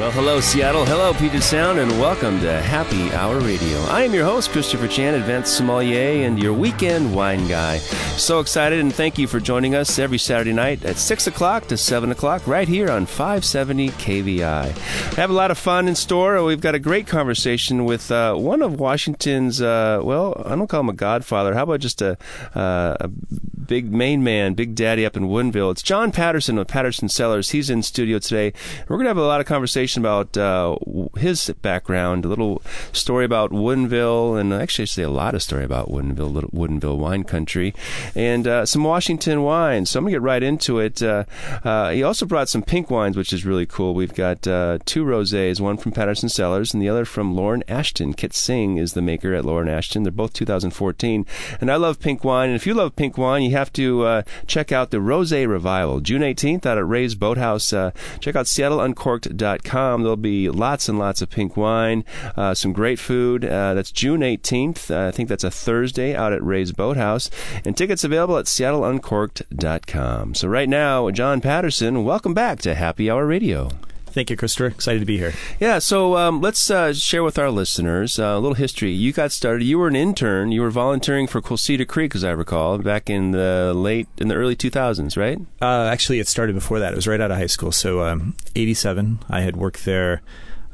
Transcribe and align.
Well, 0.00 0.10
hello, 0.12 0.40
Seattle. 0.40 0.86
Hello, 0.86 1.12
Puget 1.12 1.42
Sound, 1.42 1.78
and 1.78 1.90
welcome 2.00 2.40
to 2.40 2.62
Happy 2.62 3.12
Hour 3.12 3.38
Radio. 3.40 3.78
I 3.82 4.02
am 4.04 4.14
your 4.14 4.24
host, 4.24 4.48
Christopher 4.50 4.88
Chan, 4.88 5.12
advanced 5.12 5.54
sommelier 5.54 6.26
and 6.26 6.42
your 6.42 6.54
weekend 6.54 7.14
wine 7.14 7.46
guy. 7.48 7.76
So 8.16 8.40
excited, 8.40 8.80
and 8.80 8.94
thank 8.94 9.18
you 9.18 9.26
for 9.26 9.40
joining 9.40 9.74
us 9.74 9.98
every 9.98 10.16
Saturday 10.16 10.54
night 10.54 10.86
at 10.86 10.96
6 10.96 11.26
o'clock 11.26 11.66
to 11.66 11.76
7 11.76 12.10
o'clock 12.12 12.46
right 12.46 12.66
here 12.66 12.90
on 12.90 13.04
570 13.04 13.90
KVI. 13.90 14.70
Have 15.16 15.28
a 15.28 15.34
lot 15.34 15.50
of 15.50 15.58
fun 15.58 15.86
in 15.86 15.94
store. 15.94 16.42
We've 16.44 16.62
got 16.62 16.74
a 16.74 16.78
great 16.78 17.06
conversation 17.06 17.84
with 17.84 18.10
uh, 18.10 18.34
one 18.36 18.62
of 18.62 18.80
Washington's, 18.80 19.60
uh, 19.60 20.00
well, 20.02 20.42
I 20.46 20.56
don't 20.56 20.66
call 20.66 20.80
him 20.80 20.88
a 20.88 20.94
godfather. 20.94 21.52
How 21.52 21.64
about 21.64 21.80
just 21.80 22.00
a, 22.00 22.16
uh, 22.54 22.96
a 23.00 23.08
big 23.08 23.92
main 23.92 24.24
man, 24.24 24.54
big 24.54 24.74
daddy 24.74 25.04
up 25.04 25.14
in 25.14 25.24
Woodinville? 25.24 25.72
It's 25.72 25.82
John 25.82 26.10
Patterson 26.10 26.56
of 26.56 26.68
Patterson 26.68 27.10
Cellars. 27.10 27.50
He's 27.50 27.68
in 27.68 27.82
studio 27.82 28.18
today. 28.18 28.54
We're 28.88 28.96
going 28.96 29.04
to 29.04 29.10
have 29.10 29.18
a 29.18 29.22
lot 29.22 29.40
of 29.40 29.46
conversation 29.46 29.89
about 29.96 30.36
uh, 30.36 30.76
his 31.16 31.50
background, 31.62 32.24
a 32.24 32.28
little 32.28 32.62
story 32.92 33.24
about 33.24 33.50
Woodinville, 33.50 34.40
and 34.40 34.52
actually, 34.52 34.82
I 34.82 34.86
say 34.86 35.02
a 35.02 35.10
lot 35.10 35.34
of 35.34 35.42
story 35.42 35.64
about 35.64 35.90
Woodinville, 35.90 36.50
little 36.52 36.98
wine 36.98 37.24
country, 37.24 37.74
and 38.14 38.46
uh, 38.46 38.66
some 38.66 38.84
Washington 38.84 39.42
wines. 39.42 39.90
So 39.90 39.98
I'm 39.98 40.04
gonna 40.04 40.12
get 40.12 40.22
right 40.22 40.42
into 40.42 40.78
it. 40.78 41.02
Uh, 41.02 41.24
uh, 41.64 41.90
he 41.90 42.02
also 42.02 42.26
brought 42.26 42.48
some 42.48 42.62
pink 42.62 42.90
wines, 42.90 43.16
which 43.16 43.32
is 43.32 43.44
really 43.44 43.66
cool. 43.66 43.94
We've 43.94 44.14
got 44.14 44.46
uh, 44.46 44.78
two 44.84 45.04
rosés, 45.04 45.60
one 45.60 45.76
from 45.76 45.92
Patterson 45.92 46.28
Cellars, 46.28 46.72
and 46.72 46.82
the 46.82 46.88
other 46.88 47.04
from 47.04 47.34
Lauren 47.34 47.64
Ashton. 47.68 48.14
Kit 48.14 48.32
Singh 48.32 48.76
is 48.76 48.92
the 48.92 49.02
maker 49.02 49.34
at 49.34 49.44
Lauren 49.44 49.68
Ashton. 49.68 50.02
They're 50.02 50.12
both 50.12 50.32
2014, 50.32 51.26
and 51.60 51.70
I 51.70 51.76
love 51.76 52.00
pink 52.00 52.24
wine. 52.24 52.50
And 52.50 52.56
if 52.56 52.66
you 52.66 52.74
love 52.74 52.96
pink 52.96 53.16
wine, 53.18 53.42
you 53.42 53.52
have 53.52 53.72
to 53.74 54.22
check 54.46 54.72
out 54.72 54.90
the 54.90 54.98
Rosé 54.98 55.48
Revival, 55.48 56.00
June 56.00 56.22
18th 56.22 56.66
out 56.66 56.78
at 56.78 56.86
Ray's 56.86 57.14
Boathouse. 57.14 57.70
check 57.70 58.36
out 58.36 58.46
SeattleUncorked.com 58.46 59.79
There'll 59.80 60.16
be 60.16 60.48
lots 60.48 60.88
and 60.88 60.98
lots 60.98 61.22
of 61.22 61.30
pink 61.30 61.56
wine, 61.56 62.04
uh, 62.36 62.54
some 62.54 62.72
great 62.72 62.98
food. 62.98 63.44
Uh, 63.44 63.74
that's 63.74 63.92
June 63.92 64.20
18th. 64.20 64.90
Uh, 64.90 65.08
I 65.08 65.10
think 65.10 65.28
that's 65.28 65.44
a 65.44 65.50
Thursday 65.50 66.14
out 66.14 66.32
at 66.32 66.42
Ray's 66.42 66.72
Boathouse. 66.72 67.30
And 67.64 67.76
tickets 67.76 68.04
available 68.04 68.38
at 68.38 68.46
SeattleUncorked.com. 68.46 70.34
So 70.34 70.48
right 70.48 70.68
now, 70.68 71.10
John 71.10 71.40
Patterson, 71.40 72.04
welcome 72.04 72.34
back 72.34 72.60
to 72.60 72.74
Happy 72.74 73.10
Hour 73.10 73.26
Radio. 73.26 73.70
Thank 74.12 74.30
you, 74.30 74.36
Christopher. 74.36 74.66
Excited 74.66 74.98
to 74.98 75.06
be 75.06 75.18
here. 75.18 75.32
Yeah, 75.60 75.78
so 75.78 76.16
um, 76.16 76.40
let's 76.40 76.68
uh, 76.70 76.92
share 76.92 77.22
with 77.22 77.38
our 77.38 77.50
listeners 77.50 78.18
uh, 78.18 78.24
a 78.24 78.40
little 78.40 78.54
history. 78.54 78.90
You 78.90 79.12
got 79.12 79.30
started. 79.30 79.64
You 79.64 79.78
were 79.78 79.88
an 79.88 79.94
intern. 79.94 80.50
You 80.50 80.62
were 80.62 80.70
volunteering 80.70 81.26
for 81.26 81.40
Quilceda 81.40 81.86
Creek, 81.86 82.14
as 82.16 82.24
I 82.24 82.30
recall, 82.30 82.78
back 82.78 83.08
in 83.08 83.30
the 83.30 83.72
late 83.74 84.08
in 84.18 84.28
the 84.28 84.34
early 84.34 84.56
2000s, 84.56 85.16
right? 85.16 85.38
Uh, 85.62 85.88
actually, 85.90 86.18
it 86.18 86.26
started 86.26 86.54
before 86.54 86.80
that. 86.80 86.92
It 86.92 86.96
was 86.96 87.06
right 87.06 87.20
out 87.20 87.30
of 87.30 87.36
high 87.36 87.46
school. 87.46 87.70
So, 87.70 88.00
um, 88.00 88.34
87. 88.56 89.20
I 89.28 89.42
had 89.42 89.56
worked 89.56 89.84
there 89.84 90.22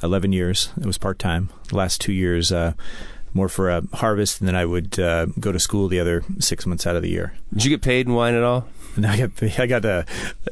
11 0.02 0.32
years. 0.32 0.70
It 0.80 0.86
was 0.86 0.98
part 0.98 1.18
time. 1.18 1.50
The 1.68 1.76
last 1.76 2.00
two 2.00 2.12
years 2.12 2.52
uh, 2.52 2.72
more 3.34 3.48
for 3.48 3.70
a 3.70 3.82
harvest, 3.92 4.40
and 4.40 4.48
then 4.48 4.56
I 4.56 4.64
would 4.64 4.98
uh, 4.98 5.26
go 5.38 5.52
to 5.52 5.60
school 5.60 5.88
the 5.88 6.00
other 6.00 6.24
six 6.38 6.66
months 6.66 6.86
out 6.86 6.96
of 6.96 7.02
the 7.02 7.10
year. 7.10 7.34
Did 7.52 7.64
you 7.64 7.70
get 7.70 7.82
paid 7.82 8.06
in 8.06 8.14
wine 8.14 8.34
at 8.34 8.42
all? 8.42 8.66
No, 9.00 9.10
I 9.10 9.16
got 9.18 9.58
I 9.58 9.66
got 9.66 9.84
a, 9.84 10.06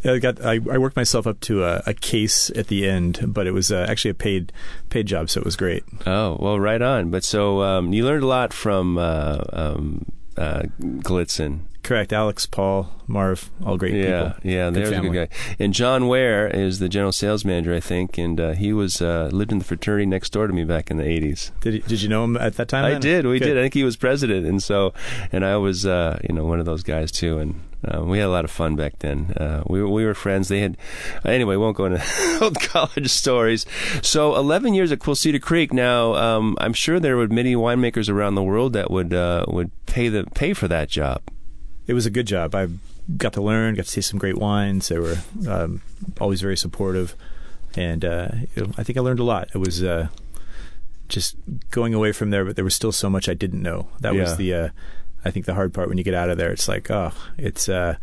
I 0.04 0.18
got 0.18 0.44
I, 0.44 0.52
I 0.70 0.78
worked 0.78 0.96
myself 0.96 1.26
up 1.26 1.40
to 1.40 1.64
a, 1.64 1.82
a, 1.86 1.94
case 1.94 2.50
at 2.50 2.66
the 2.66 2.86
end, 2.86 3.20
but 3.26 3.46
it 3.46 3.52
was 3.52 3.72
uh, 3.72 3.86
actually 3.88 4.10
a 4.10 4.14
paid 4.14 4.52
paid 4.90 5.06
job, 5.06 5.30
so 5.30 5.40
it 5.40 5.44
was 5.46 5.56
great. 5.56 5.82
Oh 6.06 6.36
well, 6.38 6.60
right 6.60 6.82
on. 6.82 7.10
But 7.10 7.24
so 7.24 7.62
um, 7.62 7.94
you 7.94 8.04
learned 8.04 8.22
a 8.22 8.26
lot 8.26 8.52
from 8.52 8.98
uh, 8.98 9.38
um, 9.52 10.04
uh, 10.36 10.62
Golitzin. 10.78 11.60
Correct. 11.84 12.14
Alex, 12.14 12.46
Paul, 12.46 12.90
Marv, 13.06 13.50
all 13.62 13.76
great 13.76 13.92
yeah, 13.92 14.02
people. 14.02 14.50
Yeah, 14.50 14.54
yeah, 14.54 14.70
there's 14.70 14.90
a 14.90 15.00
good 15.00 15.12
guy. 15.12 15.28
And 15.58 15.74
John 15.74 16.08
Ware 16.08 16.48
is 16.48 16.78
the 16.78 16.88
general 16.88 17.12
sales 17.12 17.44
manager, 17.44 17.74
I 17.74 17.80
think, 17.80 18.16
and 18.16 18.40
uh, 18.40 18.52
he 18.52 18.72
was 18.72 19.02
uh, 19.02 19.28
lived 19.30 19.52
in 19.52 19.58
the 19.58 19.66
fraternity 19.66 20.06
next 20.06 20.30
door 20.30 20.46
to 20.46 20.52
me 20.54 20.64
back 20.64 20.90
in 20.90 20.96
the 20.96 21.04
80s. 21.04 21.50
Did, 21.60 21.74
he, 21.74 21.80
did 21.80 22.00
you 22.00 22.08
know 22.08 22.24
him 22.24 22.38
at 22.38 22.56
that 22.56 22.68
time? 22.68 22.86
I 22.86 22.92
then? 22.92 23.02
did. 23.02 23.26
We 23.26 23.38
good. 23.38 23.44
did. 23.48 23.58
I 23.58 23.62
think 23.62 23.74
he 23.74 23.84
was 23.84 23.98
president, 23.98 24.46
and 24.46 24.62
so 24.62 24.94
and 25.30 25.44
I 25.44 25.58
was 25.58 25.84
uh, 25.84 26.18
you 26.26 26.34
know 26.34 26.46
one 26.46 26.58
of 26.58 26.64
those 26.64 26.82
guys 26.82 27.12
too, 27.12 27.38
and 27.38 27.60
uh, 27.86 28.02
we 28.02 28.18
had 28.18 28.28
a 28.28 28.30
lot 28.30 28.46
of 28.46 28.50
fun 28.50 28.76
back 28.76 29.00
then. 29.00 29.34
Uh, 29.36 29.62
we 29.66 29.82
were, 29.82 29.88
we 29.88 30.06
were 30.06 30.14
friends. 30.14 30.48
They 30.48 30.60
had 30.60 30.78
anyway. 31.22 31.56
Won't 31.56 31.76
go 31.76 31.84
into 31.84 32.38
old 32.40 32.58
college 32.60 33.10
stories. 33.10 33.66
So, 34.00 34.36
eleven 34.36 34.72
years 34.72 34.90
at 34.90 35.00
Quilceda 35.00 35.42
Creek. 35.42 35.70
Now, 35.74 36.14
um, 36.14 36.56
I'm 36.62 36.72
sure 36.72 36.98
there 36.98 37.18
were 37.18 37.28
many 37.28 37.54
winemakers 37.54 38.08
around 38.08 38.36
the 38.36 38.42
world 38.42 38.72
that 38.72 38.90
would 38.90 39.12
uh, 39.12 39.44
would 39.48 39.70
pay 39.84 40.08
the 40.08 40.24
pay 40.34 40.54
for 40.54 40.66
that 40.68 40.88
job 40.88 41.20
it 41.86 41.94
was 41.94 42.06
a 42.06 42.10
good 42.10 42.26
job. 42.26 42.54
I 42.54 42.68
got 43.16 43.32
to 43.34 43.42
learn, 43.42 43.74
got 43.74 43.84
to 43.84 43.90
see 43.90 44.00
some 44.00 44.18
great 44.18 44.38
wines. 44.38 44.88
They 44.88 44.98
were 44.98 45.18
um, 45.48 45.82
always 46.20 46.40
very 46.40 46.56
supportive, 46.56 47.14
and 47.76 48.04
uh, 48.04 48.28
I 48.76 48.82
think 48.82 48.96
I 48.96 49.00
learned 49.00 49.20
a 49.20 49.24
lot. 49.24 49.48
It 49.54 49.58
was 49.58 49.82
uh, 49.82 50.08
just 51.08 51.36
going 51.70 51.94
away 51.94 52.12
from 52.12 52.30
there, 52.30 52.44
but 52.44 52.56
there 52.56 52.64
was 52.64 52.74
still 52.74 52.92
so 52.92 53.10
much 53.10 53.28
I 53.28 53.34
didn't 53.34 53.62
know. 53.62 53.88
That 54.00 54.14
yeah. 54.14 54.20
was 54.22 54.36
the 54.36 54.54
uh, 54.54 54.68
I 55.24 55.30
think 55.30 55.46
the 55.46 55.54
hard 55.54 55.74
part 55.74 55.88
when 55.88 55.98
you 55.98 56.04
get 56.04 56.14
out 56.14 56.30
of 56.30 56.38
there. 56.38 56.50
It's 56.50 56.68
like 56.68 56.90
oh, 56.90 57.12
it's 57.38 57.68
uh, 57.68 57.96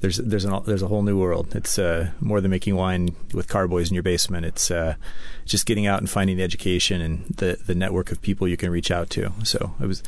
there's 0.00 0.16
there's 0.18 0.44
an, 0.44 0.62
there's 0.66 0.82
a 0.82 0.88
whole 0.88 1.02
new 1.02 1.18
world. 1.18 1.54
It's 1.54 1.78
uh, 1.78 2.10
more 2.20 2.40
than 2.40 2.50
making 2.50 2.74
wine 2.74 3.14
with 3.32 3.48
carboys 3.48 3.88
in 3.88 3.94
your 3.94 4.02
basement. 4.02 4.44
It's 4.44 4.70
uh, 4.70 4.96
just 5.44 5.64
getting 5.64 5.86
out 5.86 6.00
and 6.00 6.10
finding 6.10 6.36
the 6.36 6.42
education 6.42 7.00
and 7.00 7.24
the 7.26 7.58
the 7.66 7.74
network 7.74 8.10
of 8.10 8.20
people 8.20 8.48
you 8.48 8.56
can 8.56 8.70
reach 8.70 8.90
out 8.90 9.10
to. 9.10 9.32
So 9.44 9.74
it 9.80 9.86
was 9.86 10.02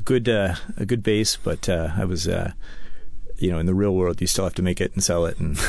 good 0.00 0.28
uh, 0.28 0.54
a 0.76 0.86
good 0.86 1.02
base, 1.02 1.36
but 1.36 1.68
uh, 1.68 1.90
I 1.96 2.04
was 2.04 2.26
uh, 2.28 2.52
you 3.40 3.50
know, 3.50 3.58
in 3.58 3.66
the 3.66 3.74
real 3.74 3.94
world, 3.94 4.20
you 4.20 4.26
still 4.26 4.44
have 4.44 4.54
to 4.54 4.62
make 4.62 4.80
it 4.80 4.92
and 4.92 5.02
sell 5.02 5.24
it, 5.24 5.38
and 5.38 5.56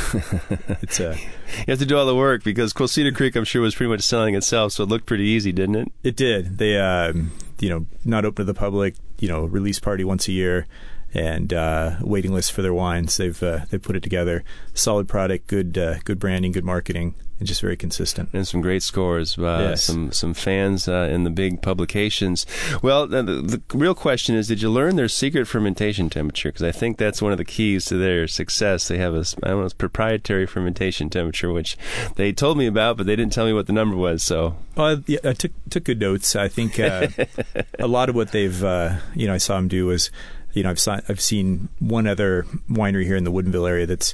it's 0.82 1.00
uh, 1.00 1.16
you 1.18 1.66
have 1.70 1.80
to 1.80 1.86
do 1.86 1.98
all 1.98 2.06
the 2.06 2.16
work 2.16 2.44
because 2.44 2.74
Quilceda 2.74 3.16
Creek, 3.16 3.36
I'm 3.36 3.46
sure, 3.46 3.62
was 3.62 3.76
pretty 3.76 3.90
much 3.90 4.02
selling 4.02 4.36
itself, 4.36 4.74
so 4.74 4.84
it 4.84 4.90
looked 4.90 5.06
pretty 5.06 5.24
easy, 5.24 5.52
didn't 5.54 5.76
it? 5.76 5.88
It 6.04 6.16
did. 6.18 6.58
They, 6.58 6.78
uh, 6.78 7.14
you 7.60 7.70
know, 7.70 7.86
not 8.04 8.26
open 8.26 8.46
to 8.46 8.52
the 8.52 8.58
public. 8.58 8.96
You 9.20 9.30
know, 9.30 9.46
release 9.46 9.80
party 9.80 10.04
once 10.04 10.28
a 10.28 10.34
year, 10.34 10.68
and 11.14 11.54
uh, 11.54 11.96
waiting 12.02 12.34
list 12.34 12.52
for 12.52 12.62
their 12.62 12.74
wines. 12.74 13.16
They've 13.16 13.42
uh, 13.42 13.62
they 13.70 13.78
put 13.78 13.96
it 13.96 14.04
together. 14.04 14.44
Solid 14.74 15.08
product, 15.08 15.48
good 15.48 15.78
uh, 15.78 16.00
good 16.04 16.20
branding, 16.20 16.52
good 16.52 16.66
marketing 16.66 17.16
and 17.42 17.48
just 17.48 17.62
very 17.62 17.76
consistent. 17.76 18.30
And 18.34 18.48
some 18.48 18.62
great 18.62 18.84
scores. 18.84 19.36
Uh, 19.36 19.70
yes. 19.72 19.84
Some 19.84 20.12
some 20.12 20.36
fans 20.36 20.88
uh, 20.88 21.10
in 21.12 21.24
the 21.24 21.32
big 21.32 21.64
publications. 21.64 22.46
Well, 22.84 23.08
the, 23.08 23.24
the, 23.24 23.62
real 23.74 23.96
question 23.96 24.36
is, 24.36 24.48
did 24.48 24.62
you 24.62 24.70
learn 24.70 24.96
their 24.96 25.08
secret 25.08 25.48
fermentation 25.48 26.08
temperature? 26.08 26.50
Because 26.50 26.62
I 26.62 26.72
think 26.72 27.00
that's 27.00 27.20
one 27.20 27.32
of 27.32 27.40
the 27.40 27.44
keys 27.44 27.86
to 27.86 27.98
their 27.98 28.28
success. 28.28 28.88
They 28.88 29.00
have 29.00 29.16
a 29.16 29.26
I 29.42 29.50
don't 29.50 29.64
know, 29.64 29.70
proprietary 29.76 30.46
fermentation 30.46 31.10
temperature, 31.10 31.52
which 31.52 31.78
they 32.16 32.32
told 32.32 32.60
me 32.60 32.68
about, 32.68 32.96
but 32.96 33.08
they 33.08 33.16
didn't 33.16 33.34
tell 33.34 33.48
me 33.48 33.54
what 33.54 33.66
the 33.66 33.74
number 33.74 33.98
was. 33.98 34.22
So, 34.22 34.56
well, 34.76 35.02
yeah, 35.08 35.20
I 35.24 35.34
took 35.34 35.52
took 35.72 35.86
good 35.86 36.00
notes. 36.00 36.36
I 36.36 36.48
think 36.48 36.80
uh, 36.80 37.08
a 37.80 37.88
lot 37.88 38.08
of 38.08 38.14
what 38.14 38.34
they've 38.34 38.64
uh, 38.64 38.98
you 39.16 39.26
know 39.26 39.34
I 39.34 39.40
saw 39.40 39.56
them 39.56 39.68
do 39.68 39.88
was. 39.88 40.12
You 40.54 40.64
know, 40.64 40.72
I've, 40.72 40.82
saw, 40.82 41.00
I've 41.08 41.22
seen 41.22 41.70
one 41.80 42.06
other 42.06 42.46
winery 42.70 43.06
here 43.06 43.16
in 43.16 43.24
the 43.24 43.32
Woodinville 43.32 43.70
area 43.70 43.86
that's 43.86 44.14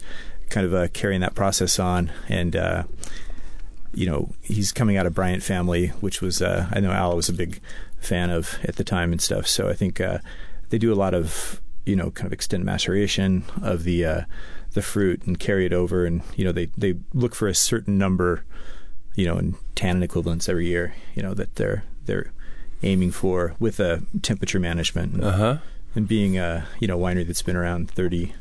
kind 0.50 0.66
of 0.66 0.74
uh, 0.74 0.88
carrying 0.90 1.22
that 1.22 1.36
process 1.36 1.80
on. 1.80 2.12
And 2.30 2.56
uh, 2.56 2.84
you 3.94 4.06
know, 4.06 4.34
he's 4.42 4.72
coming 4.72 4.98
out 4.98 5.06
of 5.06 5.14
Bryant 5.14 5.44
family, 5.44 5.88
which 6.02 6.22
was 6.22 6.42
uh, 6.42 6.68
I 6.72 6.80
know 6.80 6.92
Al 6.92 7.16
was 7.16 7.30
a 7.30 7.34
big 7.34 7.60
fan 8.00 8.30
of 8.30 8.60
at 8.64 8.76
the 8.76 8.84
time 8.84 9.12
and 9.12 9.22
stuff. 9.22 9.48
So 9.48 9.70
I 9.70 9.74
think 9.74 10.00
uh, 10.00 10.20
they 10.70 10.78
do 10.78 10.94
a 10.94 10.96
lot 10.96 11.14
of 11.14 11.62
you 11.86 11.96
know 11.96 12.12
kind 12.12 12.28
of 12.28 12.34
extended 12.34 12.66
maceration 12.66 13.44
of 13.62 13.84
the 13.84 14.06
uh, 14.06 14.22
the 14.74 14.82
fruit 14.82 15.24
and 15.26 15.40
carry 15.40 15.66
it 15.66 15.74
over, 15.74 16.06
and 16.06 16.22
you 16.36 16.46
know 16.46 16.52
they 16.52 16.66
they 16.78 16.96
look 17.14 17.34
for 17.34 17.48
a 17.48 17.56
certain 17.56 17.98
number, 17.98 18.44
you 19.16 19.26
know, 19.26 19.38
in 19.38 19.56
tannin 19.76 20.04
equivalents 20.04 20.48
every 20.48 20.68
year, 20.68 20.94
you 21.16 21.24
know 21.24 21.34
that 21.34 21.56
they're 21.56 21.84
they're 22.06 22.32
aiming 22.84 23.12
for 23.12 23.56
with 23.60 23.80
a 23.80 24.04
temperature 24.22 24.60
management. 24.60 25.14
And, 25.14 25.24
uh-huh. 25.24 25.58
and 25.96 26.08
being 26.08 26.38
a 26.38 26.68
you 26.80 26.88
know 26.88 27.00
winery 27.00 27.26
that's 27.26 27.42
been 27.42 27.56
around 27.56 27.90
thirty 27.90 28.34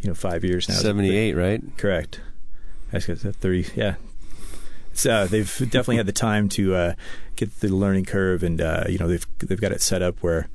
you 0.00 0.08
know 0.08 0.14
five 0.14 0.44
years 0.44 0.68
now. 0.68 0.74
Seventy 0.76 1.16
eight, 1.16 1.34
right? 1.34 1.62
Correct. 1.76 2.20
I 2.92 2.98
guess 2.98 3.22
thirty. 3.22 3.66
Yeah. 3.76 3.94
So 4.92 5.10
uh, 5.12 5.26
they've 5.26 5.56
definitely 5.58 5.96
had 5.98 6.06
the 6.06 6.12
time 6.12 6.48
to 6.50 6.74
uh, 6.74 6.94
get 7.36 7.60
the 7.60 7.68
learning 7.68 8.04
curve, 8.06 8.42
and 8.42 8.60
uh, 8.60 8.84
you 8.88 8.98
know 8.98 9.08
they've 9.08 9.26
they've 9.38 9.60
got 9.60 9.72
it 9.72 9.80
set 9.80 10.02
up 10.02 10.16
where 10.20 10.48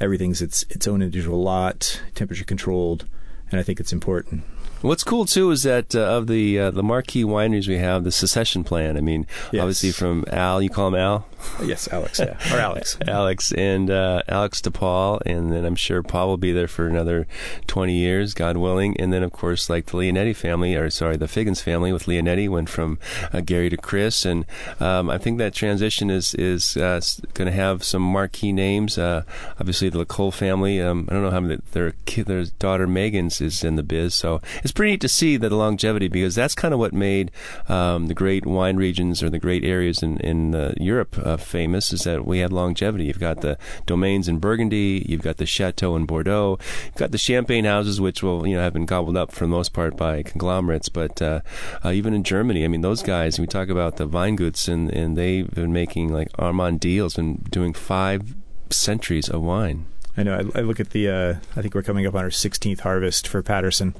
everything's 0.00 0.42
its 0.42 0.64
its 0.68 0.86
own 0.88 1.02
individual 1.02 1.42
lot, 1.42 2.02
temperature 2.14 2.44
controlled, 2.44 3.06
and 3.50 3.60
I 3.60 3.62
think 3.62 3.78
it's 3.80 3.92
important. 3.92 4.42
What's 4.82 5.04
cool 5.04 5.24
too 5.24 5.50
is 5.52 5.62
that 5.62 5.94
uh, 5.94 6.00
of 6.00 6.26
the 6.26 6.58
uh, 6.58 6.70
the 6.72 6.82
marquee 6.82 7.24
wineries 7.24 7.68
we 7.68 7.78
have, 7.78 8.04
the 8.04 8.12
succession 8.12 8.64
plan. 8.64 8.96
I 8.96 9.00
mean, 9.00 9.26
Yes. 9.52 9.62
obviously 9.62 9.92
from 9.92 10.24
Al, 10.30 10.60
you 10.60 10.68
call 10.68 10.88
him 10.88 10.96
Al, 10.96 11.26
Yes, 11.62 11.88
Alex. 11.88 12.18
Yeah, 12.18 12.36
or 12.54 12.58
Alex. 12.58 12.98
Alex, 13.08 13.52
and 13.52 13.90
uh, 13.90 14.22
Alex 14.28 14.60
DePaul, 14.60 15.22
and 15.24 15.52
then 15.52 15.64
I'm 15.64 15.76
sure 15.76 16.02
Paul 16.02 16.28
will 16.28 16.36
be 16.36 16.52
there 16.52 16.68
for 16.68 16.86
another 16.86 17.26
20 17.66 17.94
years, 17.94 18.34
God 18.34 18.56
willing. 18.56 18.98
And 19.00 19.12
then 19.12 19.22
of 19.22 19.32
course, 19.32 19.70
like 19.70 19.86
the 19.86 19.98
Leonetti 19.98 20.34
family, 20.34 20.74
or 20.74 20.90
sorry, 20.90 21.16
the 21.16 21.28
Figgins 21.28 21.62
family 21.62 21.92
with 21.92 22.04
Leonetti 22.06 22.48
went 22.48 22.68
from 22.68 22.98
uh, 23.32 23.40
Gary 23.40 23.70
to 23.70 23.76
Chris, 23.76 24.24
and 24.24 24.44
um, 24.80 25.08
I 25.08 25.18
think 25.18 25.38
that 25.38 25.54
transition 25.54 26.10
is 26.10 26.34
is 26.34 26.76
uh, 26.76 27.00
going 27.34 27.46
to 27.46 27.56
have 27.56 27.84
some 27.84 28.02
marquee 28.02 28.52
names. 28.52 28.98
Uh, 28.98 29.22
obviously, 29.58 29.88
the 29.88 30.04
Cole 30.04 30.32
family. 30.32 30.80
Um, 30.80 31.08
I 31.10 31.14
don't 31.14 31.22
know 31.22 31.30
how 31.30 31.40
many 31.40 31.60
their 31.72 31.92
kid, 32.04 32.26
their 32.26 32.44
daughter 32.58 32.86
Megan's 32.86 33.40
is 33.40 33.64
in 33.64 33.76
the 33.76 33.82
biz, 33.82 34.14
so 34.14 34.40
it's 34.62 34.72
pretty 34.72 34.92
neat 34.92 35.00
to 35.00 35.08
see 35.08 35.36
that 35.36 35.48
the 35.48 35.56
longevity 35.56 36.08
because 36.08 36.34
that's 36.34 36.54
kind 36.54 36.74
of 36.74 36.80
what 36.80 36.92
made 36.92 37.30
um, 37.68 38.06
the 38.06 38.14
great 38.14 38.46
wine 38.46 38.76
regions 38.76 39.22
or 39.22 39.30
the 39.30 39.38
great 39.38 39.64
areas 39.64 40.02
in 40.02 40.18
in 40.18 40.54
uh, 40.54 40.74
Europe 40.76 41.18
uh, 41.26 41.36
famous 41.36 41.92
is 41.92 42.02
that 42.02 42.24
we 42.24 42.38
had 42.38 42.52
longevity. 42.52 43.04
You've 43.04 43.18
got 43.18 43.40
the 43.40 43.58
domains 43.84 44.28
in 44.28 44.38
Burgundy, 44.38 45.04
you've 45.08 45.22
got 45.22 45.38
the 45.38 45.46
chateau 45.46 45.96
in 45.96 46.06
Bordeaux, 46.06 46.58
you've 46.86 46.94
got 46.94 47.10
the 47.10 47.18
champagne 47.18 47.64
houses, 47.64 48.00
which 48.00 48.22
will 48.22 48.46
you 48.46 48.56
know 48.56 48.62
have 48.62 48.72
been 48.72 48.86
gobbled 48.86 49.16
up 49.16 49.32
for 49.32 49.44
the 49.44 49.48
most 49.48 49.72
part 49.72 49.96
by 49.96 50.22
conglomerates, 50.22 50.88
but 50.88 51.20
uh, 51.20 51.40
uh, 51.84 51.90
even 51.90 52.14
in 52.14 52.22
Germany, 52.22 52.64
I 52.64 52.68
mean 52.68 52.82
those 52.82 53.02
guys. 53.02 53.38
We 53.38 53.46
talk 53.46 53.68
about 53.68 53.96
the 53.96 54.08
Weingut's 54.08 54.68
and 54.68 54.90
and 54.90 55.16
they've 55.16 55.50
been 55.50 55.72
making 55.72 56.12
like 56.12 56.28
Armand 56.38 56.80
Deals 56.80 57.18
and 57.18 57.42
doing 57.50 57.74
five 57.74 58.34
centuries 58.70 59.28
of 59.28 59.42
wine. 59.42 59.86
I 60.16 60.22
know. 60.22 60.34
I, 60.54 60.58
I 60.58 60.62
look 60.62 60.80
at 60.80 60.90
the. 60.90 61.08
Uh, 61.08 61.34
I 61.56 61.62
think 61.62 61.74
we're 61.74 61.82
coming 61.82 62.06
up 62.06 62.14
on 62.14 62.24
our 62.24 62.30
16th 62.30 62.80
harvest 62.80 63.28
for 63.28 63.42
Patterson, 63.42 63.94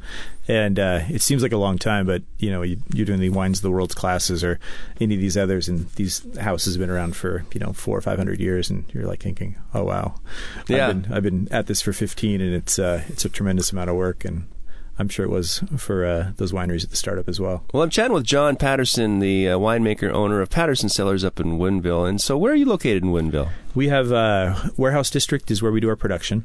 and 0.48 0.78
uh, 0.78 1.00
it 1.08 1.20
seems 1.20 1.42
like 1.42 1.52
a 1.52 1.56
long 1.58 1.76
time. 1.78 2.06
But 2.06 2.22
you 2.38 2.50
know, 2.50 2.62
you, 2.62 2.78
you're 2.92 3.06
doing 3.06 3.20
the 3.20 3.28
wines 3.30 3.58
of 3.58 3.62
the 3.62 3.70
world's 3.70 3.94
classes 3.94 4.42
or 4.42 4.58
any 5.00 5.14
of 5.14 5.20
these 5.20 5.36
others, 5.36 5.68
and 5.68 5.90
these 5.92 6.26
houses 6.38 6.74
have 6.74 6.80
been 6.80 6.90
around 6.90 7.16
for 7.16 7.44
you 7.52 7.60
know 7.60 7.72
four 7.72 7.98
or 7.98 8.00
five 8.00 8.18
hundred 8.18 8.40
years, 8.40 8.70
and 8.70 8.84
you're 8.94 9.06
like 9.06 9.22
thinking, 9.22 9.56
oh 9.74 9.84
wow, 9.84 10.14
Yeah. 10.68 10.88
I've 10.88 11.02
been, 11.02 11.12
I've 11.12 11.22
been 11.22 11.48
at 11.50 11.66
this 11.66 11.82
for 11.82 11.92
15, 11.92 12.40
and 12.40 12.54
it's 12.54 12.78
uh, 12.78 13.02
it's 13.08 13.24
a 13.24 13.28
tremendous 13.28 13.72
amount 13.72 13.90
of 13.90 13.96
work, 13.96 14.24
and 14.24 14.46
I'm 14.98 15.08
sure 15.08 15.26
it 15.26 15.30
was 15.30 15.62
for 15.76 16.06
uh, 16.06 16.32
those 16.36 16.52
wineries 16.52 16.82
at 16.82 16.90
the 16.90 16.96
startup 16.96 17.28
as 17.28 17.38
well. 17.38 17.64
Well, 17.72 17.82
I'm 17.82 17.90
chatting 17.90 18.14
with 18.14 18.24
John 18.24 18.56
Patterson, 18.56 19.18
the 19.18 19.50
uh, 19.50 19.58
winemaker 19.58 20.10
owner 20.10 20.40
of 20.40 20.48
Patterson 20.48 20.88
Cellars 20.88 21.22
up 21.24 21.38
in 21.38 21.58
Woodinville. 21.58 22.08
And 22.08 22.20
so, 22.20 22.38
where 22.38 22.52
are 22.52 22.56
you 22.56 22.64
located 22.64 23.02
in 23.02 23.10
Woodinville? 23.10 23.50
We 23.74 23.88
have 23.88 24.10
uh, 24.10 24.70
warehouse 24.76 25.10
district 25.10 25.50
is 25.50 25.62
where 25.62 25.72
we 25.72 25.80
do 25.80 25.88
our 25.88 25.96
production. 25.96 26.44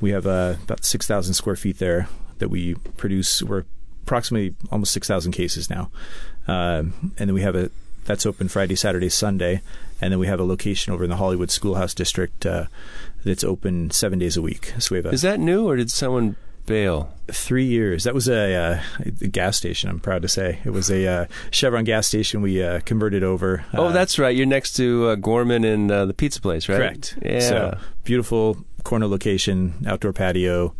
We 0.00 0.10
have 0.10 0.26
uh, 0.26 0.56
about 0.64 0.84
six 0.84 1.06
thousand 1.06 1.34
square 1.34 1.56
feet 1.56 1.78
there 1.78 2.08
that 2.38 2.48
we 2.48 2.74
produce. 2.96 3.42
We're 3.42 3.64
approximately 4.02 4.56
almost 4.72 4.92
six 4.92 5.06
thousand 5.06 5.32
cases 5.32 5.70
now, 5.70 5.90
um, 6.48 7.12
and 7.18 7.28
then 7.28 7.34
we 7.34 7.42
have 7.42 7.54
a 7.54 7.70
that's 8.04 8.26
open 8.26 8.48
Friday, 8.48 8.74
Saturday, 8.74 9.08
Sunday, 9.08 9.62
and 10.00 10.12
then 10.12 10.18
we 10.18 10.26
have 10.26 10.40
a 10.40 10.44
location 10.44 10.92
over 10.92 11.04
in 11.04 11.10
the 11.10 11.16
Hollywood 11.16 11.50
Schoolhouse 11.50 11.94
district 11.94 12.44
uh, 12.44 12.66
that's 13.24 13.44
open 13.44 13.90
seven 13.92 14.18
days 14.18 14.36
a 14.36 14.42
week. 14.42 14.74
So 14.78 14.94
we 14.94 14.98
have 14.98 15.06
a 15.06 15.10
Is 15.10 15.22
that 15.22 15.40
new, 15.40 15.66
or 15.66 15.76
did 15.76 15.90
someone 15.90 16.36
bail? 16.66 17.10
three 17.32 17.64
years. 17.64 18.04
That 18.04 18.12
was 18.12 18.28
a, 18.28 18.54
uh, 18.54 18.80
a 19.22 19.28
gas 19.28 19.56
station. 19.56 19.88
I'm 19.88 19.98
proud 19.98 20.20
to 20.22 20.28
say 20.28 20.58
it 20.62 20.70
was 20.70 20.90
a 20.90 21.06
uh, 21.06 21.26
Chevron 21.50 21.84
gas 21.84 22.06
station. 22.06 22.42
We 22.42 22.62
uh, 22.62 22.80
converted 22.80 23.24
over. 23.24 23.64
oh, 23.72 23.86
uh, 23.86 23.92
that's 23.92 24.18
right. 24.18 24.36
You're 24.36 24.44
next 24.44 24.74
to 24.74 25.06
uh, 25.08 25.14
Gorman 25.14 25.64
and 25.64 25.90
uh, 25.90 26.04
the 26.04 26.12
pizza 26.12 26.40
place, 26.42 26.68
right? 26.68 26.76
Correct. 26.76 27.18
Yeah. 27.24 27.38
So 27.40 27.78
beautiful 28.04 28.58
corner 28.82 29.06
location, 29.06 29.72
outdoor 29.86 30.12
patio, 30.12 30.74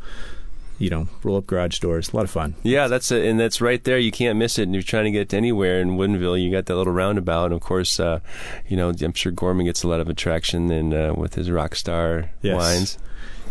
you 0.78 0.90
know, 0.90 1.08
roll 1.22 1.38
up 1.38 1.46
garage 1.46 1.78
doors. 1.78 2.12
A 2.12 2.16
lot 2.16 2.24
of 2.24 2.30
fun. 2.30 2.56
Yeah, 2.62 2.88
that's 2.88 3.10
it, 3.10 3.24
and 3.24 3.40
that's 3.40 3.62
right 3.62 3.82
there. 3.82 3.96
You 3.98 4.10
can't 4.12 4.38
miss 4.38 4.58
it. 4.58 4.64
And 4.64 4.74
you're 4.74 4.82
trying 4.82 5.04
to 5.04 5.10
get 5.12 5.30
to 5.30 5.38
anywhere 5.38 5.80
in 5.80 5.92
Woodinville. 5.96 6.38
You 6.42 6.50
got 6.50 6.66
that 6.66 6.76
little 6.76 6.92
roundabout, 6.92 7.46
and 7.46 7.54
of 7.54 7.60
course, 7.62 7.98
uh, 7.98 8.20
you 8.68 8.76
know, 8.76 8.92
I'm 9.00 9.14
sure 9.14 9.32
Gorman 9.32 9.64
gets 9.64 9.82
a 9.82 9.88
lot 9.88 10.00
of 10.00 10.10
attraction 10.10 10.70
and 10.70 10.92
uh, 10.92 11.14
with 11.16 11.36
his 11.36 11.50
rock 11.50 11.74
star 11.74 12.32
Yes. 12.42 12.54
wines. 12.54 12.98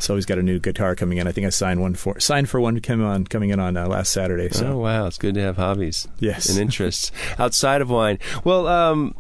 So 0.04 0.16
he's 0.16 0.26
got 0.26 0.38
a 0.38 0.44
new 0.44 0.60
guitar 0.60 0.96
coming 0.96 1.18
in. 1.18 1.28
I 1.28 1.32
think 1.32 1.48
I 1.48 1.50
signed 1.50 1.80
one 1.80 1.96
for 1.96 2.20
signed 2.20 2.50
for 2.50 2.60
one 2.60 2.82
coming 2.82 3.06
on 3.06 3.26
coming 3.26 3.52
in 3.52 3.60
on 3.60 3.78
uh, 3.78 3.88
last 3.88 4.12
Saturday. 4.12 4.50
Oh 4.52 4.58
So 4.58 4.78
wow, 4.78 5.08
it's 5.08 5.18
good 5.18 5.34
to 5.36 5.42
have 5.42 5.56
hobbies. 5.56 6.08
yes, 6.20 6.50
and 6.50 6.60
interests 6.60 7.12
outside 7.40 7.82
of 7.82 7.90
wine. 7.90 8.20
Well, 8.44 8.68
um, 8.68 9.16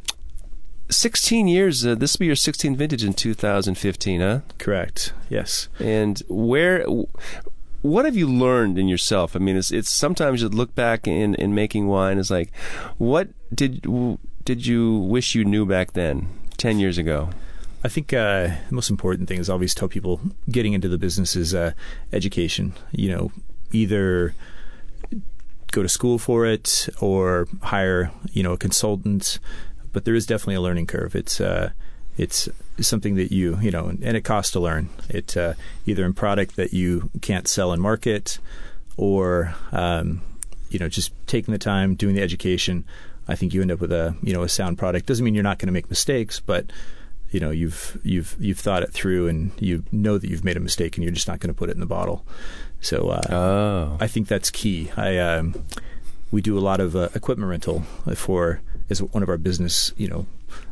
16 0.90 1.48
years. 1.48 1.86
Uh, 1.86 1.96
this 1.96 2.14
will 2.16 2.20
be 2.20 2.26
your 2.28 2.36
16th 2.36 2.76
vintage 2.76 3.04
in 3.04 3.14
2015, 3.14 4.20
huh? 4.22 4.40
correct. 4.60 5.14
Yes. 5.30 5.70
And 5.80 6.22
where? 6.28 6.86
What 7.82 8.06
have 8.06 8.16
you 8.16 8.28
learned 8.28 8.78
in 8.78 8.88
yourself? 8.88 9.36
I 9.36 9.40
mean, 9.40 9.56
it's, 9.58 9.72
it's 9.72 9.90
sometimes 9.90 10.42
you 10.42 10.50
look 10.50 10.74
back 10.76 11.08
in, 11.08 11.36
in 11.36 11.54
making 11.56 11.88
wine 11.88 12.18
is 12.18 12.30
like, 12.32 12.52
what 12.98 13.30
did 13.54 13.86
did 14.46 14.66
you 14.66 14.98
wish 14.98 15.34
you 15.36 15.46
knew 15.46 15.66
back 15.66 15.94
then, 15.94 16.28
10 16.58 16.80
years 16.80 16.98
ago? 16.98 17.30
I 17.84 17.90
think 17.90 18.14
uh, 18.14 18.48
the 18.70 18.76
most 18.76 18.90
important 18.90 19.28
thing 19.28 19.40
is 19.40 19.50
I 19.50 19.54
always 19.54 19.76
tell 19.76 19.90
people 19.90 20.22
getting 20.50 20.74
into 20.74 20.88
the 20.88 20.98
business 20.98 21.36
is 21.36 21.54
uh, 21.54 21.74
education. 22.14 22.74
You 22.92 23.10
know, 23.10 23.32
either 23.72 24.36
go 25.72 25.82
to 25.84 25.90
school 25.90 26.20
for 26.20 26.46
it 26.46 26.88
or 27.02 27.48
hire 27.62 28.12
you 28.32 28.42
know 28.42 28.54
a 28.54 28.58
consultant. 28.58 29.40
But 29.92 30.06
there 30.06 30.16
is 30.16 30.26
definitely 30.26 30.56
a 30.56 30.62
learning 30.62 30.88
curve. 30.88 31.14
It's 31.14 31.42
uh, 31.42 31.72
it's 32.18 32.48
something 32.80 33.16
that 33.16 33.32
you 33.34 33.60
you 33.60 33.72
know, 33.72 33.88
and 33.88 34.18
it 34.18 34.22
costs 34.22 34.54
to 34.54 34.62
learn. 34.62 34.90
It 35.10 35.36
uh, 35.36 35.54
either 35.86 36.06
in 36.06 36.14
product 36.14 36.56
that 36.56 36.74
you 36.74 37.10
can't 37.22 37.48
sell 37.50 37.74
and 37.74 37.82
market, 37.82 38.40
or 38.96 39.54
um, 39.74 40.22
you 40.70 40.80
know, 40.80 40.88
just 40.88 41.12
taking 41.28 41.52
the 41.52 41.60
time, 41.60 41.96
doing 41.96 42.16
the 42.16 42.22
education. 42.22 42.86
I 43.28 43.36
think 43.36 43.54
you 43.54 43.62
end 43.62 43.72
up 43.72 43.80
with 43.80 43.92
a 43.92 44.16
you 44.24 44.34
know 44.34 44.44
a 44.44 44.50
sound 44.50 44.78
product. 44.78 45.06
Doesn't 45.06 45.24
mean 45.26 45.34
you're 45.34 45.44
not 45.44 45.60
going 45.60 45.68
to 45.68 45.74
make 45.74 45.90
mistakes, 45.90 46.40
but 46.40 46.72
you 47.34 47.40
know 47.40 47.52
you've 47.52 48.00
you've 48.04 48.36
you've 48.40 48.60
thought 48.60 48.84
it 48.84 48.92
through 48.92 49.28
and 49.28 49.52
you 49.60 49.84
know 49.92 50.18
that 50.18 50.30
you've 50.30 50.44
made 50.46 50.56
a 50.56 50.60
mistake 50.62 50.96
and 50.96 51.04
you're 51.04 51.14
just 51.14 51.28
not 51.28 51.40
going 51.40 51.54
to 51.54 51.58
put 51.58 51.70
it 51.70 51.74
in 51.74 51.80
the 51.80 51.86
bottle. 51.86 52.26
So 52.80 53.10
uh, 53.10 53.22
Oh, 53.30 53.98
I 54.00 54.08
think 54.08 54.28
that's 54.28 54.52
key. 54.52 54.92
I 54.96 55.18
um, 55.18 55.56
we 56.32 56.42
do 56.42 56.58
a 56.58 56.62
lot 56.62 56.80
of 56.80 56.96
uh, 56.96 57.10
equipment 57.16 57.50
rental 57.50 57.82
for 58.16 58.62
as 58.90 59.02
one 59.02 59.24
of 59.24 59.30
our 59.30 59.38
business 59.38 59.94
you 59.98 60.08
know 60.08 60.26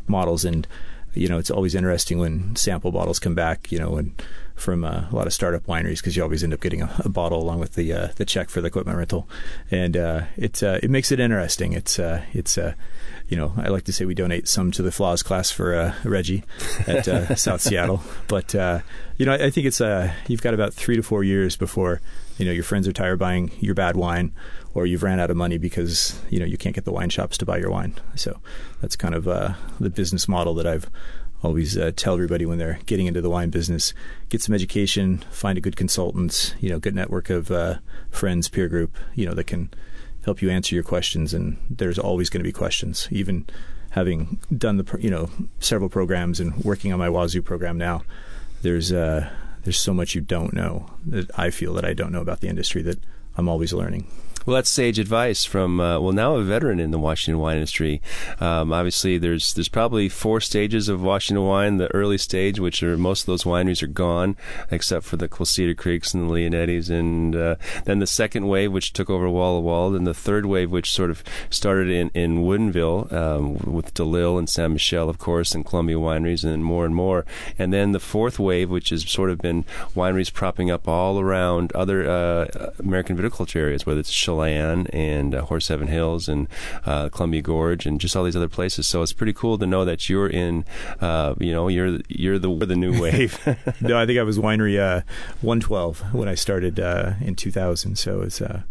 models, 0.07 0.45
and 0.45 0.67
you 1.13 1.27
know 1.27 1.37
it's 1.37 1.51
always 1.51 1.75
interesting 1.75 2.19
when 2.19 2.55
sample 2.55 2.91
bottles 2.91 3.19
come 3.19 3.35
back. 3.35 3.71
You 3.71 3.79
know, 3.79 3.97
and 3.97 4.21
from 4.55 4.85
uh, 4.85 5.07
a 5.11 5.15
lot 5.15 5.27
of 5.27 5.33
startup 5.33 5.65
wineries 5.65 5.97
because 5.97 6.15
you 6.15 6.21
always 6.21 6.43
end 6.43 6.53
up 6.53 6.61
getting 6.61 6.81
a, 6.81 6.93
a 6.99 7.09
bottle 7.09 7.41
along 7.41 7.59
with 7.59 7.73
the 7.73 7.91
uh, 7.91 8.07
the 8.15 8.25
check 8.25 8.49
for 8.49 8.61
the 8.61 8.67
equipment 8.67 8.97
rental, 8.97 9.27
and 9.71 9.97
uh, 9.97 10.21
it 10.37 10.61
uh, 10.61 10.79
it 10.83 10.89
makes 10.89 11.11
it 11.11 11.19
interesting. 11.19 11.73
It's 11.73 11.99
uh, 11.99 12.23
it's 12.33 12.57
uh, 12.57 12.73
you 13.27 13.35
know 13.37 13.53
I 13.57 13.69
like 13.69 13.83
to 13.85 13.93
say 13.93 14.05
we 14.05 14.13
donate 14.13 14.47
some 14.47 14.71
to 14.71 14.83
the 14.83 14.91
flaws 14.91 15.23
class 15.23 15.51
for 15.51 15.73
uh, 15.73 15.93
Reggie 16.03 16.43
at 16.87 17.07
uh, 17.07 17.35
South 17.35 17.61
Seattle, 17.61 18.01
but 18.27 18.53
uh, 18.53 18.79
you 19.17 19.25
know 19.25 19.33
I, 19.33 19.45
I 19.45 19.49
think 19.49 19.67
it's 19.67 19.81
uh, 19.81 20.13
you've 20.27 20.41
got 20.43 20.53
about 20.53 20.73
three 20.73 20.95
to 20.95 21.03
four 21.03 21.23
years 21.23 21.57
before 21.57 22.01
you 22.41 22.47
know 22.47 22.51
your 22.51 22.63
friends 22.63 22.87
are 22.87 22.91
tired 22.91 23.13
of 23.13 23.19
buying 23.19 23.51
your 23.59 23.75
bad 23.75 23.95
wine 23.95 24.33
or 24.73 24.87
you've 24.87 25.03
ran 25.03 25.19
out 25.19 25.29
of 25.29 25.37
money 25.37 25.59
because 25.59 26.19
you 26.31 26.39
know 26.39 26.45
you 26.45 26.57
can't 26.57 26.73
get 26.73 26.85
the 26.85 26.91
wine 26.91 27.11
shops 27.11 27.37
to 27.37 27.45
buy 27.45 27.57
your 27.57 27.69
wine. 27.69 27.93
So 28.15 28.39
that's 28.81 28.95
kind 28.95 29.13
of 29.13 29.27
uh, 29.27 29.53
the 29.79 29.91
business 29.91 30.27
model 30.27 30.55
that 30.55 30.65
i've 30.65 30.89
always 31.43 31.75
uh, 31.77 31.91
tell 31.95 32.13
everybody 32.13 32.45
when 32.45 32.59
they're 32.59 32.79
getting 32.85 33.07
into 33.07 33.21
the 33.21 33.29
wine 33.29 33.51
business. 33.51 33.93
Get 34.29 34.41
some 34.41 34.55
education 34.55 35.19
find 35.29 35.57
a 35.57 35.61
good 35.61 35.75
consultant 35.75 36.55
you 36.59 36.69
know 36.69 36.79
good 36.79 36.95
network 36.95 37.29
of 37.29 37.51
uh, 37.51 37.75
friends 38.09 38.49
peer 38.49 38.67
group 38.67 38.97
you 39.13 39.27
know 39.27 39.35
that 39.35 39.45
can 39.45 39.69
help 40.25 40.41
you 40.41 40.49
answer 40.49 40.73
your 40.73 40.83
questions 40.83 41.35
and 41.35 41.57
there's 41.69 41.99
always 41.99 42.31
going 42.31 42.41
to 42.41 42.47
be 42.47 42.51
questions. 42.51 43.07
Even 43.11 43.45
having 43.91 44.39
done 44.57 44.77
the 44.77 44.97
you 44.99 45.11
know 45.11 45.29
several 45.59 45.89
programs 45.89 46.39
and 46.39 46.55
working 46.63 46.91
on 46.91 46.97
my 46.97 47.09
wazoo 47.09 47.43
program 47.43 47.77
now 47.77 48.01
there's 48.61 48.91
uh, 48.91 49.29
there's 49.63 49.79
so 49.79 49.93
much 49.93 50.15
you 50.15 50.21
don't 50.21 50.53
know 50.53 50.89
that 51.05 51.29
I 51.37 51.49
feel 51.49 51.73
that 51.73 51.85
I 51.85 51.93
don't 51.93 52.11
know 52.11 52.21
about 52.21 52.41
the 52.41 52.47
industry 52.47 52.81
that 52.83 52.99
I'm 53.37 53.47
always 53.47 53.73
learning. 53.73 54.07
Well, 54.45 54.55
that's 54.55 54.69
sage 54.69 54.97
advice 54.97 55.45
from 55.45 55.79
uh, 55.79 55.99
well 55.99 56.13
now 56.13 56.35
a 56.35 56.43
veteran 56.43 56.79
in 56.79 56.91
the 56.91 56.97
Washington 56.97 57.39
wine 57.39 57.57
industry. 57.57 58.01
Um, 58.39 58.73
obviously, 58.73 59.17
there's 59.17 59.53
there's 59.53 59.69
probably 59.69 60.09
four 60.09 60.41
stages 60.41 60.89
of 60.89 61.03
Washington 61.03 61.45
wine. 61.45 61.77
The 61.77 61.93
early 61.93 62.17
stage, 62.17 62.59
which 62.59 62.81
are 62.81 62.97
most 62.97 63.21
of 63.21 63.25
those 63.27 63.43
wineries 63.43 63.83
are 63.83 63.87
gone, 63.87 64.35
except 64.71 65.05
for 65.05 65.17
the 65.17 65.29
Cedar 65.43 65.75
Creeks 65.75 66.13
and 66.13 66.27
the 66.27 66.33
Leonettis, 66.33 66.89
and 66.89 67.35
uh, 67.35 67.55
then 67.85 67.99
the 67.99 68.07
second 68.07 68.47
wave, 68.47 68.71
which 68.71 68.93
took 68.93 69.09
over 69.09 69.29
Walla 69.29 69.59
Walla, 69.59 69.95
and 69.95 70.07
the 70.07 70.13
third 70.13 70.45
wave, 70.47 70.71
which 70.71 70.91
sort 70.91 71.11
of 71.11 71.23
started 71.49 71.89
in 71.89 72.09
in 72.15 72.43
Woodinville 72.43 73.11
um, 73.13 73.57
with 73.71 73.93
DeLille 73.93 74.39
and 74.39 74.49
Ste. 74.49 74.71
Michelle, 74.71 75.09
of 75.09 75.19
course, 75.19 75.53
and 75.53 75.65
Columbia 75.65 75.97
wineries, 75.97 76.43
and 76.43 76.51
then 76.51 76.63
more 76.63 76.85
and 76.85 76.95
more, 76.95 77.25
and 77.59 77.71
then 77.71 77.91
the 77.91 77.99
fourth 77.99 78.39
wave, 78.39 78.69
which 78.69 78.89
has 78.89 79.07
sort 79.09 79.29
of 79.29 79.37
been 79.37 79.63
wineries 79.95 80.33
propping 80.33 80.71
up 80.71 80.87
all 80.87 81.19
around 81.19 81.71
other 81.73 82.09
uh, 82.09 82.71
American 82.79 83.17
viticulture 83.17 83.57
areas, 83.57 83.85
whether 83.85 83.99
it's 83.99 84.09
Chelan 84.31 84.87
and 84.87 85.35
uh, 85.35 85.43
Horse 85.43 85.67
Heaven 85.67 85.87
Hills 85.87 86.27
and 86.27 86.47
uh, 86.85 87.09
Columbia 87.09 87.41
Gorge 87.41 87.85
and 87.85 87.99
just 87.99 88.15
all 88.15 88.23
these 88.23 88.35
other 88.35 88.49
places. 88.49 88.87
So 88.87 89.01
it's 89.01 89.13
pretty 89.13 89.33
cool 89.33 89.57
to 89.57 89.65
know 89.65 89.85
that 89.85 90.09
you're 90.09 90.29
in, 90.29 90.65
uh, 90.99 91.35
you 91.39 91.51
know, 91.51 91.67
you're 91.67 91.99
you're 92.07 92.39
the 92.39 92.53
the 92.65 92.75
new 92.75 93.01
wave. 93.01 93.39
no, 93.81 93.97
I 93.97 94.05
think 94.05 94.19
I 94.19 94.23
was 94.23 94.37
winery 94.37 94.79
uh, 94.79 95.01
112 95.41 96.13
when 96.13 96.27
I 96.27 96.35
started 96.35 96.79
uh, 96.79 97.13
in 97.21 97.35
2000. 97.35 97.97
So 97.97 98.21
it's 98.21 98.41
uh, 98.41 98.61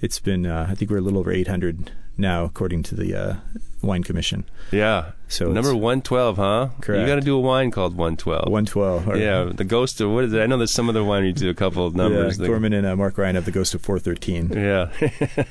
it's 0.00 0.18
been 0.18 0.46
uh, 0.46 0.66
I 0.68 0.74
think 0.74 0.90
we're 0.90 0.98
a 0.98 1.02
little 1.02 1.18
over 1.18 1.32
800 1.32 1.92
now, 2.18 2.44
according 2.44 2.82
to 2.84 2.94
the 2.94 3.14
uh, 3.14 3.36
Wine 3.82 4.02
Commission. 4.02 4.44
Yeah. 4.70 5.12
So 5.28 5.50
number 5.50 5.74
one 5.74 6.02
twelve, 6.02 6.36
huh? 6.36 6.68
Correct. 6.80 7.00
You 7.00 7.06
got 7.06 7.16
to 7.16 7.20
do 7.20 7.36
a 7.36 7.40
wine 7.40 7.72
called 7.72 7.96
one 7.96 8.16
twelve. 8.16 8.44
112. 8.48 9.08
or- 9.08 9.16
Yeah, 9.16 9.50
the 9.52 9.64
ghost 9.64 10.00
of 10.00 10.10
what 10.10 10.24
is 10.24 10.32
it? 10.32 10.40
I 10.40 10.46
know 10.46 10.56
there's 10.56 10.70
some 10.70 10.88
other 10.88 11.02
wine 11.02 11.24
you 11.24 11.32
do 11.32 11.50
a 11.50 11.54
couple 11.54 11.84
of 11.84 11.94
numbers. 12.02 12.38
Yeah, 12.38 12.46
Gorman 12.46 12.72
and 12.72 12.86
uh, 12.86 12.94
Mark 12.94 13.18
Ryan 13.18 13.34
have 13.34 13.44
the 13.44 13.50
Ghost 13.50 13.74
of 13.74 13.82
413. 13.82 14.52
yeah. 14.52 14.90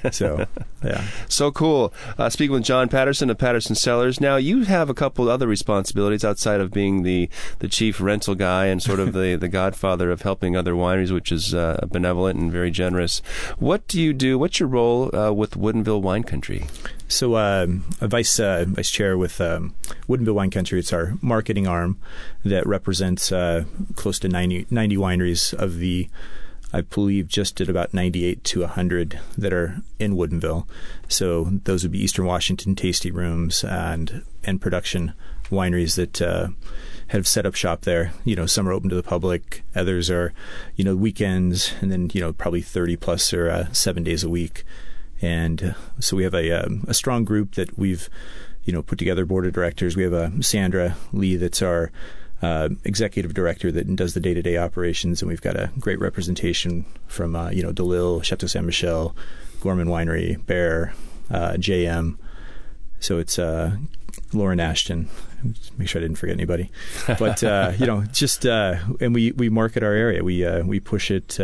So, 0.11 0.45
yeah. 0.83 1.03
So 1.27 1.51
cool. 1.51 1.93
Uh, 2.17 2.29
speaking 2.29 2.53
with 2.53 2.63
John 2.63 2.87
Patterson 2.87 3.29
of 3.29 3.37
Patterson 3.37 3.75
Cellars. 3.75 4.21
Now 4.21 4.37
you 4.37 4.63
have 4.63 4.89
a 4.89 4.93
couple 4.93 5.27
other 5.29 5.47
responsibilities 5.47 6.23
outside 6.23 6.61
of 6.61 6.71
being 6.71 7.03
the, 7.03 7.29
the 7.59 7.67
chief 7.67 7.99
rental 7.99 8.35
guy 8.35 8.67
and 8.67 8.81
sort 8.81 8.99
of 8.99 9.11
the, 9.13 9.35
the 9.39 9.49
godfather 9.49 10.09
of 10.11 10.21
helping 10.21 10.55
other 10.55 10.73
wineries, 10.73 11.11
which 11.11 11.31
is 11.31 11.53
uh, 11.53 11.85
benevolent 11.91 12.39
and 12.39 12.51
very 12.51 12.71
generous. 12.71 13.19
What 13.57 13.87
do 13.87 13.99
you 14.01 14.13
do? 14.13 14.39
What's 14.39 14.59
your 14.59 14.69
role 14.69 15.13
uh, 15.15 15.31
with 15.33 15.51
Woodinville 15.51 16.01
Wine 16.01 16.23
Country? 16.23 16.65
So, 17.07 17.37
um, 17.37 17.85
a 18.01 18.07
vice 18.07 18.39
uh, 18.39 18.65
vice 18.67 18.89
chair 18.89 19.17
with 19.17 19.39
um, 19.39 19.75
Woodinville 20.09 20.33
Wine 20.33 20.49
Country. 20.49 20.79
It's 20.79 20.91
our 20.91 21.13
marketing 21.21 21.67
arm 21.67 21.99
that 22.43 22.65
represents 22.65 23.31
uh, 23.31 23.65
close 23.95 24.17
to 24.19 24.27
90, 24.27 24.67
90 24.71 24.97
wineries 24.97 25.53
of 25.53 25.77
the, 25.77 26.09
I 26.73 26.81
believe, 26.81 27.27
just 27.27 27.61
at 27.61 27.69
about 27.69 27.93
98 27.93 28.43
to 28.45 28.61
100 28.61 29.19
that 29.37 29.53
are 29.53 29.77
in 29.99 30.15
Woodinville. 30.15 30.67
So, 31.07 31.45
those 31.65 31.83
would 31.83 31.91
be 31.91 32.03
Eastern 32.03 32.25
Washington 32.25 32.75
tasting 32.75 33.13
rooms 33.13 33.63
and 33.63 34.23
and 34.43 34.59
production 34.59 35.13
wineries 35.51 35.95
that 35.97 36.19
uh, 36.23 36.47
have 37.09 37.27
set 37.27 37.45
up 37.45 37.53
shop 37.53 37.81
there. 37.81 38.13
You 38.23 38.35
know, 38.35 38.47
some 38.47 38.67
are 38.67 38.73
open 38.73 38.89
to 38.89 38.95
the 38.95 39.03
public, 39.03 39.61
others 39.75 40.09
are, 40.09 40.33
you 40.75 40.83
know, 40.83 40.95
weekends, 40.95 41.71
and 41.81 41.91
then 41.91 42.09
you 42.13 42.21
know 42.21 42.33
probably 42.33 42.63
30 42.63 42.95
plus 42.95 43.31
or 43.31 43.47
uh, 43.47 43.71
seven 43.73 44.03
days 44.03 44.23
a 44.23 44.29
week 44.29 44.63
and 45.21 45.63
uh, 45.63 45.73
so 45.99 46.17
we 46.17 46.23
have 46.23 46.33
a 46.33 46.51
um, 46.51 46.83
a 46.87 46.93
strong 46.93 47.23
group 47.23 47.55
that 47.55 47.77
we've 47.77 48.09
you 48.63 48.73
know 48.73 48.81
put 48.81 48.99
together 48.99 49.25
board 49.25 49.45
of 49.45 49.53
directors. 49.53 49.95
We 49.95 50.03
have 50.03 50.13
uh, 50.13 50.41
Sandra 50.41 50.95
Lee 51.13 51.35
that's 51.35 51.61
our 51.61 51.91
uh, 52.41 52.69
executive 52.83 53.33
director 53.33 53.71
that 53.71 53.95
does 53.95 54.13
the 54.13 54.19
day 54.19 54.33
to 54.33 54.41
day 54.41 54.57
operations, 54.57 55.21
and 55.21 55.29
we've 55.29 55.41
got 55.41 55.55
a 55.55 55.71
great 55.79 55.99
representation 55.99 56.85
from 57.07 57.35
uh, 57.35 57.49
you 57.49 57.63
know 57.63 57.71
DeLille, 57.71 58.23
Chateau 58.23 58.47
Saint 58.47 58.65
Michelle, 58.65 59.15
Gorman 59.61 59.87
Winery, 59.87 60.43
Baer, 60.45 60.93
uh, 61.31 61.53
JM. 61.53 62.17
So 62.99 63.19
it's 63.19 63.39
uh, 63.39 63.77
Lauren 64.33 64.59
Ashton. 64.59 65.09
Make 65.77 65.87
sure 65.87 66.01
I 66.01 66.03
didn't 66.03 66.17
forget 66.17 66.35
anybody, 66.35 66.71
but 67.19 67.41
you 67.79 67.85
know, 67.85 68.03
just 68.11 68.45
and 68.45 69.13
we 69.13 69.31
we 69.31 69.49
market 69.49 69.83
our 69.83 69.93
area. 69.93 70.23
We 70.23 70.45
uh, 70.45 70.63
we 70.63 70.79
push 70.79 71.11
it. 71.11 71.39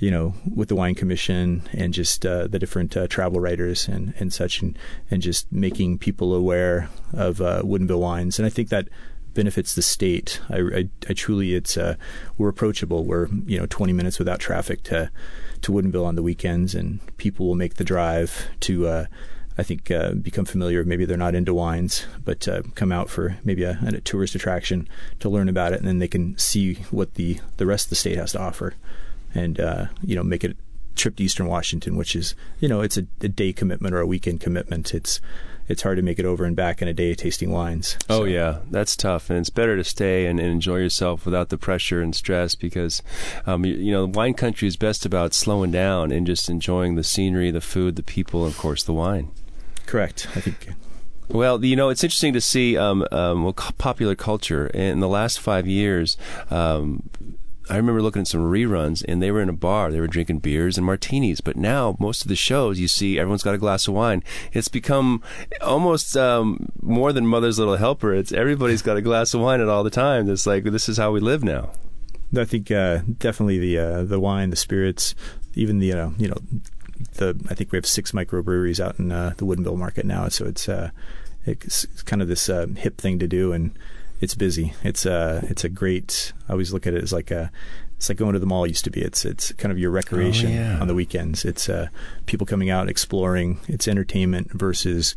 You 0.00 0.10
know, 0.10 0.34
with 0.54 0.68
the 0.68 0.74
wine 0.74 0.94
commission 0.94 1.62
and 1.72 1.94
just 1.94 2.24
uh, 2.24 2.46
the 2.46 2.58
different 2.58 2.96
uh, 2.96 3.06
travel 3.06 3.38
writers 3.38 3.86
and, 3.86 4.14
and 4.18 4.32
such, 4.32 4.62
and, 4.62 4.78
and 5.10 5.20
just 5.22 5.52
making 5.52 5.98
people 5.98 6.34
aware 6.34 6.88
of 7.12 7.40
uh, 7.40 7.62
wines. 7.64 8.38
And 8.38 8.46
I 8.46 8.48
think 8.48 8.70
that 8.70 8.88
benefits 9.34 9.74
the 9.74 9.82
state. 9.82 10.40
I, 10.48 10.58
I, 10.58 10.88
I 11.08 11.12
truly, 11.12 11.54
it's 11.54 11.76
uh, 11.76 11.96
we're 12.38 12.48
approachable. 12.48 13.04
We're 13.04 13.28
you 13.46 13.58
know 13.58 13.66
20 13.66 13.92
minutes 13.92 14.18
without 14.18 14.40
traffic 14.40 14.82
to 14.84 15.10
to 15.62 15.72
Woodinville 15.72 16.06
on 16.06 16.16
the 16.16 16.22
weekends, 16.22 16.74
and 16.74 17.00
people 17.16 17.46
will 17.46 17.54
make 17.54 17.74
the 17.74 17.84
drive 17.84 18.48
to. 18.60 18.86
Uh, 18.86 19.06
I 19.58 19.62
think 19.62 19.90
uh, 19.90 20.14
become 20.14 20.46
familiar. 20.46 20.84
Maybe 20.84 21.04
they're 21.04 21.18
not 21.18 21.34
into 21.34 21.52
wines, 21.52 22.06
but 22.24 22.48
uh, 22.48 22.62
come 22.76 22.92
out 22.92 23.10
for 23.10 23.36
maybe 23.44 23.62
a, 23.64 23.78
a 23.82 24.00
tourist 24.00 24.34
attraction 24.34 24.88
to 25.18 25.28
learn 25.28 25.50
about 25.50 25.74
it, 25.74 25.80
and 25.80 25.88
then 25.88 25.98
they 25.98 26.08
can 26.08 26.38
see 26.38 26.74
what 26.90 27.14
the 27.14 27.40
the 27.58 27.66
rest 27.66 27.86
of 27.86 27.90
the 27.90 27.96
state 27.96 28.16
has 28.16 28.32
to 28.32 28.40
offer 28.40 28.74
and 29.34 29.60
uh, 29.60 29.86
you 30.02 30.16
know 30.16 30.22
make 30.22 30.44
it 30.44 30.52
a 30.52 30.96
trip 30.96 31.16
to 31.16 31.22
Eastern 31.22 31.46
Washington, 31.46 31.96
which 31.96 32.14
is 32.14 32.34
you 32.58 32.68
know 32.68 32.80
it's 32.80 32.96
a, 32.96 33.06
a, 33.20 33.28
day 33.28 33.52
commitment 33.52 33.94
or 33.94 34.00
a 34.00 34.06
weekend 34.06 34.40
commitment. 34.40 34.94
It's 34.94 35.20
it's 35.70 35.82
hard 35.82 35.96
to 35.96 36.02
make 36.02 36.18
it 36.18 36.24
over 36.24 36.44
and 36.44 36.56
back 36.56 36.82
in 36.82 36.88
a 36.88 36.92
day 36.92 37.14
tasting 37.14 37.52
wines. 37.52 37.96
Oh 38.08 38.24
yeah, 38.24 38.58
that's 38.70 38.96
tough, 38.96 39.30
and 39.30 39.38
it's 39.38 39.50
better 39.50 39.76
to 39.76 39.84
stay 39.84 40.26
and, 40.26 40.40
and 40.40 40.48
enjoy 40.48 40.78
yourself 40.78 41.24
without 41.24 41.48
the 41.48 41.58
pressure 41.58 42.02
and 42.02 42.14
stress 42.14 42.56
because, 42.56 43.02
um, 43.46 43.64
you, 43.64 43.74
you 43.74 43.92
know, 43.92 44.06
wine 44.06 44.34
country 44.34 44.66
is 44.66 44.76
best 44.76 45.06
about 45.06 45.32
slowing 45.32 45.70
down 45.70 46.10
and 46.10 46.26
just 46.26 46.48
enjoying 46.48 46.96
the 46.96 47.04
scenery, 47.04 47.52
the 47.52 47.60
food, 47.60 47.94
the 47.94 48.02
people, 48.02 48.44
and 48.44 48.52
of 48.52 48.58
course 48.58 48.82
the 48.82 48.92
wine. 48.92 49.30
correct. 49.86 50.26
I 50.34 50.40
think 50.40 50.70
Well, 51.28 51.64
you 51.64 51.76
know, 51.76 51.90
it's 51.90 52.02
interesting 52.02 52.32
to 52.32 52.40
see 52.40 52.76
um, 52.76 53.06
um, 53.12 53.44
well, 53.44 53.52
popular 53.52 54.16
culture 54.16 54.66
in 54.66 54.98
the 54.98 55.08
last 55.08 55.38
five 55.38 55.68
years. 55.68 56.16
I 57.70 57.76
remember 57.76 58.02
looking 58.02 58.22
at 58.22 58.28
some 58.28 58.40
reruns, 58.40 59.04
and 59.06 59.22
they 59.22 59.30
were 59.30 59.40
in 59.40 59.48
a 59.48 59.54
bar. 59.54 59.92
They 59.92 60.00
were 60.00 60.08
drinking 60.08 60.40
beers 60.40 60.76
and 60.76 60.84
martinis. 60.84 61.40
But 61.40 61.56
now, 61.56 61.96
most 62.00 62.22
of 62.22 62.28
the 62.28 62.34
shows, 62.34 62.80
you 62.80 62.88
see, 62.88 63.18
everyone's 63.18 63.44
got 63.44 63.54
a 63.54 63.58
glass 63.58 63.86
of 63.86 63.94
wine. 63.94 64.24
It's 64.52 64.68
become 64.68 65.22
almost 65.60 66.16
um, 66.16 66.72
more 66.82 67.12
than 67.12 67.28
Mother's 67.28 67.60
Little 67.60 67.76
Helper. 67.76 68.12
It's 68.12 68.32
everybody's 68.32 68.82
got 68.82 68.96
a 68.96 69.02
glass 69.02 69.34
of 69.34 69.40
wine 69.40 69.60
at 69.60 69.68
all 69.68 69.84
the 69.84 69.90
time. 69.90 70.28
It's 70.28 70.46
like 70.46 70.64
this 70.64 70.88
is 70.88 70.98
how 70.98 71.12
we 71.12 71.20
live 71.20 71.44
now. 71.44 71.70
I 72.36 72.44
think 72.44 72.70
uh, 72.70 73.00
definitely 73.18 73.58
the 73.58 73.78
uh, 73.78 74.02
the 74.02 74.20
wine, 74.20 74.50
the 74.50 74.56
spirits, 74.56 75.14
even 75.54 75.78
the 75.78 75.92
uh, 75.92 76.10
you 76.18 76.28
know 76.28 76.38
the 77.14 77.40
I 77.48 77.54
think 77.54 77.72
we 77.72 77.76
have 77.76 77.86
six 77.86 78.12
microbreweries 78.12 78.80
out 78.80 78.98
in 78.98 79.12
uh, 79.12 79.34
the 79.36 79.46
Woodinville 79.46 79.76
market 79.76 80.06
now, 80.06 80.28
so 80.28 80.46
it's 80.46 80.68
uh, 80.68 80.90
it's 81.44 81.86
kind 82.02 82.20
of 82.20 82.28
this 82.28 82.48
uh, 82.48 82.66
hip 82.76 82.98
thing 82.98 83.18
to 83.20 83.28
do, 83.28 83.52
and 83.52 83.72
it's 84.20 84.34
busy. 84.34 84.74
It's 84.82 85.06
uh 85.06 85.46
it's 85.48 85.64
a 85.64 85.68
great. 85.68 86.32
I 86.48 86.52
always 86.52 86.72
look 86.72 86.86
at 86.86 86.94
it 86.94 87.02
as 87.02 87.12
like 87.12 87.30
a. 87.30 87.50
It's 87.96 88.08
like 88.08 88.16
going 88.16 88.32
to 88.32 88.38
the 88.38 88.46
mall 88.46 88.66
used 88.66 88.84
to 88.84 88.90
be. 88.90 89.02
It's 89.02 89.24
it's 89.24 89.52
kind 89.52 89.70
of 89.70 89.78
your 89.78 89.90
recreation 89.90 90.52
yeah. 90.52 90.78
on 90.80 90.88
the 90.88 90.94
weekends. 90.94 91.44
It's 91.44 91.68
uh, 91.68 91.88
people 92.24 92.46
coming 92.46 92.70
out 92.70 92.88
exploring. 92.88 93.60
It's 93.68 93.86
entertainment 93.86 94.50
versus 94.52 95.14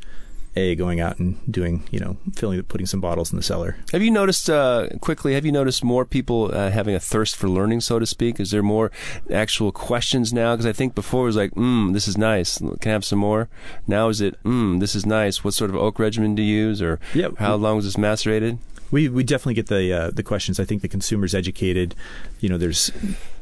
a 0.55 0.75
going 0.75 0.99
out 0.99 1.17
and 1.17 1.39
doing 1.51 1.87
you 1.91 1.99
know 1.99 2.17
filling 2.35 2.61
putting 2.63 2.85
some 2.85 3.01
bottles 3.01 3.31
in 3.31 3.37
the 3.37 3.43
cellar. 3.43 3.77
Have 3.91 4.01
you 4.01 4.11
noticed 4.11 4.49
uh, 4.49 4.89
quickly? 5.01 5.33
Have 5.33 5.45
you 5.45 5.51
noticed 5.51 5.83
more 5.83 6.05
people 6.05 6.51
uh, 6.53 6.71
having 6.71 6.93
a 6.93 6.99
thirst 6.99 7.35
for 7.35 7.49
learning, 7.49 7.81
so 7.81 7.99
to 7.99 8.05
speak? 8.05 8.39
Is 8.39 8.51
there 8.51 8.61
more 8.61 8.91
actual 9.31 9.71
questions 9.71 10.33
now? 10.33 10.53
Because 10.53 10.65
I 10.65 10.73
think 10.73 10.93
before 10.93 11.23
it 11.23 11.27
was 11.27 11.35
like, 11.35 11.51
"Mm, 11.51 11.93
this 11.93 12.07
is 12.07 12.17
nice. 12.17 12.57
Can 12.57 12.77
I 12.85 12.89
have 12.89 13.05
some 13.05 13.19
more?" 13.19 13.49
Now 13.87 14.09
is 14.09 14.21
it, 14.21 14.41
"Mm, 14.43 14.79
this 14.79 14.95
is 14.95 15.05
nice. 15.05 15.43
What 15.43 15.53
sort 15.53 15.69
of 15.69 15.75
oak 15.75 15.99
regimen 15.99 16.35
do 16.35 16.43
you 16.43 16.67
use, 16.67 16.81
or 16.81 16.99
Yeah, 17.13 17.29
how 17.39 17.55
long 17.55 17.77
was 17.77 17.85
this 17.85 17.97
macerated?" 17.97 18.59
We 18.93 19.09
we 19.09 19.23
definitely 19.23 19.55
get 19.55 19.67
the 19.67 19.91
uh, 19.91 20.11
the 20.11 20.21
questions. 20.21 20.59
I 20.59 20.65
think 20.65 20.83
the 20.83 20.87
consumer's 20.87 21.33
educated. 21.33 21.95
You 22.39 22.49
know, 22.49 22.59
there's 22.59 22.91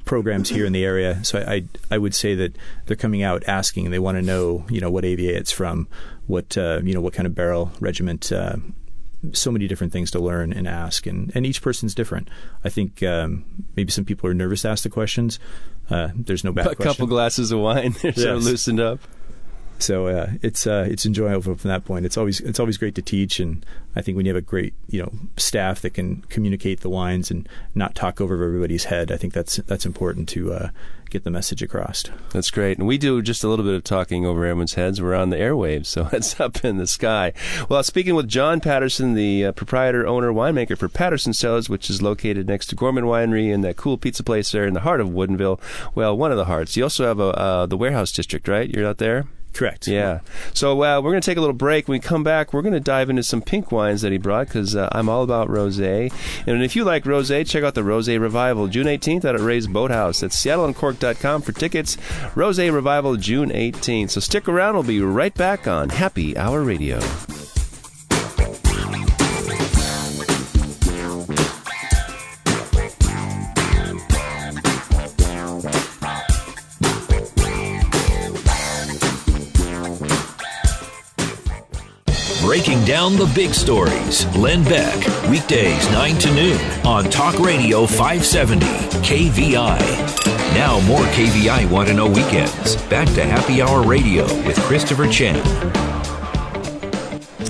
programs 0.06 0.48
here 0.48 0.66
in 0.66 0.72
the 0.72 0.86
area, 0.86 1.22
so 1.26 1.40
I 1.40 1.54
I, 1.54 1.64
I 1.92 1.98
would 1.98 2.16
say 2.16 2.36
that 2.36 2.56
they're 2.86 2.96
coming 2.96 3.22
out 3.22 3.44
asking. 3.48 3.92
They 3.92 4.00
want 4.00 4.18
to 4.18 4.22
know, 4.22 4.66
you 4.70 4.80
know, 4.80 4.90
what 4.90 5.04
AVA 5.04 5.36
it's 5.36 5.52
from, 5.52 5.90
what 6.26 6.58
uh, 6.58 6.80
you 6.86 6.94
know, 6.94 7.02
what 7.02 7.12
kind 7.14 7.28
of 7.28 7.36
barrel 7.36 7.74
regiment. 7.82 8.32
Uh, 8.32 8.56
so 9.34 9.52
many 9.52 9.68
different 9.68 9.92
things 9.92 10.10
to 10.12 10.20
learn 10.20 10.54
and 10.54 10.70
ask, 10.70 11.06
and, 11.06 11.34
and 11.36 11.46
each 11.46 11.62
person's 11.62 11.94
different. 11.94 12.30
I 12.64 12.70
think 12.70 13.04
um, 13.04 13.44
maybe 13.76 13.92
some 13.92 14.06
people 14.06 14.30
are 14.30 14.34
nervous 14.34 14.62
to 14.62 14.70
ask 14.70 14.84
the 14.84 14.90
questions. 14.90 15.38
Uh, 15.90 16.10
there's 16.16 16.46
no 16.46 16.54
bad 16.54 16.68
A 16.68 16.76
question. 16.76 16.94
couple 16.94 17.08
glasses 17.08 17.52
of 17.52 17.60
wine, 17.60 17.94
they're 18.02 18.14
sort 18.14 18.38
of 18.38 18.44
loosened 18.46 18.80
up. 18.80 19.00
So 19.82 20.08
uh, 20.08 20.32
it's 20.42 20.68
uh, 20.68 20.88
it's 20.90 21.06
enjoyable 21.06 21.56
from 21.56 21.70
that 21.70 21.86
point. 21.86 22.06
It's 22.06 22.18
always 22.18 22.40
it's 22.40 22.60
always 22.60 22.78
great 22.78 22.96
to 22.96 23.02
teach, 23.02 23.40
and 23.40 23.66
I 23.96 24.02
think 24.02 24.16
when 24.16 24.26
you 24.26 24.34
have 24.34 24.44
a 24.44 24.46
great 24.46 24.74
you 24.88 25.02
know 25.02 25.12
staff 25.38 25.82
that 25.82 25.94
can 25.94 26.22
communicate 26.30 26.82
the 26.82 26.90
wines 26.90 27.32
and 27.32 27.48
not 27.74 27.96
talk 27.96 28.22
over 28.22 28.36
everybody's 28.44 28.86
head, 28.86 29.12
I 29.12 29.18
think 29.18 29.34
that's 29.34 29.58
that's 29.58 29.86
important 29.86 30.30
to 30.30 30.54
uh, 30.54 30.70
get 31.10 31.24
the 31.24 31.30
message 31.30 31.62
across. 31.62 32.06
That's 32.32 32.50
great. 32.50 32.78
And 32.78 32.88
we 32.88 32.98
do 32.98 33.22
just 33.22 33.44
a 33.44 33.48
little 33.48 33.66
bit 33.66 33.76
of 33.76 33.84
talking 33.84 34.26
over 34.26 34.46
everyone's 34.46 34.74
heads. 34.74 35.02
We're 35.02 35.14
on 35.14 35.30
the 35.30 35.38
airwaves, 35.38 35.88
so 35.88 36.10
it's 36.14 36.40
up 36.40 36.64
in 36.66 36.78
the 36.78 36.88
sky. 36.88 37.34
Well, 37.70 37.84
speaking 37.84 38.16
with 38.16 38.28
John 38.28 38.62
Patterson, 38.62 39.14
the 39.14 39.46
uh, 39.46 39.52
proprietor, 39.52 40.08
owner, 40.08 40.32
winemaker 40.32 40.78
for 40.78 40.90
Patterson 40.90 41.34
Cellars, 41.34 41.70
which 41.70 41.90
is 41.90 42.02
located 42.02 42.48
next 42.48 42.68
to 42.68 42.76
Gorman 42.76 43.06
Winery 43.06 43.54
and 43.54 43.64
that 43.64 43.78
cool 43.78 43.98
pizza 43.98 44.24
place 44.24 44.52
there 44.52 44.66
in 44.66 44.74
the 44.74 44.82
heart 44.82 45.02
of 45.02 45.10
Woodinville. 45.10 45.60
Well, 45.94 46.18
one 46.18 46.32
of 46.32 46.38
the 46.38 46.46
hearts. 46.46 46.78
You 46.78 46.84
also 46.84 47.06
have 47.06 47.20
a, 47.20 47.38
uh, 47.38 47.66
the 47.66 47.78
warehouse 47.78 48.12
district, 48.12 48.48
right? 48.48 48.70
You're 48.70 48.88
out 48.88 48.98
there? 48.98 49.26
Correct. 49.54 49.88
Yeah. 49.88 50.20
So 50.54 50.72
uh, 50.84 51.02
we're 51.02 51.12
going 51.12 51.22
to 51.22 51.26
take 51.26 51.38
a 51.38 51.42
little 51.42 51.54
break. 51.54 51.88
When 51.88 51.96
we 51.96 52.00
come 52.00 52.24
back, 52.24 52.54
we're 52.54 52.62
going 52.62 52.74
to 52.74 52.80
dive 52.80 53.10
into 53.10 53.24
some 53.24 53.42
pink 53.42 53.72
wines 53.72 54.02
that 54.02 54.12
he 54.12 54.18
brought 54.18 54.48
because 54.48 54.76
uh, 54.76 54.90
I'm 54.92 55.10
all 55.10 55.24
about 55.24 55.50
rosé. 55.50 56.12
And 56.48 56.64
if 56.64 56.76
you 56.76 56.84
like 56.84 57.04
rosé, 57.04 57.48
check 57.48 57.64
out 57.64 57.76
the 57.76 57.82
Rosé 57.82 58.20
Revival 58.20 58.68
June 58.68 58.88
18th 58.88 59.26
out 59.26 59.36
at 59.36 59.42
Ray's 59.42 59.68
Boathouse 59.68 60.24
at 60.24 60.32
seattleuncorked.com 60.32 61.42
for 61.42 61.52
tickets. 61.52 61.98
Rosé 62.36 62.74
Revival 62.74 63.18
June 63.18 63.50
18th. 63.50 64.12
So 64.12 64.20
stick 64.20 64.48
around. 64.48 64.76
We'll 64.76 64.84
be 64.84 65.02
right 65.02 65.34
back 65.34 65.68
on 65.68 65.90
Happy 65.90 66.38
Hour 66.38 66.64
Radio. 66.64 67.00
Breaking 82.52 82.84
down 82.84 83.16
the 83.16 83.32
big 83.34 83.54
stories. 83.54 84.26
Len 84.36 84.62
Beck, 84.66 84.98
weekdays 85.30 85.90
9 85.92 86.18
to 86.18 86.36
noon 86.36 86.60
on 86.86 87.06
Talk 87.06 87.40
Radio 87.40 87.86
570 87.86 88.66
KVI. 89.00 89.80
Now, 90.54 90.82
more 90.82 91.00
KVI 91.14 91.70
Want 91.70 91.88
to 91.88 91.94
Know 91.94 92.10
Weekends. 92.10 92.76
Back 92.88 93.08
to 93.14 93.24
Happy 93.24 93.62
Hour 93.62 93.84
Radio 93.84 94.26
with 94.46 94.60
Christopher 94.64 95.08
Chan. 95.08 95.42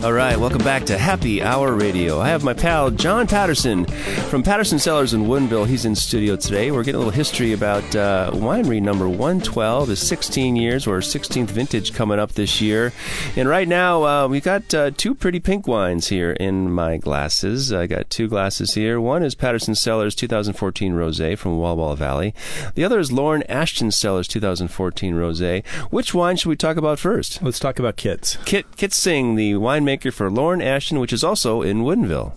All 0.04 0.14
right, 0.14 0.36
welcome 0.36 0.64
back 0.64 0.86
to 0.86 0.98
Happy 0.98 1.44
Hour 1.44 1.74
Radio. 1.76 2.20
I 2.20 2.30
have 2.30 2.44
my 2.44 2.56
pal 2.56 2.90
John 2.90 3.28
Patterson 3.28 3.86
from 4.32 4.42
Patterson 4.42 4.80
Cellars 4.80 5.14
in 5.14 5.26
Woodinville. 5.26 5.68
He's 5.68 5.86
in 5.86 5.94
studio 5.94 6.36
today. 6.36 6.72
We're 6.72 6.82
getting 6.84 6.96
a 6.96 6.98
little 6.98 7.12
history 7.12 7.54
about 7.54 7.84
uh, 7.96 8.32
winery 8.34 8.82
number 8.82 9.08
112 9.08 9.92
is 9.92 10.00
16 10.00 10.56
years 10.56 10.88
or 10.88 11.02
16th 11.02 11.52
vintage 11.52 11.94
coming 11.94 12.18
up 12.18 12.32
this 12.32 12.60
year. 12.60 12.92
And 13.36 13.48
right 13.48 13.68
now, 13.68 14.04
uh, 14.04 14.28
we've 14.28 14.44
got 14.44 14.74
uh, 14.74 14.90
two 14.90 15.14
pretty 15.14 15.40
pink 15.40 15.68
wines 15.68 16.08
here 16.08 16.32
in 16.32 16.72
my 16.72 16.98
glasses. 16.98 17.72
I 17.72 17.86
got 17.86 18.10
two 18.10 18.28
glasses 18.28 18.74
here. 18.74 19.00
One 19.00 19.22
is 19.22 19.36
Patterson 19.36 19.76
Cellars 19.76 20.16
2014 20.16 20.94
Rosé 20.94 21.38
from 21.38 21.60
Walla 21.60 21.76
Walla 21.76 21.96
Valley. 21.96 22.34
The 22.74 22.84
other 22.84 23.00
is 23.00 23.12
Lauren 23.12 23.44
Ashton 23.44 23.92
Cellars 23.92 24.28
2014 24.28 25.14
Rosé. 25.14 25.64
Which 25.92 26.16
wine 26.16 26.38
should 26.38 26.50
we 26.50 26.56
talk 26.56 26.78
about 26.78 26.98
first? 26.98 27.44
Let's 27.44 27.60
talk 27.60 27.78
about 27.78 27.98
kits. 27.98 28.40
Kit 28.46 28.66
Kit 28.78 28.94
Singh, 28.94 29.36
the 29.36 29.54
winemaker 29.54 29.91
for 30.14 30.30
Lauren 30.32 30.62
Ashton, 30.62 31.00
which 31.00 31.14
is 31.14 31.24
also 31.24 31.62
in 31.62 31.84
Woodinville. 31.84 32.34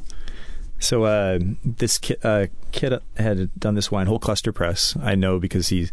So 0.78 1.04
uh, 1.04 1.38
this 1.64 1.99
kid, 1.99 2.18
uh, 2.25 2.46
kid 2.73 3.00
had 3.16 3.50
done 3.58 3.75
this 3.75 3.90
wine 3.90 4.06
whole 4.06 4.18
cluster 4.18 4.52
press. 4.52 4.96
I 5.02 5.14
know 5.14 5.38
because 5.38 5.68
he 5.68 5.88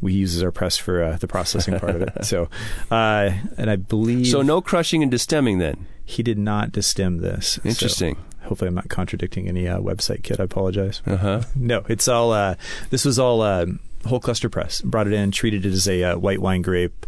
we 0.00 0.14
uses 0.14 0.42
our 0.42 0.50
press 0.50 0.78
for 0.78 1.02
uh, 1.02 1.16
the 1.18 1.28
processing 1.28 1.78
part 1.78 1.94
of 1.96 2.02
it. 2.02 2.10
So, 2.24 2.48
uh, 2.90 3.30
and 3.58 3.68
I 3.70 3.76
believe 3.76 4.28
So 4.28 4.40
no 4.40 4.62
crushing 4.62 5.02
and 5.02 5.12
distemming 5.12 5.58
then. 5.58 5.86
he 6.04 6.22
did 6.22 6.38
not 6.38 6.72
distem 6.72 7.20
this. 7.20 7.58
So 7.62 7.68
Interesting. 7.68 8.16
hopefully, 8.44 8.68
I'm 8.68 8.74
not 8.74 8.88
contradicting 8.88 9.46
any 9.46 9.68
uh, 9.68 9.78
website 9.78 10.22
kit. 10.22 10.40
I 10.40 10.44
apologize. 10.44 11.02
Uh 11.06 11.16
huh. 11.16 11.42
No, 11.54 11.84
it's 11.88 12.08
all. 12.08 12.32
Uh, 12.32 12.54
this 12.88 13.04
was 13.04 13.18
all 13.18 13.42
uh, 13.42 13.66
whole 14.06 14.20
cluster 14.20 14.48
press. 14.48 14.80
Brought 14.80 15.06
it 15.06 15.12
in, 15.12 15.32
treated 15.32 15.66
it 15.66 15.72
as 15.74 15.86
a 15.86 16.02
uh, 16.02 16.18
white 16.18 16.40
wine 16.40 16.62
grape, 16.62 17.04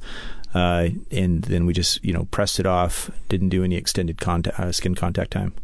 uh, 0.55 0.89
and 1.11 1.43
then 1.43 1.67
we 1.67 1.73
just 1.73 2.05
you 2.05 2.13
know 2.13 2.27
pressed 2.31 2.61
it 2.61 2.67
off. 2.67 3.11
Didn't 3.29 3.51
do 3.51 3.65
any 3.65 3.77
extended 3.77 4.21
contact, 4.21 4.59
uh, 4.59 4.73
skin 4.73 4.95
contact 4.95 5.31
time. 5.31 5.55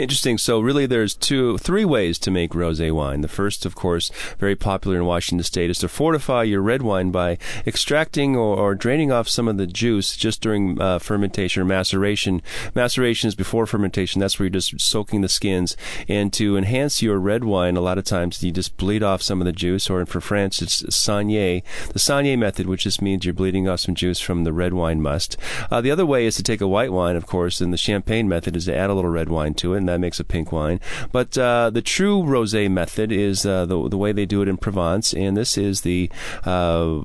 Interesting. 0.00 0.38
So 0.38 0.60
really, 0.60 0.86
there's 0.86 1.12
two, 1.14 1.58
three 1.58 1.84
ways 1.84 2.18
to 2.20 2.30
make 2.30 2.52
rosé 2.52 2.90
wine. 2.90 3.20
The 3.20 3.28
first, 3.28 3.66
of 3.66 3.74
course, 3.74 4.10
very 4.38 4.56
popular 4.56 4.96
in 4.96 5.04
Washington 5.04 5.44
State, 5.44 5.68
is 5.68 5.76
to 5.80 5.88
fortify 5.88 6.44
your 6.44 6.62
red 6.62 6.80
wine 6.80 7.10
by 7.10 7.36
extracting 7.66 8.34
or, 8.34 8.56
or 8.56 8.74
draining 8.74 9.12
off 9.12 9.28
some 9.28 9.46
of 9.46 9.58
the 9.58 9.66
juice 9.66 10.16
just 10.16 10.40
during 10.40 10.80
uh, 10.80 11.00
fermentation 11.00 11.60
or 11.60 11.66
maceration. 11.66 12.40
Maceration 12.74 13.28
is 13.28 13.34
before 13.34 13.66
fermentation. 13.66 14.22
That's 14.22 14.38
where 14.38 14.46
you're 14.46 14.58
just 14.58 14.80
soaking 14.80 15.20
the 15.20 15.28
skins. 15.28 15.76
And 16.08 16.32
to 16.32 16.56
enhance 16.56 17.02
your 17.02 17.18
red 17.18 17.44
wine, 17.44 17.76
a 17.76 17.82
lot 17.82 17.98
of 17.98 18.04
times 18.04 18.42
you 18.42 18.52
just 18.52 18.78
bleed 18.78 19.02
off 19.02 19.20
some 19.20 19.42
of 19.42 19.44
the 19.44 19.52
juice. 19.52 19.90
Or 19.90 20.06
for 20.06 20.22
France, 20.22 20.62
it's 20.62 20.82
saignée, 20.84 21.62
the 21.92 21.98
saignée 21.98 22.38
method, 22.38 22.66
which 22.66 22.84
just 22.84 23.02
means 23.02 23.26
you're 23.26 23.34
bleeding 23.34 23.68
off 23.68 23.80
some 23.80 23.94
juice 23.94 24.18
from 24.18 24.44
the 24.44 24.52
red 24.54 24.72
wine 24.72 25.02
must. 25.02 25.36
Uh, 25.70 25.82
the 25.82 25.90
other 25.90 26.06
way 26.06 26.24
is 26.24 26.36
to 26.36 26.42
take 26.42 26.62
a 26.62 26.66
white 26.66 26.90
wine, 26.90 27.16
of 27.16 27.26
course, 27.26 27.60
and 27.60 27.70
the 27.70 27.76
champagne 27.76 28.26
method 28.26 28.56
is 28.56 28.64
to 28.64 28.74
add 28.74 28.88
a 28.88 28.94
little 28.94 29.10
red 29.10 29.28
wine 29.28 29.52
to 29.52 29.74
it, 29.74 29.78
and 29.78 29.89
that 29.90 30.00
makes 30.00 30.20
a 30.20 30.24
pink 30.24 30.52
wine. 30.52 30.80
But 31.12 31.36
uh, 31.36 31.70
the 31.70 31.82
true 31.82 32.22
rosé 32.22 32.70
method 32.70 33.12
is 33.12 33.44
uh, 33.44 33.66
the 33.66 33.88
the 33.88 33.98
way 33.98 34.12
they 34.12 34.26
do 34.26 34.42
it 34.42 34.48
in 34.48 34.56
Provence, 34.56 35.12
and 35.12 35.36
this 35.36 35.58
is 35.58 35.82
the 35.82 36.10
uh, 36.44 37.00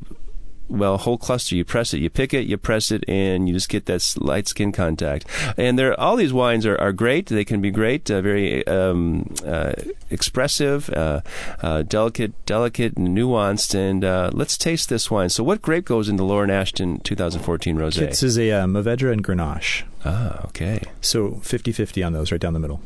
well, 0.70 0.98
whole 0.98 1.18
cluster. 1.18 1.56
You 1.56 1.66
press 1.66 1.94
it, 1.94 2.00
you 2.00 2.10
pick 2.10 2.34
it, 2.34 2.48
you 2.48 2.58
press 2.58 2.92
it, 2.92 3.04
and 3.08 3.48
you 3.48 3.54
just 3.54 3.70
get 3.70 3.86
that 3.86 4.16
light 4.18 4.48
skin 4.48 4.72
contact. 4.72 5.26
And 5.58 5.78
there, 5.78 6.00
all 6.00 6.16
these 6.16 6.34
wines 6.34 6.66
are, 6.66 6.80
are 6.80 6.92
great. 6.92 7.28
They 7.28 7.46
can 7.46 7.62
be 7.62 7.72
great, 7.72 8.10
uh, 8.10 8.22
very 8.22 8.66
um, 8.68 9.34
uh, 9.46 9.74
expressive, 10.10 10.90
uh, 10.90 11.22
uh, 11.62 11.84
delicate, 11.84 12.34
delicate, 12.46 12.98
and 12.98 13.10
nuanced. 13.10 13.76
And 13.76 14.04
uh, 14.04 14.32
let's 14.34 14.58
taste 14.58 14.90
this 14.90 15.10
wine. 15.12 15.30
So, 15.30 15.44
what 15.44 15.62
grape 15.62 15.86
goes 15.86 16.10
into 16.10 16.24
Lauren 16.24 16.50
Ashton 16.50 17.00
2014 17.00 17.78
rosé? 17.78 18.10
This 18.10 18.24
is 18.24 18.38
a 18.38 18.52
uh, 18.52 18.66
Mourvedre 18.66 19.12
and 19.12 19.24
Grenache. 19.24 19.84
ah, 20.04 20.46
okay. 20.46 20.82
So 21.02 21.32
50-50 21.44 22.06
on 22.06 22.14
those, 22.14 22.32
right 22.32 22.42
down 22.42 22.54
the 22.54 22.60
middle. 22.60 22.82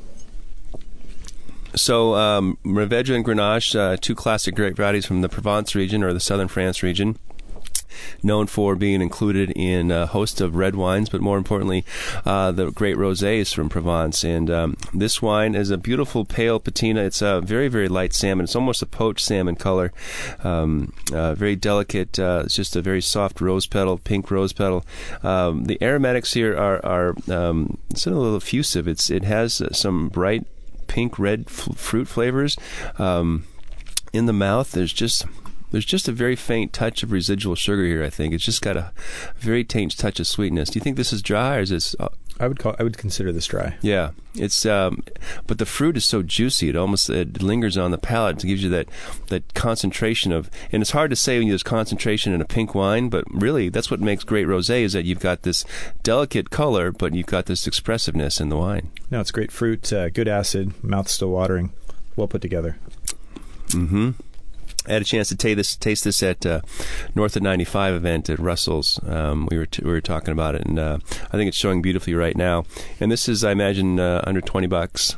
So, 1.75 2.15
um, 2.15 2.57
Mourvedre 2.65 3.15
and 3.15 3.23
Grenache, 3.23 3.75
uh, 3.75 3.97
two 3.99 4.15
classic 4.15 4.55
grape 4.55 4.75
varieties 4.75 5.05
from 5.05 5.21
the 5.21 5.29
Provence 5.29 5.75
region 5.75 6.03
or 6.03 6.13
the 6.13 6.19
southern 6.19 6.47
France 6.47 6.81
region. 6.81 7.17
Known 8.23 8.47
for 8.47 8.75
being 8.75 9.01
included 9.01 9.51
in 9.51 9.91
a 9.91 10.05
host 10.05 10.41
of 10.41 10.55
red 10.55 10.75
wines, 10.75 11.09
but 11.09 11.21
more 11.21 11.37
importantly, 11.37 11.85
uh, 12.25 12.51
the 12.51 12.71
great 12.71 12.97
rosés 12.97 13.53
from 13.53 13.69
Provence. 13.69 14.23
And 14.23 14.49
um, 14.49 14.77
this 14.93 15.21
wine 15.21 15.55
is 15.55 15.69
a 15.69 15.77
beautiful 15.77 16.25
pale 16.25 16.59
patina. 16.59 17.01
It's 17.01 17.21
a 17.21 17.41
very, 17.41 17.67
very 17.67 17.87
light 17.87 18.13
salmon. 18.13 18.43
It's 18.43 18.55
almost 18.55 18.81
a 18.81 18.85
poached 18.85 19.25
salmon 19.25 19.55
color. 19.55 19.91
Um, 20.43 20.93
uh, 21.13 21.35
very 21.35 21.55
delicate. 21.55 22.19
Uh, 22.19 22.43
it's 22.45 22.55
just 22.55 22.75
a 22.75 22.81
very 22.81 23.01
soft 23.01 23.41
rose 23.41 23.65
petal, 23.65 23.97
pink 23.97 24.31
rose 24.31 24.53
petal. 24.53 24.85
Um, 25.23 25.65
the 25.65 25.81
aromatics 25.81 26.33
here 26.33 26.57
are, 26.57 26.83
are 26.85 27.15
um, 27.31 27.77
it's 27.89 28.05
a 28.05 28.11
little 28.11 28.35
effusive. 28.35 28.87
It's 28.87 29.09
it 29.09 29.23
has 29.23 29.61
some 29.71 30.09
bright 30.09 30.45
pink 30.87 31.19
red 31.19 31.45
f- 31.47 31.75
fruit 31.75 32.07
flavors. 32.07 32.57
Um, 32.97 33.45
in 34.11 34.25
the 34.25 34.33
mouth, 34.33 34.71
there's 34.71 34.93
just 34.93 35.25
there's 35.71 35.85
just 35.85 36.07
a 36.07 36.11
very 36.11 36.35
faint 36.35 36.73
touch 36.73 37.03
of 37.03 37.11
residual 37.11 37.55
sugar 37.55 37.85
here. 37.85 38.03
I 38.03 38.09
think 38.09 38.33
it's 38.33 38.45
just 38.45 38.61
got 38.61 38.77
a 38.77 38.91
very 39.37 39.63
faint 39.63 39.97
touch 39.97 40.19
of 40.19 40.27
sweetness. 40.27 40.69
Do 40.69 40.79
you 40.79 40.83
think 40.83 40.97
this 40.97 41.13
is 41.13 41.21
dry 41.21 41.57
or 41.57 41.61
is 41.61 41.69
this? 41.69 41.95
Uh, 41.99 42.09
I 42.39 42.47
would 42.47 42.57
call. 42.57 42.75
I 42.79 42.83
would 42.83 42.97
consider 42.97 43.33
this 43.33 43.47
dry. 43.47 43.77
yeah, 43.81 44.11
it's. 44.33 44.65
Um, 44.65 45.03
but 45.45 45.57
the 45.57 45.65
fruit 45.65 45.97
is 45.97 46.05
so 46.05 46.23
juicy; 46.23 46.69
it 46.69 46.75
almost 46.77 47.09
it 47.09 47.41
lingers 47.41 47.77
on 47.77 47.91
the 47.91 47.97
palate. 47.97 48.41
It 48.43 48.47
gives 48.47 48.63
you 48.63 48.69
that 48.69 48.87
that 49.27 49.53
concentration 49.53 50.31
of. 50.31 50.49
And 50.71 50.81
it's 50.81 50.91
hard 50.91 51.09
to 51.09 51.17
say 51.17 51.37
when 51.37 51.47
you 51.47 51.51
there's 51.51 51.63
concentration 51.63 52.31
in 52.31 52.39
a 52.39 52.45
pink 52.45 52.73
wine, 52.73 53.09
but 53.09 53.25
really 53.29 53.67
that's 53.67 53.91
what 53.91 53.99
makes 53.99 54.23
great 54.23 54.47
rosé 54.47 54.83
is 54.83 54.93
that 54.93 55.03
you've 55.03 55.19
got 55.19 55.41
this 55.41 55.65
delicate 56.01 56.49
color, 56.49 56.93
but 56.93 57.13
you've 57.13 57.25
got 57.25 57.47
this 57.47 57.67
expressiveness 57.67 58.39
in 58.39 58.47
the 58.47 58.57
wine. 58.57 58.89
No, 59.11 59.19
it's 59.19 59.31
great 59.31 59.51
fruit, 59.51 59.91
uh, 59.91 60.09
good 60.09 60.29
acid, 60.29 60.81
mouth 60.81 61.09
still 61.09 61.31
watering, 61.31 61.73
well 62.15 62.27
put 62.27 62.41
together. 62.41 62.77
Mm-hmm. 63.69 64.11
I 64.89 64.93
had 64.93 65.01
a 65.03 65.05
chance 65.05 65.29
to 65.29 65.35
taste 65.35 65.57
this, 65.57 65.75
taste 65.75 66.03
this 66.03 66.23
at 66.23 66.45
uh, 66.45 66.61
North 67.13 67.35
of 67.35 67.43
95 67.43 67.93
event 67.93 68.29
at 68.29 68.39
Russell's. 68.39 68.99
Um, 69.07 69.47
we 69.51 69.57
were 69.57 69.67
t- 69.67 69.83
we 69.83 69.91
were 69.91 70.01
talking 70.01 70.31
about 70.31 70.55
it, 70.55 70.65
and 70.65 70.79
uh, 70.79 70.97
I 71.27 71.37
think 71.37 71.47
it's 71.47 71.57
showing 71.57 71.81
beautifully 71.81 72.15
right 72.15 72.35
now. 72.35 72.65
And 72.99 73.11
this 73.11 73.29
is, 73.29 73.43
I 73.43 73.51
imagine, 73.51 73.99
uh, 73.99 74.23
under 74.25 74.41
20 74.41 74.67
bucks. 74.67 75.15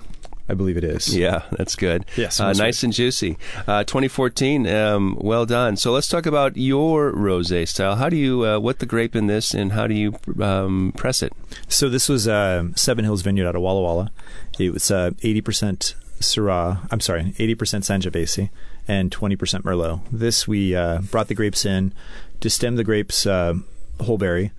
I 0.49 0.53
believe 0.53 0.75
it 0.75 0.84
is. 0.84 1.15
Yeah, 1.15 1.43
that's 1.51 1.77
good. 1.77 2.05
Yes, 2.17 2.41
uh, 2.41 2.51
nice 2.51 2.84
and 2.84 2.91
juicy. 2.91 3.38
Uh, 3.65 3.86
2014, 3.86 4.67
um, 4.67 5.17
well 5.21 5.45
done. 5.45 5.77
So 5.77 5.93
let's 5.93 6.10
talk 6.10 6.25
about 6.25 6.57
your 6.57 7.13
rosé 7.13 7.65
style. 7.65 7.95
How 7.95 8.10
do 8.10 8.17
you 8.17 8.45
uh, 8.45 8.60
what 8.60 8.79
the 8.79 8.86
grape 8.86 9.15
in 9.15 9.27
this, 9.27 9.53
and 9.53 9.71
how 9.71 9.88
do 9.88 9.93
you 9.93 10.17
um, 10.41 10.93
press 10.97 11.23
it? 11.23 11.31
So 11.69 11.88
this 11.88 12.10
was 12.10 12.27
uh, 12.27 12.65
Seven 12.75 13.05
Hills 13.05 13.21
Vineyard 13.21 13.47
out 13.47 13.55
of 13.55 13.62
Walla 13.62 13.81
Walla. 13.81 14.12
It 14.60 14.73
was 14.73 14.91
uh, 14.91 15.12
eighty 15.23 15.39
percent 15.39 15.95
Syrah. 16.19 16.86
I'm 16.91 16.99
sorry, 16.99 17.34
eighty 17.39 17.55
percent 17.55 17.86
Sangiovese 17.86 18.49
and 18.88 19.12
twenty 19.12 19.36
percent 19.36 19.63
Merlot. 19.63 20.02
This 20.12 20.48
we 20.48 20.76
uh, 20.76 21.02
brought 21.02 21.28
the 21.28 21.36
grapes 21.36 21.65
in, 21.65 21.94
destemmed 22.39 22.78
the 22.78 22.84
grapes 22.84 23.26
uh, 23.26 23.56
whole 24.02 24.17
berry, 24.17 24.52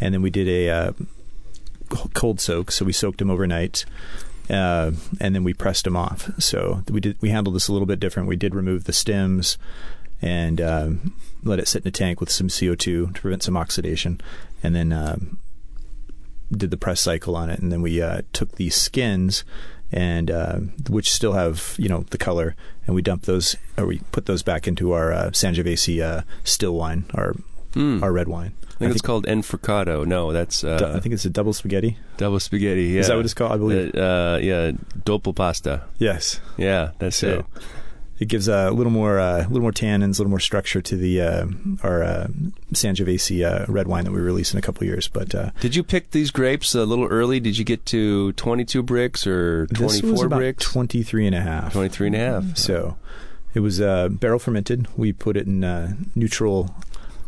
and 0.00 0.14
then 0.14 0.22
we 0.22 0.30
did 0.30 0.48
a 0.48 0.70
uh, 0.70 0.92
cold 2.14 2.40
soak. 2.40 2.70
So 2.70 2.84
we 2.84 2.92
soaked 2.92 3.18
them 3.18 3.30
overnight. 3.30 3.84
Uh, 4.48 4.92
and 5.20 5.34
then 5.34 5.42
we 5.42 5.52
pressed 5.52 5.82
them 5.82 5.96
off. 5.96 6.30
So 6.38 6.84
we 6.88 7.00
did 7.00 7.20
we 7.20 7.30
handled 7.30 7.56
this 7.56 7.66
a 7.66 7.72
little 7.72 7.86
bit 7.86 7.98
different. 7.98 8.28
We 8.28 8.36
did 8.36 8.54
remove 8.54 8.84
the 8.84 8.92
stems 8.92 9.58
and 10.22 10.60
um, 10.60 11.14
let 11.42 11.58
it 11.58 11.68
sit 11.68 11.82
in 11.82 11.88
a 11.88 11.92
tank 11.92 12.20
with 12.20 12.30
some 12.30 12.48
CO2 12.48 12.78
to 12.78 13.08
prevent 13.12 13.42
some 13.42 13.56
oxidation, 13.56 14.20
and 14.62 14.74
then 14.74 14.92
um, 14.92 15.38
did 16.50 16.70
the 16.70 16.76
press 16.76 17.00
cycle 17.00 17.36
on 17.36 17.50
it. 17.50 17.58
And 17.58 17.70
then 17.72 17.82
we 17.82 18.00
uh, 18.00 18.22
took 18.32 18.52
these 18.52 18.74
skins 18.74 19.44
and 19.92 20.30
uh, 20.30 20.58
which 20.88 21.12
still 21.12 21.32
have 21.34 21.74
you 21.78 21.88
know 21.88 22.04
the 22.10 22.18
color, 22.18 22.54
and 22.86 22.94
we 22.94 23.02
dump 23.02 23.22
those 23.22 23.56
or 23.78 23.86
we 23.86 24.00
put 24.12 24.26
those 24.26 24.42
back 24.42 24.66
into 24.68 24.92
our 24.92 25.12
uh, 25.12 25.30
Sangiovese 25.30 26.02
uh, 26.02 26.22
still 26.44 26.74
wine, 26.74 27.04
our 27.14 27.34
Mm. 27.74 28.02
our 28.02 28.10
red 28.10 28.26
wine. 28.26 28.54
I 28.70 28.78
think 28.78 28.92
it's 28.92 29.02
called 29.02 29.26
Enfricado. 29.26 30.06
No, 30.06 30.32
that's 30.32 30.64
uh, 30.64 30.94
I 30.96 31.00
think 31.00 31.12
it's 31.12 31.26
a 31.26 31.30
double 31.30 31.52
spaghetti. 31.52 31.98
double 32.16 32.40
spaghetti. 32.40 32.84
Yeah. 32.84 33.00
Is 33.00 33.08
that 33.08 33.16
what 33.16 33.26
it's 33.26 33.34
called? 33.34 33.52
I 33.52 33.58
believe. 33.58 33.94
Uh, 33.94 33.98
uh, 34.00 34.38
yeah, 34.42 34.70
doppel 35.04 35.34
pasta. 35.36 35.82
yes. 35.98 36.40
Yeah, 36.56 36.92
that's 36.98 37.18
So 37.18 37.40
it. 37.40 37.44
It 38.18 38.28
gives 38.28 38.48
a 38.48 38.70
little 38.70 38.92
more, 38.92 39.18
uh, 39.18 39.40
a 39.40 39.48
little 39.48 39.60
more 39.60 39.72
tannins, 39.72 40.16
a 40.16 40.22
little 40.22 40.30
more 40.30 40.40
structure 40.40 40.80
to 40.80 40.96
the 40.96 41.20
uh, 41.20 41.46
our 41.82 42.02
uh, 42.02 42.26
Sangiovese 42.72 43.44
uh, 43.44 43.70
red 43.70 43.86
wine 43.86 44.04
that 44.04 44.12
we 44.12 44.20
release 44.20 44.52
in 44.52 44.58
a 44.58 44.62
couple 44.62 44.86
years. 44.86 45.06
But 45.08 45.34
uh, 45.34 45.50
Did 45.60 45.76
you 45.76 45.82
pick 45.82 46.12
these 46.12 46.30
grapes 46.30 46.74
a 46.74 46.84
little 46.84 47.06
early? 47.06 47.40
Did 47.40 47.58
you 47.58 47.64
get 47.64 47.84
to 47.86 48.32
22 48.32 48.82
Brix 48.82 49.26
or 49.26 49.66
this 49.66 50.00
24 50.00 50.10
was 50.10 50.22
about 50.22 50.40
Brix? 50.40 50.60
23 50.60 51.26
and 51.26 51.36
a 51.36 51.40
half. 51.40 51.72
23 51.72 52.06
and 52.06 52.16
a 52.16 52.18
half. 52.18 52.56
So 52.56 52.96
it 53.54 53.60
was 53.60 53.80
uh, 53.80 54.08
barrel 54.08 54.38
fermented. 54.38 54.86
We 54.96 55.12
put 55.12 55.36
it 55.36 55.46
in 55.46 55.64
uh, 55.64 55.94
neutral. 56.14 56.74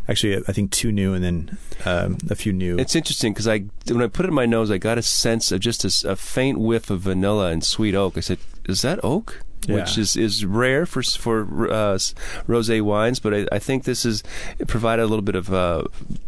Actually, 0.09 0.39
I 0.49 0.53
think 0.53 0.71
two 0.71 0.91
new 0.91 1.13
and 1.13 1.23
then 1.23 1.59
um, 1.85 2.17
a 2.31 2.35
few 2.35 2.53
new. 2.53 2.79
It's 2.79 2.97
interesting 2.97 3.35
because 3.35 3.47
I, 3.47 3.65
when 3.89 4.01
I 4.01 4.07
put 4.07 4.25
it 4.25 4.29
in 4.29 4.35
my 4.35 4.47
nose, 4.47 4.71
I 4.71 4.79
got 4.79 4.97
a 4.97 5.03
sense 5.03 5.53
of 5.53 5.61
just 5.61 5.85
a 5.85 6.17
faint 6.17 6.59
whiff 6.59 6.89
of 6.89 7.01
vanilla 7.01 7.51
and 7.51 7.63
sweet 7.63 7.95
oak. 7.95 8.17
I 8.17 8.21
said, 8.21 8.39
"Is 8.67 8.81
that 8.81 9.01
oak?" 9.05 9.43
Which 9.67 9.99
is, 9.99 10.17
is 10.17 10.45
rare 10.47 10.87
for 10.87 11.03
for 11.03 11.71
uh, 11.71 11.99
rosé 12.47 12.81
wines. 12.81 13.19
But 13.19 13.35
I, 13.35 13.47
I 13.53 13.59
think 13.59 13.85
this 13.85 14.07
is 14.07 14.23
provided 14.67 15.03
a 15.03 15.07
little 15.07 15.23
bit 15.23 15.35
of 15.35 15.53
uh, 15.53 15.85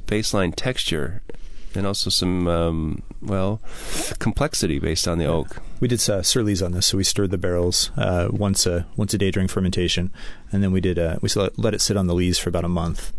baseline 0.07 0.53
texture 0.55 1.23
and 1.75 1.87
also 1.87 2.11
some 2.11 2.47
um, 2.49 3.03
well 3.23 3.61
complexity 4.19 4.79
based 4.79 5.07
on 5.07 5.19
the 5.19 5.27
oak. 5.27 5.63
We 5.81 5.89
did 5.89 6.09
uh, 6.09 6.23
sur 6.23 6.43
lies 6.43 6.63
on 6.63 6.73
this, 6.73 6.87
so 6.87 6.99
we 6.99 7.05
stirred 7.05 7.31
the 7.31 7.39
barrels 7.39 7.91
uh, 7.97 8.29
once 8.31 8.67
a 8.67 8.87
once 8.97 9.15
a 9.15 9.19
day 9.19 9.31
during 9.31 9.49
fermentation, 9.49 10.11
and 10.53 10.63
then 10.63 10.73
we 10.73 10.81
did 10.81 10.99
uh, 10.99 11.17
we 11.23 11.29
let, 11.37 11.59
let 11.59 11.75
it 11.75 11.81
sit 11.81 11.97
on 11.97 12.07
the 12.07 12.15
lees 12.15 12.39
for 12.39 12.49
about 12.49 12.65
a 12.65 12.69
month 12.69 13.13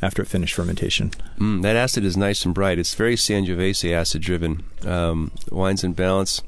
after 0.00 0.20
it 0.20 0.28
finished 0.28 0.54
fermentation. 0.54 1.10
Mm, 1.38 1.62
that 1.62 1.76
acid 1.76 2.04
is 2.04 2.16
nice 2.16 2.44
and 2.44 2.54
bright. 2.54 2.78
It's 2.78 2.94
very 2.94 3.14
Sangiovese 3.14 3.92
acid 3.92 4.22
driven. 4.22 4.64
Um, 4.84 5.30
wines 5.50 5.84
in 5.84 5.92
balance. 5.92 6.42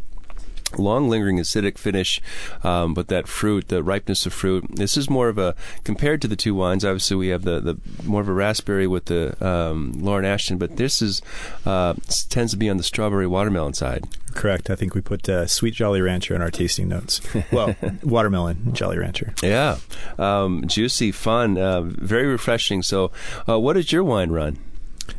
Long 0.78 1.08
lingering 1.08 1.38
acidic 1.38 1.78
finish, 1.78 2.20
um, 2.62 2.94
but 2.94 3.08
that 3.08 3.28
fruit, 3.28 3.68
the 3.68 3.82
ripeness 3.82 4.26
of 4.26 4.32
fruit. 4.32 4.64
This 4.76 4.96
is 4.96 5.08
more 5.08 5.28
of 5.28 5.38
a 5.38 5.54
compared 5.84 6.20
to 6.22 6.28
the 6.28 6.36
two 6.36 6.54
wines. 6.54 6.84
Obviously, 6.84 7.16
we 7.16 7.28
have 7.28 7.42
the, 7.42 7.60
the 7.60 7.76
more 8.04 8.20
of 8.20 8.28
a 8.28 8.32
raspberry 8.32 8.86
with 8.86 9.06
the 9.06 9.46
um, 9.46 9.92
Lauren 9.92 10.24
Ashton, 10.24 10.58
but 10.58 10.76
this 10.76 11.02
is 11.02 11.22
uh, 11.66 11.94
tends 12.28 12.52
to 12.52 12.56
be 12.58 12.68
on 12.68 12.76
the 12.76 12.82
strawberry 12.82 13.26
watermelon 13.26 13.74
side. 13.74 14.04
Correct. 14.34 14.68
I 14.68 14.74
think 14.74 14.94
we 14.94 15.00
put 15.00 15.28
uh, 15.28 15.46
sweet 15.46 15.74
Jolly 15.74 16.00
Rancher 16.00 16.34
in 16.34 16.42
our 16.42 16.50
tasting 16.50 16.88
notes. 16.88 17.20
Well, 17.52 17.76
watermelon 18.02 18.74
Jolly 18.74 18.98
Rancher. 18.98 19.32
Yeah, 19.42 19.78
um, 20.18 20.64
juicy, 20.66 21.12
fun, 21.12 21.56
uh, 21.56 21.82
very 21.82 22.26
refreshing. 22.26 22.82
So, 22.82 23.12
uh, 23.48 23.60
what 23.60 23.74
does 23.74 23.92
your 23.92 24.02
wine 24.04 24.30
run? 24.30 24.58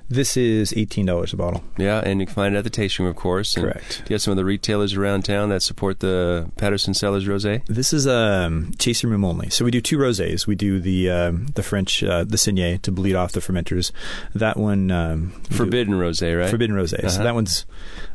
This 0.07 0.37
is 0.37 0.71
eighteen 0.77 1.05
dollars 1.07 1.33
a 1.33 1.37
bottle. 1.37 1.63
Yeah, 1.77 1.99
and 2.05 2.19
you 2.19 2.27
can 2.27 2.35
find 2.35 2.53
it 2.55 2.59
at 2.59 2.63
the 2.63 2.69
tasting 2.69 3.05
room, 3.05 3.09
of 3.11 3.15
course. 3.17 3.55
And 3.57 3.65
Correct. 3.65 4.03
Do 4.05 4.11
you 4.11 4.13
have 4.15 4.21
some 4.21 4.31
of 4.31 4.37
the 4.37 4.45
retailers 4.45 4.93
around 4.93 5.23
town 5.25 5.49
that 5.49 5.63
support 5.63 5.99
the 5.99 6.51
Patterson 6.57 6.93
Cellars 6.93 7.25
Rosé? 7.27 7.65
This 7.65 7.91
is 7.91 8.05
um, 8.05 8.71
tasting 8.77 9.09
room 9.09 9.25
only. 9.25 9.49
So 9.49 9.65
we 9.65 9.71
do 9.71 9.81
two 9.81 9.97
rosés. 9.97 10.45
We 10.45 10.53
do 10.55 10.79
the 10.79 11.09
um, 11.09 11.47
the 11.55 11.63
French 11.63 12.03
uh, 12.03 12.23
the 12.23 12.37
saignée 12.37 12.79
to 12.83 12.91
bleed 12.91 13.15
off 13.15 13.31
the 13.31 13.39
fermenters. 13.39 13.91
That 14.35 14.57
one 14.57 14.91
um, 14.91 15.31
Forbidden 15.49 15.95
Rosé, 15.95 16.37
right? 16.39 16.49
Forbidden 16.51 16.75
Rosé. 16.75 17.01
So 17.01 17.07
Uh-huh. 17.07 17.23
that 17.23 17.33
one's 17.33 17.65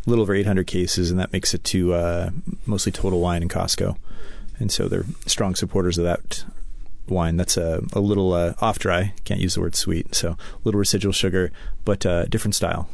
a 0.07 0.11
little 0.11 0.22
over 0.22 0.33
800 0.35 0.66
cases, 0.68 1.11
and 1.11 1.18
that 1.18 1.33
makes 1.33 1.55
it 1.55 1.64
to 1.64 1.92
uh, 1.94 2.31
mostly 2.66 2.92
Total 2.92 3.18
Wine 3.20 3.42
and 3.42 3.50
Costco. 3.50 3.96
And 4.61 4.70
so 4.70 4.87
they're 4.88 5.07
strong 5.26 5.55
supporters 5.57 5.98
of 5.98 6.05
that 6.05 6.44
wine. 7.11 7.37
That's 7.37 7.57
a, 7.57 7.83
a 7.92 8.01
little 8.01 8.33
uh, 8.33 8.55
off 8.61 8.79
dry. 8.79 9.14
Can't 9.25 9.40
use 9.40 9.55
the 9.55 9.61
word 9.61 9.75
sweet. 9.75 10.14
So 10.14 10.37
little 10.64 10.79
residual 10.79 11.12
sugar, 11.12 11.53
but 11.85 12.07
uh, 12.07 12.25
different 12.27 12.55
style. 12.55 12.88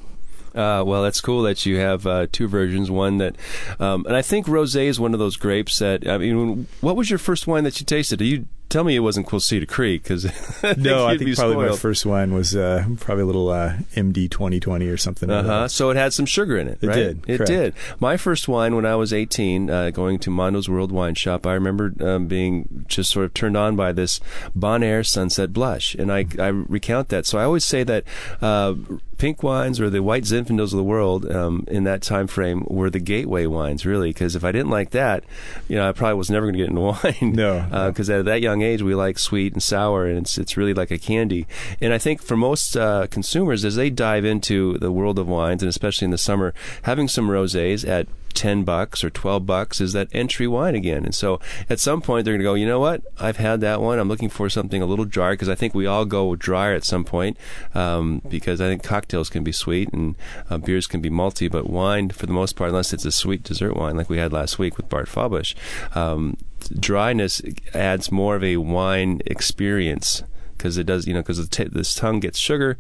Uh, 0.55 0.83
well, 0.87 1.03
that's 1.03 1.21
cool 1.21 1.43
that 1.43 1.67
you 1.67 1.77
have 1.77 2.07
uh, 2.07 2.27
two 2.33 2.49
versions. 2.49 2.91
One 2.91 3.19
that, 3.19 3.37
um, 3.79 4.07
and 4.07 4.17
I 4.17 4.23
think 4.23 4.47
rosé 4.47 4.87
is 4.87 4.99
one 4.99 5.13
of 5.13 5.19
those 5.19 5.37
grapes 5.37 5.79
that. 5.81 6.09
I 6.09 6.17
mean, 6.17 6.67
what 6.81 6.97
was 6.97 7.11
your 7.11 7.19
first 7.19 7.47
wine 7.47 7.65
that 7.65 7.79
you 7.79 7.85
tasted? 7.85 8.19
Do 8.21 8.25
you 8.25 8.47
tell 8.69 8.85
me 8.85 8.97
it 8.97 9.01
wasn't 9.01 9.27
Quilceda 9.27 9.69
Creek 9.69 10.03
because 10.03 10.25
no, 10.77 11.07
I 11.07 11.17
think 11.17 11.35
probably 11.37 11.69
my 11.69 11.77
first 11.77 12.05
wine 12.05 12.35
was 12.35 12.57
uh, 12.57 12.85
probably 13.01 13.23
a 13.23 13.27
little 13.27 13.49
uh, 13.49 13.77
MD 13.95 14.31
2020 14.31 14.87
or 14.89 14.97
something. 14.97 15.31
Uh 15.31 15.43
huh. 15.43 15.69
So 15.69 15.91
it 15.91 15.97
had 15.97 16.13
some 16.13 16.27
sugar 16.27 16.57
in 16.57 16.69
it. 16.69 16.79
It 16.83 16.87
right? 16.87 16.95
did, 16.95 17.25
It 17.27 17.37
correct. 17.39 17.47
did. 17.49 17.75
My 18.01 18.17
first 18.17 18.49
wine 18.49 18.75
when 18.75 18.87
I 18.87 18.97
was 18.97 19.13
18, 19.13 19.71
uh, 19.71 19.91
going 19.91 20.19
to 20.21 20.31
Mondo's 20.31 20.69
World 20.69 20.93
Wine 20.93 21.15
Shop, 21.15 21.47
I 21.47 21.55
remember 21.55 21.93
um, 22.01 22.27
being 22.27 22.85
just 22.89 23.11
sort 23.11 23.25
of 23.25 23.35
turned 23.35 23.57
on 23.57 23.77
by 23.77 23.93
this 23.93 24.21
Bonaire 24.57 25.07
Sunset 25.07 25.53
Blush, 25.53 25.95
and 25.95 26.13
I, 26.13 26.27
I 26.39 26.49
recount 26.49 27.09
that. 27.11 27.27
So 27.27 27.39
I 27.39 27.45
always 27.45 27.65
say 27.65 27.85
that 27.85 28.05
uh, 28.41 28.75
pink 29.19 29.43
wines 29.43 29.81
or 29.81 29.91
the 29.91 30.03
white 30.03 30.25
Zinfandels 30.25 30.73
of 30.73 30.79
the 30.79 30.85
world 30.85 31.31
um, 31.31 31.65
in 31.69 31.85
that 31.85 32.03
time 32.03 32.27
frame 32.27 32.65
were 32.69 32.91
the 32.91 32.99
gateway 32.99 33.47
wines, 33.47 33.87
really. 33.87 34.11
Because 34.11 34.35
if 34.37 34.45
I 34.45 34.53
didn't 34.53 34.71
like 34.71 34.91
that, 34.91 35.25
you 35.69 35.77
know, 35.77 35.89
I 35.89 35.93
probably 35.93 36.15
was 36.15 36.31
never 36.31 36.47
going 36.47 36.55
to 36.55 36.59
get 36.59 36.69
into 36.69 36.81
wine. 37.23 37.33
No. 37.37 37.89
because 37.89 38.11
at 38.11 38.25
that 38.25 38.41
young 38.57 38.69
age 38.69 38.83
we 38.83 38.95
like 38.95 39.19
sweet 39.19 39.53
and 39.53 39.63
sour, 39.63 40.07
and 40.07 40.19
it's 40.19 40.39
it's 40.39 40.57
really 40.57 40.75
like 40.75 40.91
a 40.91 40.99
candy. 40.99 41.47
And 41.81 41.93
I 41.93 41.99
think 41.99 42.23
for 42.23 42.37
most 42.37 42.77
uh, 42.77 43.07
consumers, 43.09 43.65
as 43.65 43.77
they 43.77 43.91
dive 43.91 44.25
into 44.25 44.79
the 44.79 44.91
world 44.91 45.19
of 45.19 45.29
wines, 45.29 45.63
and 45.63 45.69
especially 45.69 46.07
in 46.07 46.11
the 46.11 46.19
summer, 46.19 46.55
having 46.83 47.09
some 47.09 47.29
rosés 47.29 47.87
at 47.87 48.09
10 48.37 48.63
bucks 48.63 49.03
or 49.03 49.11
12 49.11 49.47
bucks 49.47 49.81
is 49.81 49.93
that 49.95 50.09
entry 50.13 50.47
wine 50.47 50.75
again. 50.75 51.05
And 51.05 51.15
so 51.15 51.41
at 51.69 51.81
some 51.81 52.01
point 52.01 52.25
they're 52.25 52.35
going 52.35 52.41
to 52.41 52.45
go, 52.45 52.55
you 52.55 52.67
know 52.67 52.79
what? 52.79 53.03
I've 53.19 53.39
had 53.39 53.61
that 53.63 53.81
one. 53.81 53.99
I'm 53.99 54.09
looking 54.09 54.29
for 54.29 54.49
something 54.49 54.81
a 54.81 54.87
little 54.87 55.05
drier 55.05 55.33
because 55.33 55.49
I 55.49 55.55
think 55.55 55.75
we 55.75 55.87
all 55.87 56.05
go 56.05 56.37
drier 56.37 56.75
at 56.75 56.85
some 56.85 57.05
point 57.05 57.37
um, 57.75 58.23
because 58.29 58.61
I 58.61 58.69
think 58.69 58.83
cocktails 58.83 59.31
can 59.31 59.43
be 59.43 59.53
sweet 59.53 59.93
and 59.93 60.15
uh, 60.51 60.59
beers 60.59 60.87
can 60.87 61.01
be 61.01 61.11
malty, 61.11 61.51
but 61.51 61.69
wine, 61.69 62.11
for 62.11 62.27
the 62.27 62.33
most 62.33 62.55
part, 62.55 62.71
unless 62.71 62.93
it's 62.93 63.05
a 63.05 63.13
sweet 63.13 63.43
dessert 63.43 63.77
wine 63.77 63.97
like 63.97 64.11
we 64.11 64.19
had 64.19 64.33
last 64.33 64.59
week 64.59 64.77
with 64.77 64.89
Bart 64.89 65.09
Fabush, 65.09 65.55
um, 65.97 66.37
dryness 66.79 67.41
adds 67.75 68.13
more 68.13 68.37
of 68.37 68.45
a 68.45 68.59
wine 68.59 69.21
experience 69.27 70.23
because 70.67 70.79
it 70.79 70.85
does, 70.87 71.07
you 71.07 71.15
know, 71.15 71.21
because 71.21 71.49
t- 71.49 71.65
this 71.65 71.95
tongue 71.95 72.19
gets 72.21 72.39
sugar 72.39 72.77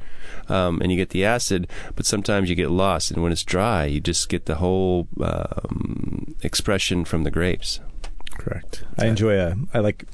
um, 0.48 0.80
and 0.82 0.90
you 0.90 0.96
get 0.98 1.10
the 1.10 1.24
acid, 1.24 1.68
but 1.94 2.04
sometimes 2.06 2.50
you 2.50 2.56
get 2.56 2.70
lost. 2.70 3.10
And 3.12 3.22
when 3.22 3.30
it's 3.32 3.44
dry, 3.44 3.84
you 3.86 4.00
just 4.00 4.28
get 4.28 4.46
the 4.46 4.56
whole 4.56 5.06
um, 5.22 6.34
expression 6.42 7.04
from 7.04 7.24
the 7.24 7.30
grapes. 7.30 7.80
Correct. 8.32 8.84
I 8.98 9.06
enjoy 9.06 9.38
a. 9.40 9.54
I 9.72 9.78
like. 9.78 10.04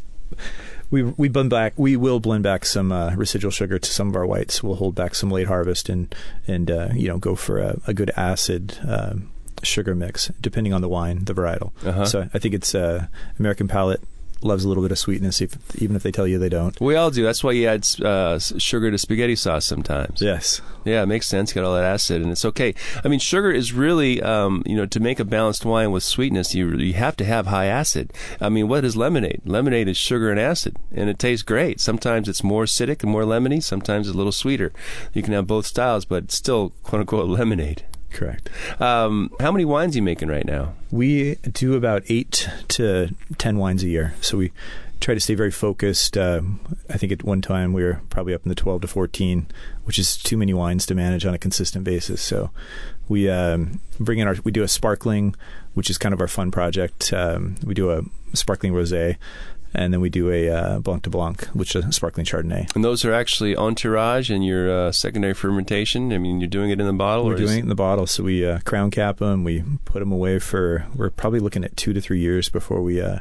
We 0.90 1.02
we 1.02 1.28
blend 1.28 1.50
back. 1.50 1.72
We 1.76 1.96
will 1.96 2.20
blend 2.20 2.42
back 2.42 2.64
some 2.66 2.92
uh, 2.92 3.14
residual 3.16 3.50
sugar 3.50 3.78
to 3.78 3.90
some 3.90 4.08
of 4.08 4.16
our 4.16 4.26
whites. 4.26 4.62
We'll 4.62 4.76
hold 4.76 4.94
back 4.94 5.14
some 5.14 5.30
late 5.30 5.46
harvest 5.48 5.88
and 5.88 6.14
and 6.46 6.70
uh, 6.70 6.88
you 6.94 7.08
know 7.08 7.18
go 7.18 7.35
for 7.35 7.58
a, 7.58 7.80
a 7.87 7.94
good 7.94 8.11
acid. 8.16 8.78
Um, 8.87 9.30
sugar 9.64 9.94
mix 9.94 10.26
depending 10.40 10.72
on 10.72 10.80
the 10.80 10.88
wine 10.88 11.24
the 11.24 11.32
varietal 11.32 11.70
Uh-huh. 11.87 12.04
so 12.04 12.28
i 12.35 12.38
think 12.40 12.52
it's 12.52 12.74
uh, 12.74 13.06
american 13.38 13.68
palate 13.68 14.02
loves 14.44 14.64
a 14.64 14.68
little 14.68 14.83
bit 14.83 14.92
of 14.92 14.98
sweetness 14.98 15.40
if, 15.40 15.57
even 15.81 15.96
if 15.96 16.02
they 16.02 16.12
tell 16.12 16.26
you 16.26 16.38
they 16.38 16.48
don't 16.48 16.81
We 16.81 16.96
all 16.96 17.11
do. 17.11 17.24
That's 17.24 17.42
why 17.44 17.52
you 17.52 17.68
add 17.68 17.87
uh, 18.02 18.38
sugar 18.38 18.90
to 18.90 18.98
spaghetti 18.98 19.37
sauce 19.37 19.64
sometimes. 19.64 20.20
yes 20.20 20.61
Yeah, 20.85 21.02
it 21.02 21.07
makes 21.07 21.26
sense. 21.26 21.50
You 21.50 21.62
got 21.62 21.68
all 21.68 21.74
that 21.76 21.85
acid, 21.85 22.22
and 22.22 22.31
it's 22.31 22.44
okay. 22.44 22.74
I 23.05 23.09
mean, 23.09 23.20
sugar 23.20 23.52
is 23.52 23.72
really, 23.72 24.20
um, 24.20 24.62
you 24.66 24.74
know, 24.74 24.87
to 24.87 25.00
make 25.00 25.20
a 25.20 25.24
balanced 25.24 25.64
wine 25.64 25.92
with 25.92 26.02
sweetness, 26.02 26.55
you 26.55 26.76
you 26.76 26.94
have 26.94 27.16
to 27.16 27.24
have 27.24 27.46
high 27.46 27.66
acid. 27.66 28.12
I 28.40 28.48
mean, 28.48 28.68
what 28.68 28.85
is 28.85 28.96
lemonade? 28.96 29.42
Lemonade 29.44 29.88
is 29.88 29.96
sugar 29.96 30.31
and 30.31 30.40
acid, 30.40 30.76
and 30.92 31.09
it 31.09 31.18
tastes 31.18 31.44
great. 31.44 31.81
Sometimes 31.81 32.28
it's 32.28 32.42
more 32.42 32.64
acidic 32.64 33.02
and 33.02 33.12
more 33.12 33.22
lemony. 33.22 33.62
Sometimes 33.62 34.09
it's 34.09 34.14
a 34.14 34.18
little 34.18 34.33
sweeter. 34.33 34.72
You 35.12 35.22
can 35.22 35.35
have 35.35 35.46
both 35.46 35.66
styles, 35.66 36.05
but 36.05 36.33
still 36.33 36.72
quote 36.83 37.00
unquote 37.00 37.28
lemonade. 37.28 37.85
Correct 38.12 38.51
Um, 38.81 39.31
how 39.40 39.51
many 39.51 39.64
wines 39.64 39.94
are 39.94 39.98
you 39.98 40.03
making 40.03 40.29
right 40.29 40.44
now? 40.44 40.75
We 40.90 41.37
do 41.37 41.75
about 41.75 42.03
eight 42.09 42.48
to 42.68 43.14
ten 43.38 43.59
wines 43.59 43.83
a 43.83 43.88
year, 43.88 44.14
so 44.20 44.38
we 44.38 44.53
try 45.01 45.14
to 45.14 45.20
stay 45.20 45.35
very 45.35 45.51
focused. 45.51 46.16
Um, 46.16 46.61
I 46.88 46.96
think 46.96 47.11
at 47.12 47.25
one 47.25 47.40
time 47.40 47.72
we 47.72 47.83
were 47.83 48.01
probably 48.09 48.35
up 48.35 48.42
in 48.44 48.48
the 48.48 48.55
twelve 48.55 48.83
to 48.83 48.87
fourteen, 48.87 49.46
which 49.85 49.98
is 49.98 50.16
too 50.16 50.37
many 50.37 50.55
wines 50.55 50.87
to 50.87 50.94
manage 50.94 51.27
on 51.27 51.35
a 51.35 51.38
consistent 51.38 51.85
basis. 51.85 52.22
So 52.22 52.51
we 53.09 53.29
um, 53.29 53.81
bring 53.98 54.18
in 54.18 54.29
our 54.29 54.37
we 54.44 54.53
do 54.53 54.62
a 54.62 54.68
sparkling, 54.68 55.35
which 55.75 55.90
is 55.90 55.98
kind 55.98 56.12
of 56.12 56.20
our 56.20 56.29
fun 56.29 56.51
project. 56.51 57.12
Um, 57.12 57.57
we 57.64 57.75
do 57.75 57.90
a 57.90 58.03
sparkling 58.35 58.72
rosé, 58.72 59.16
and 59.74 59.92
then 59.92 60.00
we 60.00 60.11
do 60.11 60.30
a 60.30 60.50
uh, 60.50 60.78
blanc 60.80 61.02
de 61.02 61.11
blanc, 61.11 61.46
which 61.48 61.74
is 61.74 61.85
a 61.85 61.92
sparkling 61.92 62.26
chardonnay. 62.26 62.74
And 62.74 62.85
those 62.85 63.04
are 63.04 63.12
actually 63.12 63.56
en 63.56 63.74
tirage 63.74 64.30
and 64.30 64.44
your 64.44 64.70
uh, 64.70 64.92
secondary 64.92 65.35
fermentation. 65.35 66.12
I 66.12 66.18
mean, 66.18 66.40
you're 66.40 66.48
doing 66.48 66.70
it 66.70 66.80
in 66.80 66.87
the 66.87 66.92
bottle. 66.92 67.24
We're 67.26 67.32
or 67.32 67.35
is- 67.37 67.40
doing 67.40 67.58
it 67.58 67.62
in 67.62 67.68
the 67.68 67.74
bottle, 67.74 68.06
so 68.06 68.22
we 68.24 68.46
uh, 68.46 68.61
crown 68.61 68.90
cap 68.90 69.18
them. 69.18 69.44
We 69.44 69.64
put 69.85 70.00
them 70.00 70.12
away 70.12 70.38
for. 70.38 70.87
We're 70.94 71.11
probably 71.11 71.40
looking 71.40 71.64
at 71.64 71.76
two 71.76 71.92
to 71.92 72.00
three 72.00 72.20
years 72.20 72.48
before 72.48 72.82
we 72.82 73.00
uh, 73.00 73.18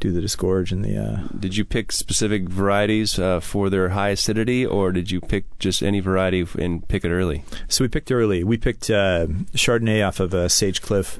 do 0.00 0.12
the 0.12 0.20
disgorge 0.20 0.72
and 0.72 0.84
the. 0.84 0.96
Uh, 0.96 1.28
Did 1.38 1.56
you 1.56 1.64
pick 1.64 1.92
specific 1.92 2.48
varieties 2.48 3.18
uh, 3.18 3.40
for 3.40 3.70
their 3.70 3.90
high 3.90 4.10
acidity, 4.10 4.64
or 4.66 4.92
did 4.92 5.10
you 5.10 5.20
pick 5.20 5.44
just 5.58 5.82
any 5.82 6.00
variety 6.00 6.46
and 6.58 6.86
pick 6.88 7.04
it 7.04 7.10
early? 7.10 7.44
So 7.68 7.84
we 7.84 7.88
picked 7.88 8.12
early. 8.12 8.44
We 8.44 8.56
picked 8.56 8.90
uh, 8.90 9.26
Chardonnay 9.54 10.06
off 10.06 10.20
of 10.20 10.34
uh, 10.34 10.48
Sagecliffe. 10.48 11.18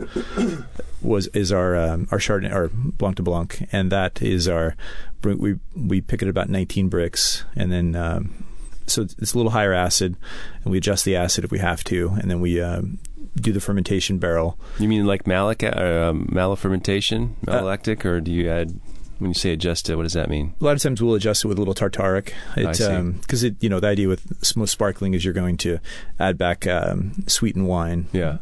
Was 1.02 1.26
is 1.28 1.52
our 1.52 1.76
um, 1.76 2.08
our 2.10 2.18
Chardonnay 2.18 2.52
our 2.52 2.70
Blanc 2.72 3.16
de 3.16 3.22
Blanc, 3.22 3.68
and 3.72 3.92
that 3.92 4.22
is 4.22 4.48
our 4.48 4.74
we 5.22 5.58
we 5.76 6.00
pick 6.00 6.22
it 6.22 6.26
at 6.26 6.30
about 6.30 6.48
19 6.48 6.90
Brix, 6.90 7.44
and 7.54 7.70
then 7.70 7.94
um, 7.94 8.44
so 8.86 9.02
it's 9.02 9.14
it's 9.18 9.34
a 9.34 9.36
little 9.36 9.52
higher 9.52 9.72
acid, 9.72 10.16
and 10.62 10.72
we 10.72 10.78
adjust 10.78 11.04
the 11.04 11.16
acid 11.16 11.44
if 11.44 11.50
we 11.50 11.58
have 11.58 11.84
to, 11.84 12.08
and 12.20 12.30
then 12.30 12.40
we 12.40 12.60
um, 12.60 12.98
do 13.36 13.52
the 13.52 13.60
fermentation 13.60 14.18
barrel. 14.18 14.58
You 14.78 14.88
mean 14.88 15.06
like 15.06 15.26
malic, 15.26 15.62
uh, 15.62 16.10
um, 16.10 16.28
malofermentation, 16.32 17.30
Uh, 17.46 17.60
malolactic, 17.60 18.04
or 18.04 18.20
do 18.20 18.30
you 18.32 18.48
add? 18.50 18.78
When 19.18 19.30
you 19.30 19.34
say 19.34 19.52
adjust 19.52 19.88
it, 19.88 19.94
what 19.96 20.02
does 20.02 20.14
that 20.14 20.28
mean? 20.28 20.54
A 20.60 20.64
lot 20.64 20.74
of 20.74 20.82
times 20.82 21.00
we'll 21.00 21.14
adjust 21.14 21.44
it 21.44 21.48
with 21.48 21.56
a 21.56 21.60
little 21.60 21.74
tartaric. 21.74 22.32
I 22.56 22.62
It, 22.70 22.74
see. 22.76 23.00
because 23.20 23.44
it 23.44 23.54
you 23.60 23.68
know 23.68 23.78
the 23.80 23.86
idea 23.86 24.08
with 24.08 24.22
sparkling 24.42 25.14
is 25.14 25.24
you're 25.24 25.32
going 25.32 25.56
to 25.58 25.78
add 26.18 26.36
back 26.36 26.66
um, 26.66 27.12
sweetened 27.28 27.68
wine 27.68 28.08
Yeah, 28.12 28.38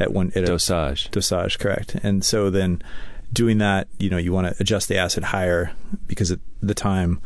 at 0.00 0.12
one 0.12 0.32
at 0.34 0.42
a, 0.42 0.46
dosage. 0.46 1.10
dosage, 1.12 1.58
correct. 1.60 1.94
And 2.02 2.24
so 2.24 2.50
then 2.50 2.82
doing 3.32 3.58
that, 3.58 3.86
you 4.00 4.10
know, 4.10 4.18
you 4.18 4.32
want 4.32 4.48
to 4.48 4.54
adjust 4.60 4.88
the 4.88 4.96
acid 4.98 5.22
higher 5.24 5.70
because 6.08 6.30
at 6.32 6.40
the 6.60 6.74
time 6.74 7.20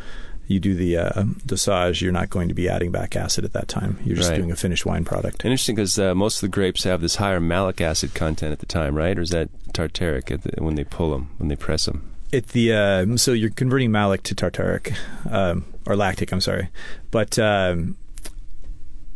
you 0.51 0.59
do 0.61 0.75
the 0.75 0.97
uh, 0.97 1.23
dosage, 1.47 2.03
you're 2.03 2.13
not 2.13 2.29
going 2.29 2.49
to 2.49 2.55
be 2.55 2.69
adding 2.69 2.91
back 2.91 3.15
acid 3.15 3.45
at 3.45 3.53
that 3.53 3.69
time. 3.69 3.99
You're 4.05 4.17
just 4.17 4.31
Right. 4.31 4.37
doing 4.37 4.51
a 4.51 4.57
finished 4.57 4.85
wine 4.85 5.05
product. 5.05 5.45
Interesting 5.45 5.77
because 5.77 5.99
uh, 5.99 6.15
most 6.15 6.37
of 6.37 6.41
the 6.43 6.49
grapes 6.49 6.83
have 6.85 7.01
this 7.01 7.17
higher 7.17 7.41
malic 7.41 7.81
acid 7.81 8.15
content 8.15 8.53
at 8.53 8.59
the 8.59 8.67
time, 8.67 8.95
right? 8.97 9.17
Or 9.17 9.23
is 9.23 9.31
that 9.31 9.49
tartaric 9.73 10.31
at 10.31 10.43
the, 10.43 10.63
when 10.63 10.75
they 10.75 10.85
pull 10.85 11.13
them, 11.13 11.31
when 11.39 11.49
they 11.49 11.57
press 11.57 11.85
them? 11.87 12.11
It 12.33 12.49
the 12.49 12.73
uh, 12.73 13.17
so 13.17 13.33
you're 13.33 13.51
converting 13.51 13.91
malic 13.91 14.23
to 14.25 14.35
tartaric 14.35 14.95
um, 15.31 15.65
or 15.87 15.97
lactic. 15.97 16.33
I'm 16.33 16.41
sorry, 16.41 16.69
but 17.11 17.39
um, 17.39 17.97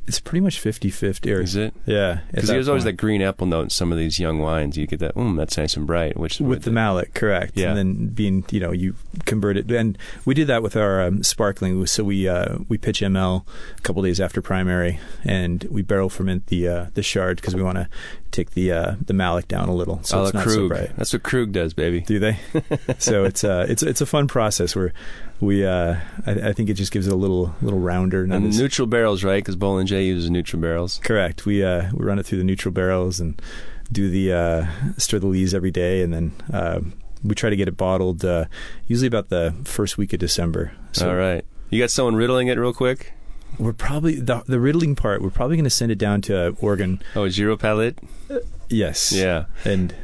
it's 0.07 0.21
pretty 0.21 0.40
much 0.40 0.61
50-50. 0.62 1.35
Or, 1.35 1.40
Is 1.40 1.57
it? 1.57 1.73
Yeah, 1.87 2.21
Because 2.31 2.49
there's 2.49 2.69
always 2.69 2.85
that 2.85 2.93
green 2.95 3.23
apple 3.23 3.47
note 3.47 3.62
in 3.62 3.71
some 3.71 3.90
of 3.90 3.99
these 3.99 4.19
young 4.19 4.38
wines. 4.38 4.77
You 4.77 4.87
get 4.87 5.01
that, 5.01 5.14
mm, 5.14 5.37
that's 5.37 5.57
nice 5.57 5.77
and 5.77 5.87
bright. 5.87 6.17
Which 6.19 6.40
with 6.40 6.64
the 6.64 6.71
malic, 6.71 7.14
correct? 7.14 7.53
Yeah. 7.57 7.71
and 7.71 7.79
then 7.79 8.07
being 8.09 8.45
you 8.51 8.61
know 8.61 8.73
you 8.73 8.97
convert 9.25 9.57
it, 9.57 9.71
and 9.71 9.97
we 10.25 10.35
did 10.35 10.47
that 10.49 10.62
with 10.62 10.77
our 10.77 11.03
um, 11.03 11.23
sparkling. 11.23 11.87
So 11.87 12.05
we 12.05 12.29
uh, 12.29 12.59
we 12.69 12.77
pitch 12.79 13.01
ML 13.01 13.47
a 13.79 13.81
couple 13.81 14.03
days 14.03 14.21
after 14.21 14.43
primary, 14.43 15.01
and 15.25 15.64
we 15.71 15.83
barrel 15.83 16.11
ferment 16.11 16.47
the 16.47 16.69
uh, 16.69 16.87
the 16.95 17.03
chard 17.03 17.37
because 17.37 17.55
we 17.55 17.62
want 17.62 17.79
to 17.79 17.88
take 18.35 18.51
the 18.51 18.73
uh, 18.73 18.94
the 19.01 19.14
malic 19.14 19.49
down 19.49 19.68
a 19.68 19.75
little, 19.75 20.03
so 20.03 20.20
a 20.20 20.25
it's 20.25 20.35
not 20.35 20.49
so 20.49 20.68
bright. 20.68 20.90
That's 20.97 21.12
what 21.12 21.23
Krug 21.23 21.53
does, 21.53 21.73
baby. 21.73 22.01
Do 22.01 22.18
they? 22.18 22.38
so 22.99 23.25
it's 23.25 23.44
uh 23.44 23.66
it's 23.68 23.83
it's 23.83 24.01
a 24.01 24.07
fun 24.07 24.29
process 24.29 24.75
where 24.75 24.92
we 25.40 25.64
uh 25.64 25.97
I, 26.27 26.33
I 26.33 26.53
think 26.53 26.68
it 26.68 26.75
just 26.75 26.92
gives 26.92 27.07
it 27.07 27.12
a 27.12 27.16
little 27.16 27.55
little 27.62 27.79
rounder. 27.79 28.25
And 28.25 28.49
as- 28.49 28.59
neutral 28.59 28.87
barrels, 28.87 29.25
right? 29.25 29.42
Because 29.42 29.57
Bollinger 29.57 30.05
uses 30.05 30.31
neutral 30.31 30.61
barrels. 30.61 31.01
correct. 31.03 31.47
We 31.47 31.64
uh 31.64 31.90
we 31.94 32.05
run 32.05 32.18
it 32.18 32.27
through 32.27 32.38
the 32.38 32.44
neutral 32.44 32.73
barrels 32.73 33.20
and 33.20 33.40
do 33.92 34.11
the 34.11 34.33
uh 34.33 34.66
stir 34.99 35.20
the 35.20 35.27
lees 35.29 35.55
every 35.55 35.70
day, 35.70 36.03
and 36.03 36.12
then. 36.12 36.33
Uh, 36.53 36.81
we 37.27 37.35
try 37.35 37.49
to 37.49 37.57
get 37.57 37.68
it 37.68 37.77
bottled 37.79 38.23
uh, 38.23 38.44
usually 38.87 39.07
about 39.07 39.31
the 39.31 39.55
first 39.64 39.97
week 39.97 40.12
of 40.12 40.18
December. 40.18 40.73
So 40.92 41.09
All 41.09 41.16
right. 41.16 41.42
You 41.70 41.81
got 41.81 41.90
someone 41.90 42.16
riddling 42.16 42.49
it 42.49 42.59
real 42.59 42.75
quick? 42.75 43.14
We're 43.59 43.73
probably 43.73 44.17
the, 44.17 44.43
the 44.47 44.61
riddling 44.61 44.97
part. 44.97 45.23
We're 45.23 45.31
probably 45.31 45.57
going 45.57 45.64
to 45.64 45.71
send 45.71 45.93
it 45.93 45.99
down 45.99 46.21
to 46.23 46.49
uh, 46.49 46.53
Oregon. 46.61 47.01
Oh, 47.14 47.23
gyropalette? 47.23 47.97
Yes. 48.69 49.12
Yeah. 49.12 49.47
And 49.64 49.95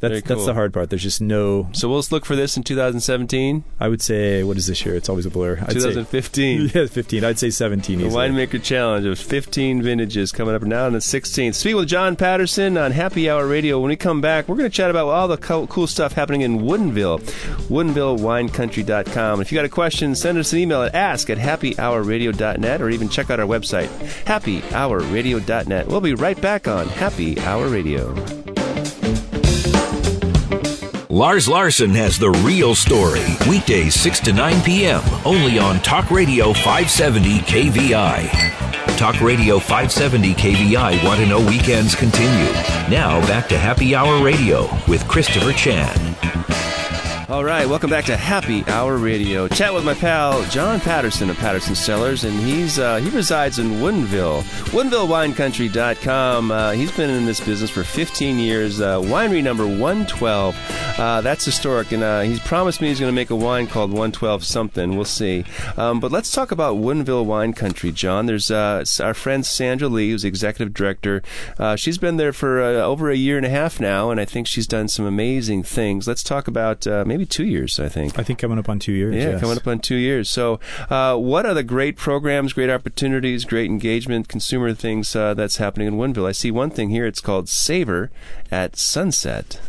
that's 0.00 0.12
Very 0.12 0.20
that's 0.20 0.46
the 0.46 0.54
hard 0.54 0.72
part. 0.72 0.90
There's 0.90 1.02
just 1.02 1.20
no. 1.20 1.68
So 1.72 1.88
we'll 1.88 1.98
just 1.98 2.12
look 2.12 2.24
for 2.24 2.36
this 2.36 2.56
in 2.56 2.62
2017, 2.62 3.64
I 3.80 3.88
would 3.88 4.00
say 4.00 4.42
what 4.44 4.56
is 4.56 4.66
this 4.66 4.84
year? 4.84 4.94
It's 4.94 5.08
always 5.08 5.26
a 5.26 5.30
blur. 5.30 5.58
I'd 5.60 5.72
say 5.72 5.92
2015. 5.92 6.70
yeah, 6.74 6.86
15. 6.86 7.24
I'd 7.24 7.38
say 7.38 7.50
17. 7.50 7.98
The 7.98 8.06
easily. 8.06 8.28
Winemaker 8.28 8.62
Challenge 8.62 9.06
of 9.06 9.18
15 9.18 9.82
vintages 9.82 10.30
coming 10.30 10.54
up 10.54 10.62
now 10.62 10.86
on 10.86 10.92
the 10.92 11.00
16th. 11.00 11.54
Speaking 11.54 11.76
with 11.76 11.88
John 11.88 12.16
Patterson 12.16 12.76
on 12.76 12.92
Happy 12.92 13.28
Hour 13.28 13.46
Radio. 13.46 13.80
When 13.80 13.88
we 13.88 13.96
come 13.96 14.20
back, 14.20 14.48
we're 14.48 14.56
going 14.56 14.70
to 14.70 14.76
chat 14.76 14.90
about 14.90 15.08
all 15.08 15.28
the 15.28 15.36
co- 15.36 15.66
cool 15.66 15.86
stuff 15.86 16.12
happening 16.12 16.42
in 16.42 16.60
Woodinville. 16.60 17.20
WoodinvilleWineCountry.com. 17.68 19.40
If 19.40 19.50
you 19.50 19.58
got 19.58 19.64
a 19.64 19.68
question, 19.68 20.14
send 20.14 20.38
us 20.38 20.52
an 20.52 20.60
email 20.60 20.82
at 20.82 20.94
ask 20.94 21.28
at 21.30 21.38
happyhourradio.net 21.38 22.80
or 22.80 22.90
even 22.90 23.08
check 23.08 23.30
out 23.30 23.40
our 23.40 23.46
website, 23.46 23.88
happyhourradio.net. 24.24 25.88
We'll 25.88 26.00
be 26.00 26.14
right 26.14 26.40
back 26.40 26.68
on 26.68 26.88
Happy 26.88 27.40
Hour 27.40 27.68
Radio. 27.68 28.14
Lars 31.18 31.48
Larson 31.48 31.90
has 31.96 32.16
the 32.16 32.30
real 32.30 32.76
story. 32.76 33.26
Weekdays 33.48 33.96
6 33.96 34.20
to 34.20 34.32
9 34.32 34.62
p.m. 34.62 35.02
Only 35.24 35.58
on 35.58 35.80
Talk 35.80 36.12
Radio 36.12 36.52
570 36.52 37.40
KVI. 37.40 38.96
Talk 38.96 39.20
Radio 39.20 39.58
570 39.58 40.34
KVI 40.34 41.04
Want 41.04 41.18
to 41.18 41.26
Know 41.26 41.44
Weekends 41.44 41.96
continue. 41.96 42.52
Now 42.88 43.20
back 43.26 43.48
to 43.48 43.58
Happy 43.58 43.96
Hour 43.96 44.22
Radio 44.22 44.70
with 44.86 45.08
Christopher 45.08 45.52
Chan. 45.52 45.98
All 47.30 47.44
right, 47.44 47.68
welcome 47.68 47.90
back 47.90 48.06
to 48.06 48.16
Happy 48.16 48.64
Hour 48.68 48.96
Radio. 48.96 49.48
Chat 49.48 49.74
with 49.74 49.84
my 49.84 49.92
pal 49.92 50.42
John 50.44 50.80
Patterson 50.80 51.28
of 51.28 51.36
Patterson 51.36 51.74
Cellars, 51.74 52.24
and 52.24 52.32
he's 52.40 52.78
uh, 52.78 52.96
he 52.96 53.10
resides 53.10 53.58
in 53.58 53.72
Woodinville, 53.72 54.40
WoodinvilleWineCountry.com. 54.70 56.50
Uh, 56.50 56.70
he's 56.70 56.90
been 56.90 57.10
in 57.10 57.26
this 57.26 57.38
business 57.40 57.68
for 57.68 57.84
15 57.84 58.38
years. 58.38 58.80
Uh, 58.80 58.98
winery 59.00 59.42
number 59.42 59.66
112. 59.66 60.56
Uh, 60.98 61.20
that's 61.20 61.44
historic, 61.44 61.92
and 61.92 62.02
uh, 62.02 62.22
he's 62.22 62.40
promised 62.40 62.80
me 62.80 62.88
he's 62.88 62.98
going 62.98 63.12
to 63.12 63.14
make 63.14 63.28
a 63.28 63.36
wine 63.36 63.66
called 63.66 63.90
112 63.90 64.42
something. 64.42 64.96
We'll 64.96 65.04
see. 65.04 65.44
Um, 65.76 66.00
but 66.00 66.10
let's 66.10 66.32
talk 66.32 66.50
about 66.50 66.76
Woodinville 66.76 67.26
Wine 67.26 67.52
Country, 67.52 67.92
John. 67.92 68.24
There's 68.24 68.50
uh, 68.50 68.82
our 69.00 69.12
friend 69.12 69.44
Sandra 69.44 69.88
Lee, 69.88 70.12
who's 70.12 70.24
executive 70.24 70.72
director. 70.72 71.22
Uh, 71.58 71.76
she's 71.76 71.98
been 71.98 72.16
there 72.16 72.32
for 72.32 72.62
over 72.62 73.10
a 73.10 73.16
year 73.16 73.36
and 73.36 73.44
a 73.44 73.50
half 73.50 73.78
now, 73.80 74.10
and 74.10 74.18
I 74.18 74.24
think 74.24 74.46
she's 74.46 74.66
done 74.66 74.88
some 74.88 75.04
amazing 75.04 75.62
things. 75.62 76.08
Let's 76.08 76.22
talk 76.22 76.48
about 76.48 76.86
uh, 76.86 77.04
maybe 77.18 77.26
two 77.26 77.44
years, 77.44 77.80
I 77.80 77.88
think. 77.88 78.16
I 78.18 78.22
think 78.22 78.38
coming 78.38 78.58
up 78.58 78.68
on 78.68 78.78
two 78.78 78.92
years. 78.92 79.14
Yeah, 79.14 79.30
yes. 79.30 79.40
coming 79.40 79.56
up 79.56 79.66
on 79.66 79.80
two 79.80 79.96
years. 79.96 80.30
So, 80.30 80.60
uh, 80.88 81.16
what 81.16 81.44
are 81.46 81.54
the 81.54 81.64
great 81.64 81.96
programs, 81.96 82.52
great 82.52 82.70
opportunities, 82.70 83.44
great 83.44 83.66
engagement, 83.66 84.28
consumer 84.28 84.72
things 84.72 85.14
uh, 85.16 85.34
that's 85.34 85.56
happening 85.56 85.88
in 85.88 85.94
Woodinville? 85.94 86.28
I 86.28 86.32
see 86.32 86.52
one 86.52 86.70
thing 86.70 86.90
here. 86.90 87.06
It's 87.06 87.20
called 87.20 87.48
Savor 87.48 88.10
at 88.52 88.76
Sunset. 88.76 89.60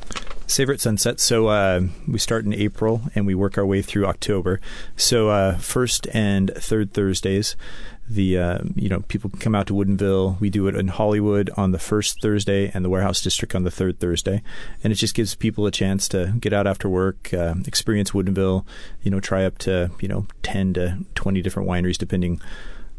Savor 0.45 0.73
at 0.73 0.81
Sunset. 0.81 1.19
So 1.19 1.47
uh, 1.47 1.81
we 2.07 2.19
start 2.19 2.45
in 2.45 2.53
April 2.53 3.01
and 3.15 3.25
we 3.25 3.33
work 3.33 3.57
our 3.57 3.65
way 3.65 3.81
through 3.81 4.05
October. 4.05 4.61
So 4.95 5.29
uh, 5.29 5.57
first 5.57 6.07
and 6.13 6.51
third 6.55 6.93
Thursdays, 6.93 7.55
the 8.09 8.37
uh, 8.37 8.59
you 8.75 8.89
know 8.89 9.01
people 9.01 9.31
come 9.39 9.53
out 9.53 9.67
to 9.67 9.73
Woodinville. 9.73 10.39
We 10.39 10.49
do 10.49 10.67
it 10.67 10.75
in 10.75 10.87
Hollywood 10.87 11.49
on 11.55 11.71
the 11.71 11.79
first 11.79 12.21
Thursday 12.21 12.71
and 12.73 12.83
the 12.83 12.89
Warehouse 12.89 13.21
District 13.21 13.53
on 13.53 13.63
the 13.63 13.71
third 13.71 13.99
Thursday, 13.99 14.41
and 14.83 14.91
it 14.91 14.95
just 14.95 15.13
gives 15.13 15.35
people 15.35 15.65
a 15.67 15.71
chance 15.71 16.07
to 16.09 16.33
get 16.39 16.51
out 16.51 16.65
after 16.65 16.89
work, 16.89 17.33
uh, 17.33 17.55
experience 17.67 18.11
Woodinville. 18.11 18.65
You 19.03 19.11
know, 19.11 19.19
try 19.19 19.45
up 19.45 19.59
to 19.59 19.91
you 19.99 20.07
know 20.07 20.25
ten 20.41 20.73
to 20.73 20.97
twenty 21.13 21.41
different 21.41 21.69
wineries 21.69 21.97
depending. 21.97 22.41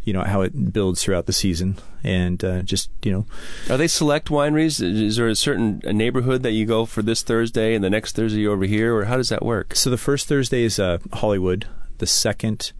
You 0.02 0.14
know 0.14 0.22
how 0.22 0.40
it 0.40 0.72
builds 0.72 1.02
throughout 1.02 1.26
the 1.26 1.32
season, 1.32 1.76
and 2.02 2.42
uh, 2.42 2.62
just 2.62 2.88
you 3.02 3.12
know 3.12 3.26
Are 3.68 3.76
they 3.76 3.88
select 3.88 4.28
wineries? 4.28 4.80
Is 4.82 5.16
there 5.16 5.28
a 5.28 5.36
certain 5.36 5.82
neighborhood 5.84 6.42
that 6.42 6.52
you 6.52 6.64
go 6.64 6.86
for 6.86 7.02
this 7.02 7.22
Thursday 7.22 7.74
and 7.74 7.84
the 7.84 7.90
next 7.90 8.16
Thursday 8.16 8.40
you're 8.40 8.54
over 8.54 8.64
here, 8.64 8.96
or 8.96 9.04
how 9.04 9.16
does 9.16 9.28
that 9.28 9.44
work? 9.44 9.74
So 9.74 9.90
the 9.90 9.98
first 9.98 10.26
Thursday 10.26 10.62
is 10.62 10.78
uh, 10.78 10.98
Hollywood. 11.12 11.66
The 11.98 12.06
second, 12.06 12.72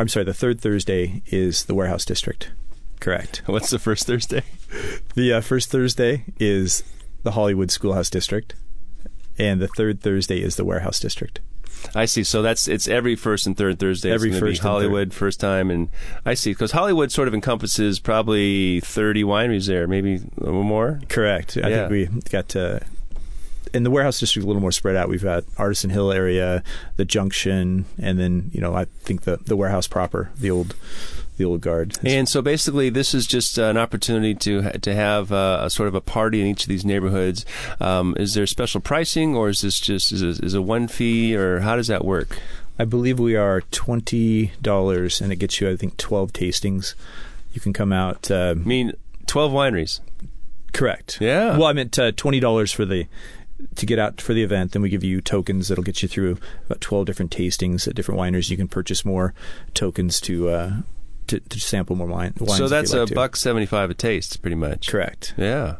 I'm 0.00 0.08
sorry, 0.08 0.24
the 0.24 0.32
third 0.32 0.60
Thursday 0.62 1.22
is 1.26 1.66
the 1.66 1.74
Warehouse 1.74 2.06
District. 2.06 2.50
Correct. 3.00 3.42
What's 3.46 3.68
the 3.68 3.78
first 3.78 4.06
Thursday? 4.06 4.42
The 5.14 5.34
uh, 5.34 5.40
first 5.42 5.70
Thursday 5.70 6.24
is 6.38 6.82
the 7.22 7.32
Hollywood 7.32 7.70
Schoolhouse 7.70 8.08
District, 8.08 8.54
and 9.38 9.60
the 9.60 9.68
third 9.68 10.00
Thursday 10.00 10.40
is 10.40 10.56
the 10.56 10.64
Warehouse 10.64 11.00
District. 11.00 11.40
I 11.94 12.06
see. 12.06 12.24
So 12.24 12.40
that's 12.40 12.66
it's 12.66 12.88
every 12.88 13.14
first 13.14 13.46
and 13.46 13.56
third 13.56 13.78
Thursday. 13.78 14.10
Every 14.10 14.30
it's 14.30 14.36
gonna 14.38 14.46
be 14.46 14.52
first 14.52 14.62
Hollywood 14.62 15.12
first 15.12 15.38
time, 15.38 15.70
and 15.70 15.88
I 16.24 16.32
see 16.34 16.52
because 16.52 16.72
Hollywood 16.72 17.12
sort 17.12 17.28
of 17.28 17.34
encompasses 17.34 18.00
probably 18.00 18.80
thirty 18.80 19.22
wineries 19.22 19.66
there, 19.66 19.86
maybe 19.86 20.14
a 20.16 20.44
little 20.44 20.62
more. 20.62 21.00
Correct. 21.10 21.58
I 21.62 21.68
Yeah. 21.68 21.88
think 21.88 22.12
we 22.12 22.20
got 22.30 22.56
uh, 22.56 22.80
in 23.72 23.82
the 23.82 23.90
Warehouse 23.90 24.20
District 24.20 24.44
a 24.44 24.46
little 24.46 24.62
more 24.62 24.72
spread 24.72 24.96
out. 24.96 25.08
We've 25.08 25.22
got 25.22 25.44
Artisan 25.56 25.90
Hill 25.90 26.12
area, 26.12 26.62
the 26.96 27.04
Junction, 27.04 27.84
and 28.00 28.18
then 28.18 28.50
you 28.52 28.60
know 28.60 28.74
I 28.74 28.84
think 28.84 29.22
the 29.22 29.36
the 29.38 29.56
Warehouse 29.56 29.86
proper, 29.86 30.30
the 30.38 30.50
old 30.50 30.74
the 31.36 31.44
old 31.46 31.62
guard. 31.62 31.98
And 32.04 32.28
so 32.28 32.42
basically, 32.42 32.90
this 32.90 33.14
is 33.14 33.26
just 33.26 33.56
an 33.58 33.76
opportunity 33.78 34.34
to 34.34 34.72
to 34.78 34.94
have 34.94 35.32
uh, 35.32 35.60
a 35.62 35.70
sort 35.70 35.88
of 35.88 35.94
a 35.94 36.00
party 36.00 36.40
in 36.40 36.46
each 36.46 36.64
of 36.64 36.68
these 36.68 36.84
neighborhoods. 36.84 37.46
Um, 37.80 38.14
is 38.18 38.34
there 38.34 38.46
special 38.46 38.80
pricing, 38.80 39.34
or 39.34 39.48
is 39.48 39.62
this 39.62 39.80
just 39.80 40.12
is 40.12 40.22
it, 40.22 40.44
is 40.44 40.54
it 40.54 40.60
one 40.64 40.86
fee, 40.86 41.34
or 41.34 41.60
how 41.60 41.76
does 41.76 41.86
that 41.88 42.04
work? 42.04 42.38
I 42.78 42.84
believe 42.84 43.18
we 43.18 43.36
are 43.36 43.62
twenty 43.70 44.52
dollars, 44.62 45.20
and 45.20 45.32
it 45.32 45.36
gets 45.36 45.60
you, 45.60 45.70
I 45.70 45.76
think, 45.76 45.96
twelve 45.96 46.32
tastings. 46.32 46.94
You 47.52 47.60
can 47.60 47.72
come 47.72 47.92
out. 47.92 48.30
Uh, 48.30 48.50
I 48.50 48.54
mean, 48.54 48.92
twelve 49.26 49.52
wineries. 49.52 50.00
correct. 50.72 51.18
Yeah. 51.20 51.56
Well, 51.58 51.66
I 51.66 51.72
meant 51.72 51.98
uh, 51.98 52.12
twenty 52.12 52.40
dollars 52.40 52.72
for 52.72 52.84
the 52.84 53.06
to 53.76 53.86
get 53.86 53.98
out 53.98 54.20
for 54.20 54.34
the 54.34 54.42
event. 54.42 54.72
Then 54.72 54.82
we 54.82 54.88
give 54.88 55.04
you 55.04 55.20
tokens 55.20 55.68
that'll 55.68 55.84
get 55.84 56.02
you 56.02 56.08
through 56.08 56.38
about 56.66 56.80
twelve 56.80 57.06
different 57.06 57.30
tastings 57.30 57.86
at 57.88 57.94
different 57.94 58.20
wineries. 58.20 58.50
You 58.50 58.56
can 58.56 58.68
purchase 58.68 59.04
more 59.04 59.34
tokens 59.74 60.20
to 60.22 60.48
uh, 60.48 60.72
to, 61.28 61.40
to 61.40 61.60
sample 61.60 61.96
more 61.96 62.06
wine. 62.06 62.34
Wines 62.38 62.58
so 62.58 62.68
that's 62.68 62.92
you'd 62.92 63.02
a 63.02 63.06
to. 63.06 63.14
buck 63.14 63.36
seventy 63.36 63.66
five 63.66 63.90
a 63.90 63.94
taste, 63.94 64.42
pretty 64.42 64.56
much. 64.56 64.88
Correct. 64.88 65.34
Yeah. 65.36 65.76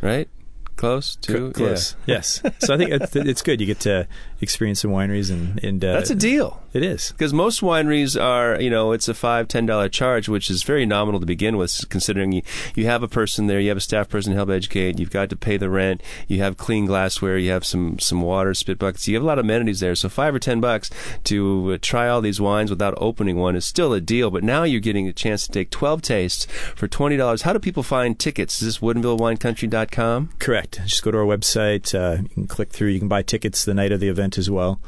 Right. 0.00 0.28
Close 0.76 1.16
to 1.16 1.52
close. 1.52 1.96
Yes. 2.06 2.42
so 2.58 2.74
I 2.74 2.76
think 2.76 2.90
it's, 2.90 3.14
it's 3.14 3.42
good. 3.42 3.60
You 3.60 3.66
get 3.66 3.80
to 3.80 4.08
experience 4.40 4.80
some 4.80 4.90
wineries 4.90 5.30
and 5.30 5.62
and 5.62 5.84
uh, 5.84 5.92
That's 5.92 6.10
a 6.10 6.14
deal. 6.14 6.60
It 6.72 6.82
is. 6.82 7.12
Because 7.12 7.34
most 7.34 7.60
wineries 7.60 8.20
are, 8.20 8.60
you 8.60 8.70
know, 8.70 8.92
it's 8.92 9.06
a 9.06 9.14
five, 9.14 9.46
ten 9.46 9.66
dollar 9.66 9.88
charge, 9.88 10.28
which 10.28 10.50
is 10.50 10.62
very 10.62 10.86
nominal 10.86 11.20
to 11.20 11.26
begin 11.26 11.56
with, 11.56 11.88
considering 11.90 12.32
you, 12.32 12.42
you 12.74 12.86
have 12.86 13.02
a 13.02 13.08
person 13.08 13.46
there, 13.46 13.60
you 13.60 13.68
have 13.68 13.76
a 13.76 13.82
staff 13.82 14.08
person 14.08 14.32
to 14.32 14.36
help 14.36 14.48
educate, 14.48 14.98
you've 14.98 15.10
got 15.10 15.28
to 15.30 15.36
pay 15.36 15.56
the 15.58 15.68
rent, 15.68 16.02
you 16.26 16.38
have 16.38 16.56
clean 16.56 16.86
glassware, 16.86 17.36
you 17.36 17.50
have 17.50 17.64
some 17.64 17.98
some 17.98 18.22
water, 18.22 18.54
spit 18.54 18.78
buckets, 18.78 19.06
you 19.06 19.14
have 19.14 19.22
a 19.22 19.26
lot 19.26 19.38
of 19.38 19.44
amenities 19.44 19.80
there. 19.80 19.94
So 19.94 20.08
five 20.08 20.34
or 20.34 20.38
ten 20.38 20.60
bucks 20.60 20.90
to 21.24 21.74
uh, 21.74 21.78
try 21.80 22.08
all 22.08 22.20
these 22.20 22.40
wines 22.40 22.70
without 22.70 22.94
opening 22.96 23.36
one 23.36 23.54
is 23.54 23.66
still 23.66 23.92
a 23.92 24.00
deal. 24.00 24.30
But 24.30 24.42
now 24.42 24.64
you're 24.64 24.80
getting 24.80 25.06
a 25.06 25.12
chance 25.12 25.46
to 25.46 25.52
take 25.52 25.70
twelve 25.70 26.02
tastes 26.02 26.46
for 26.74 26.88
twenty 26.88 27.16
dollars. 27.16 27.42
How 27.42 27.52
do 27.52 27.58
people 27.58 27.82
find 27.82 28.18
tickets? 28.18 28.62
Is 28.62 28.66
this 28.66 28.78
WoodinvilleWineCountry.com? 28.78 30.30
Correct. 30.38 30.61
Correct. 30.62 30.88
Just 30.88 31.02
go 31.02 31.10
to 31.10 31.18
our 31.18 31.24
website. 31.24 31.94
Uh, 31.94 32.22
you 32.22 32.28
can 32.28 32.46
click 32.46 32.70
through. 32.70 32.88
You 32.88 32.98
can 32.98 33.08
buy 33.08 33.22
tickets 33.22 33.64
the 33.64 33.74
night 33.74 33.90
of 33.92 34.00
the 34.00 34.08
event 34.08 34.38
as 34.38 34.48
well. 34.50 34.80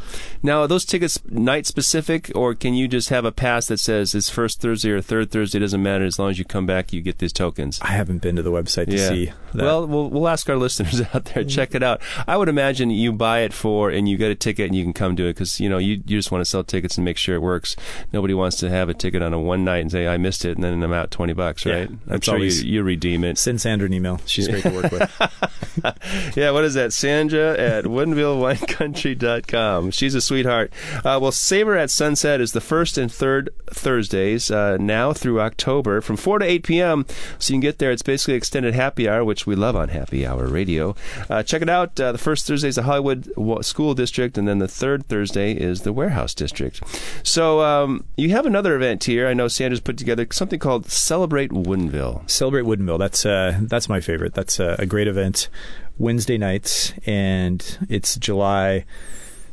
Now, 0.42 0.60
are 0.62 0.68
those 0.68 0.84
tickets 0.84 1.18
night 1.28 1.66
specific, 1.66 2.30
or 2.34 2.54
can 2.54 2.74
you 2.74 2.86
just 2.88 3.08
have 3.08 3.24
a 3.24 3.32
pass 3.32 3.66
that 3.66 3.78
says 3.80 4.14
it's 4.14 4.30
first 4.30 4.60
Thursday 4.60 4.90
or 4.90 5.00
third 5.00 5.30
Thursday? 5.30 5.58
It 5.58 5.60
doesn't 5.62 5.82
matter. 5.82 6.04
As 6.04 6.18
long 6.18 6.30
as 6.30 6.38
you 6.38 6.44
come 6.44 6.66
back, 6.66 6.92
you 6.92 7.00
get 7.00 7.18
these 7.18 7.32
tokens. 7.32 7.78
I 7.82 7.88
haven't 7.92 8.18
been 8.22 8.36
to 8.36 8.42
the 8.42 8.52
website 8.52 8.86
to 8.90 8.96
Yeah. 8.96 9.08
see 9.08 9.26
that. 9.54 9.62
Well, 9.64 9.86
we'll 9.86 10.10
we'll 10.10 10.28
ask 10.28 10.48
our 10.48 10.56
listeners 10.56 11.00
out 11.14 11.24
there. 11.26 11.44
Check 11.44 11.74
it 11.74 11.82
out. 11.82 12.00
I 12.26 12.36
would 12.36 12.48
imagine 12.48 12.90
you 12.90 13.12
buy 13.12 13.40
it 13.40 13.52
for 13.52 13.90
and 13.90 14.08
you 14.08 14.16
get 14.16 14.30
a 14.30 14.34
ticket 14.34 14.66
and 14.66 14.76
you 14.76 14.84
can 14.84 14.92
come 14.92 15.14
do 15.14 15.26
it 15.26 15.34
because 15.34 15.60
you 15.60 15.68
know 15.68 15.78
you 15.78 15.94
you 16.06 16.16
just 16.18 16.30
want 16.30 16.40
to 16.42 16.48
sell 16.48 16.62
tickets 16.64 16.96
and 16.98 17.04
make 17.04 17.16
sure 17.16 17.34
it 17.34 17.40
works. 17.42 17.74
Nobody 18.12 18.34
wants 18.34 18.56
to 18.58 18.70
have 18.70 18.88
a 18.88 18.94
ticket 18.94 19.22
on 19.22 19.32
a 19.34 19.40
one 19.40 19.64
night 19.64 19.78
and 19.78 19.90
say 19.90 20.06
I 20.06 20.18
missed 20.18 20.44
it 20.44 20.56
and 20.56 20.62
then 20.64 20.82
I'm 20.82 20.92
out 20.92 21.10
twenty 21.10 21.32
bucks, 21.32 21.64
Yeah, 21.64 21.74
right? 21.74 21.88
I'm 21.88 22.00
that's 22.06 22.24
sure 22.26 22.34
always- 22.34 22.62
you 22.62 22.74
you 22.74 22.82
redeem 22.82 23.24
it. 23.24 23.38
send 23.38 23.60
Sandra 23.60 23.86
an 23.86 23.92
email. 23.94 24.20
She's 24.26 24.48
great 24.48 24.62
to 24.62 24.70
work 24.70 24.92
with. 24.92 25.10
Yeah, 26.36 26.50
what 26.50 26.64
is 26.64 26.74
that? 26.74 26.92
Sandra 26.92 27.56
at 27.58 27.84
WoodinvilleWineCountry.com. 27.84 29.90
She's 29.92 30.14
a 30.14 30.20
sweetheart. 30.20 30.72
Uh, 31.04 31.18
well, 31.20 31.32
Savor 31.32 31.76
at 31.76 31.90
Sunset 31.90 32.40
is 32.40 32.52
the 32.52 32.60
first 32.60 32.98
and 32.98 33.12
third 33.12 33.50
Thursdays 33.70 34.50
uh, 34.50 34.76
now 34.78 35.12
through 35.12 35.40
October 35.40 36.00
from 36.00 36.16
4 36.16 36.40
to 36.40 36.44
8 36.44 36.62
p.m. 36.64 37.06
So 37.38 37.52
you 37.52 37.56
can 37.56 37.60
get 37.60 37.78
there. 37.78 37.92
It's 37.92 38.02
basically 38.02 38.34
extended 38.34 38.74
happy 38.74 39.08
hour, 39.08 39.24
which 39.24 39.46
we 39.46 39.54
love 39.54 39.76
on 39.76 39.90
Happy 39.90 40.26
Hour 40.26 40.46
Radio. 40.46 40.96
Uh, 41.30 41.42
check 41.42 41.62
it 41.62 41.68
out. 41.68 41.98
Uh, 42.00 42.12
the 42.12 42.18
first 42.18 42.46
Thursday 42.46 42.68
is 42.68 42.76
the 42.76 42.82
Hollywood 42.82 43.30
School 43.64 43.94
District, 43.94 44.36
and 44.36 44.48
then 44.48 44.58
the 44.58 44.68
third 44.68 45.06
Thursday 45.06 45.52
is 45.52 45.82
the 45.82 45.92
Warehouse 45.92 46.34
District. 46.34 46.82
So 47.22 47.60
um, 47.60 48.04
you 48.16 48.30
have 48.30 48.46
another 48.46 48.74
event 48.74 49.04
here. 49.04 49.28
I 49.28 49.34
know 49.34 49.48
Sandra's 49.48 49.80
put 49.80 49.98
together 49.98 50.26
something 50.30 50.58
called 50.58 50.90
Celebrate 50.90 51.50
Woodinville. 51.50 52.28
Celebrate 52.28 52.64
Woodinville. 52.64 52.98
That's 52.98 53.24
uh, 53.24 53.58
that's 53.62 53.88
my 53.88 54.00
favorite. 54.00 54.34
That's 54.34 54.58
uh, 54.58 54.76
a 54.78 54.86
great 54.86 55.08
event. 55.08 55.48
Wednesday 55.98 56.38
nights, 56.38 56.92
and 57.06 57.78
it's 57.88 58.16
July 58.16 58.84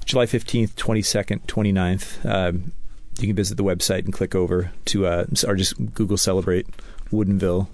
July 0.05 0.25
fifteenth, 0.25 0.75
twenty 0.75 1.01
second, 1.01 1.45
29th. 1.47 2.25
Um, 2.25 2.71
you 3.19 3.27
can 3.27 3.35
visit 3.35 3.55
the 3.57 3.63
website 3.63 4.05
and 4.05 4.13
click 4.13 4.33
over 4.33 4.71
to 4.85 5.05
uh, 5.05 5.25
or 5.47 5.55
just 5.55 5.93
Google 5.93 6.17
Celebrate 6.17 6.67
Woodinville. 7.11 7.67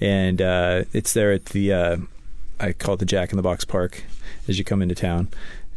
and 0.00 0.42
uh, 0.42 0.84
it's 0.92 1.12
there 1.12 1.32
at 1.32 1.46
the 1.46 1.72
uh, 1.72 1.96
I 2.58 2.72
call 2.72 2.94
it 2.94 2.98
the 2.98 3.06
Jack 3.06 3.30
in 3.30 3.36
the 3.36 3.42
Box 3.42 3.64
Park 3.64 4.02
as 4.48 4.58
you 4.58 4.64
come 4.64 4.82
into 4.82 4.94
town. 4.94 5.28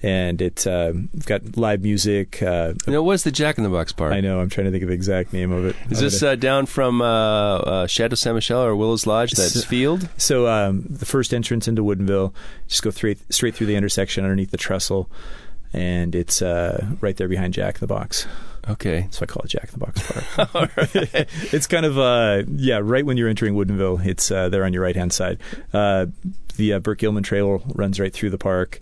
And 0.04 0.42
it's 0.42 0.66
uh, 0.66 0.94
got 1.26 1.58
live 1.58 1.82
music. 1.84 2.42
Uh, 2.42 2.74
You 2.88 2.94
know, 2.94 3.04
what's 3.04 3.22
the 3.24 3.32
Jack 3.32 3.60
in 3.60 3.64
the 3.64 3.70
Box 3.70 3.92
part? 3.92 4.14
I 4.14 4.20
know. 4.20 4.40
I'm 4.40 4.50
trying 4.50 4.66
to 4.66 4.72
think 4.72 4.82
of 4.82 4.90
the 4.90 4.96
exact 4.96 5.32
name 5.32 5.52
of 5.52 5.66
it. 5.66 5.76
Is 5.92 6.00
I'm 6.00 6.04
this 6.06 6.22
gonna- 6.22 6.34
uh, 6.34 6.36
down 6.38 6.66
from 6.66 7.02
uh, 7.04 7.06
uh, 7.06 7.88
Chateau 7.88 8.16
Ste. 8.16 8.34
Michelle 8.34 8.64
or 8.64 8.76
Willow's 8.76 9.06
Lodge? 9.06 9.32
That's 9.34 9.56
S- 9.58 9.64
field. 9.64 10.10
So 10.18 10.48
um, 10.48 10.86
the 10.90 11.06
first 11.06 11.34
entrance 11.36 11.68
into 11.68 11.84
Woodinville, 11.84 12.34
just 12.68 12.82
go 12.82 12.90
straight 12.90 13.20
straight 13.32 13.54
through 13.54 13.68
the 13.68 13.76
intersection 13.76 14.24
underneath 14.24 14.50
the 14.50 14.58
trestle, 14.58 15.08
and 15.72 16.16
it's 16.16 16.42
uh, 16.42 16.84
right 17.00 17.16
there 17.16 17.28
behind 17.28 17.54
Jack 17.54 17.76
in 17.76 17.80
the 17.82 17.88
Box. 17.88 18.26
Okay. 18.70 19.08
So 19.12 19.24
I 19.24 19.26
call 19.28 19.44
it 19.44 19.50
Jack 19.50 19.70
in 19.74 19.80
the 19.80 19.86
Box 19.86 20.02
Park. 20.36 20.72
it's 21.54 21.68
kind 21.68 21.86
of 21.86 21.98
uh, 22.00 22.44
yeah, 22.48 22.80
right 22.82 23.06
when 23.06 23.18
you're 23.18 23.30
entering 23.30 23.54
Woodinville, 23.54 24.04
it's 24.06 24.32
uh, 24.32 24.50
there 24.50 24.66
on 24.66 24.74
your 24.74 24.82
right 24.84 24.96
hand 24.96 25.14
side. 25.14 25.38
Uh, 25.74 26.08
the 26.58 26.74
uh, 26.74 26.80
Burke 26.80 27.00
Gilman 27.00 27.24
Trail 27.24 27.62
runs 27.76 28.00
right 28.00 28.12
through 28.14 28.30
the 28.32 28.38
park. 28.38 28.80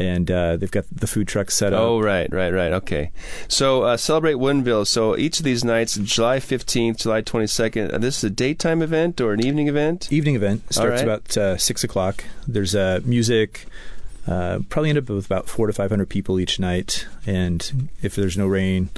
And 0.00 0.30
uh, 0.30 0.56
they've 0.56 0.70
got 0.70 0.86
the 0.90 1.06
food 1.06 1.28
trucks 1.28 1.54
set 1.54 1.74
up. 1.74 1.80
Oh, 1.80 2.00
right, 2.00 2.32
right, 2.32 2.52
right. 2.52 2.72
Okay. 2.72 3.12
So 3.48 3.82
uh, 3.82 3.96
celebrate 3.98 4.36
Woodinville. 4.36 4.86
So 4.86 5.16
each 5.16 5.40
of 5.40 5.44
these 5.44 5.62
nights, 5.62 5.96
July 5.96 6.38
15th, 6.38 6.96
July 6.96 7.20
22nd, 7.20 7.92
uh, 7.92 7.98
this 7.98 8.18
is 8.18 8.24
a 8.24 8.30
daytime 8.30 8.80
event 8.80 9.20
or 9.20 9.34
an 9.34 9.44
evening 9.44 9.68
event? 9.68 10.10
evening 10.10 10.36
event 10.36 10.62
starts 10.72 11.02
right. 11.02 11.04
about 11.04 11.36
uh, 11.36 11.58
six 11.58 11.84
o'clock. 11.84 12.24
There's 12.46 12.74
uh, 12.74 13.00
music. 13.04 13.66
Uh, 14.26 14.60
probably 14.68 14.90
end 14.90 14.98
up 14.98 15.08
with 15.08 15.26
about 15.26 15.48
four 15.48 15.66
to 15.66 15.72
five 15.72 15.90
hundred 15.90 16.08
people 16.08 16.38
each 16.38 16.60
night, 16.60 17.06
and 17.26 17.90
if 18.02 18.14
there's 18.14 18.36
no 18.36 18.46
rain, 18.46 18.90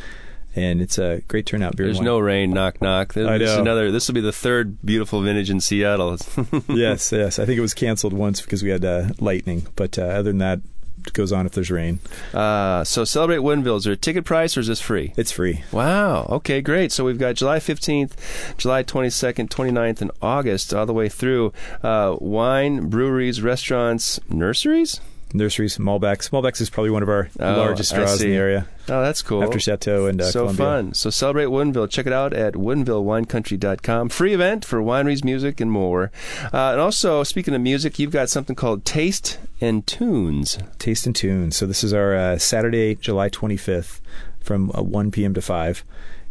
and 0.54 0.82
it's 0.82 0.98
a 0.98 1.22
great 1.28 1.46
turnout. 1.46 1.76
Beer 1.76 1.86
There's 1.86 2.00
no 2.00 2.18
rain. 2.18 2.50
Knock, 2.50 2.82
knock. 2.82 3.14
This 3.14 3.26
I 3.26 3.38
know. 3.38 3.60
another. 3.60 3.90
This 3.90 4.08
will 4.08 4.14
be 4.14 4.20
the 4.20 4.32
third 4.32 4.84
beautiful 4.84 5.22
vintage 5.22 5.48
in 5.48 5.60
Seattle. 5.60 6.18
yes, 6.68 7.12
yes. 7.12 7.38
I 7.38 7.46
think 7.46 7.56
it 7.56 7.62
was 7.62 7.74
canceled 7.74 8.12
once 8.12 8.40
because 8.40 8.62
we 8.62 8.70
had 8.70 8.84
uh, 8.84 9.08
lightning, 9.18 9.66
but 9.76 9.98
uh, 9.98 10.02
other 10.02 10.24
than 10.24 10.38
that, 10.38 10.58
it 10.58 10.64
goes 11.12 11.32
on 11.32 11.46
if 11.46 11.52
there's 11.52 11.70
rain. 11.70 12.00
uh, 12.34 12.84
so 12.84 13.04
celebrate 13.04 13.38
Woodinville. 13.38 13.78
Is 13.78 13.84
there 13.84 13.92
a 13.92 13.96
ticket 13.96 14.24
price 14.24 14.56
or 14.56 14.60
is 14.60 14.66
this 14.68 14.80
free? 14.80 15.12
It's 15.16 15.32
free. 15.32 15.62
Wow. 15.72 16.26
Okay, 16.30 16.60
great. 16.60 16.92
So 16.92 17.04
we've 17.04 17.18
got 17.18 17.34
July 17.36 17.58
15th, 17.58 18.12
July 18.56 18.82
22nd, 18.82 19.48
29th, 19.48 20.00
and 20.00 20.10
August 20.20 20.72
all 20.74 20.86
the 20.86 20.92
way 20.92 21.08
through. 21.08 21.52
Uh, 21.82 22.16
wine, 22.20 22.88
breweries, 22.88 23.42
restaurants, 23.42 24.20
nurseries? 24.28 25.00
Nurseries, 25.34 25.78
Molbak's. 25.78 26.28
Molbak's 26.30 26.60
is 26.60 26.70
probably 26.70 26.90
one 26.90 27.02
of 27.02 27.08
our 27.08 27.28
Oh, 27.40 27.56
largest 27.56 27.94
draws 27.94 28.20
in 28.22 28.30
the 28.30 28.36
area 28.36 28.66
Oh, 28.88 29.00
that's 29.02 29.22
cool. 29.22 29.42
after 29.42 29.58
Chateau 29.60 30.06
and 30.06 30.20
uh, 30.20 30.24
so 30.30 30.40
Columbia. 30.40 30.64
fun. 30.66 30.94
So 30.94 31.10
celebrate 31.10 31.46
Woodinville. 31.46 31.88
Check 31.90 32.06
it 32.06 32.12
out 32.12 32.32
at 32.32 32.54
WoodinvilleWineCountry.com. 32.54 34.08
Free 34.08 34.34
event 34.34 34.64
for 34.64 34.80
wineries, 34.82 35.24
music, 35.24 35.60
and 35.60 35.70
more. 35.70 36.10
Uh, 36.52 36.72
and 36.72 36.80
also, 36.80 37.22
speaking 37.22 37.54
of 37.54 37.60
music, 37.60 37.98
you've 37.98 38.10
got 38.10 38.28
something 38.28 38.56
called 38.56 38.84
Taste 38.84 39.38
and 39.60 39.86
Tunes. 39.86 40.58
Taste 40.78 41.06
and 41.06 41.14
Tune. 41.14 41.50
So 41.52 41.66
this 41.66 41.84
is 41.84 41.92
our 41.92 42.14
uh, 42.14 42.38
Saturday, 42.38 42.94
July 42.96 43.28
25th, 43.30 44.00
from 44.40 44.70
uh, 44.76 44.82
1 44.82 45.10
p.m. 45.12 45.34
to 45.34 45.40
5, 45.42 45.84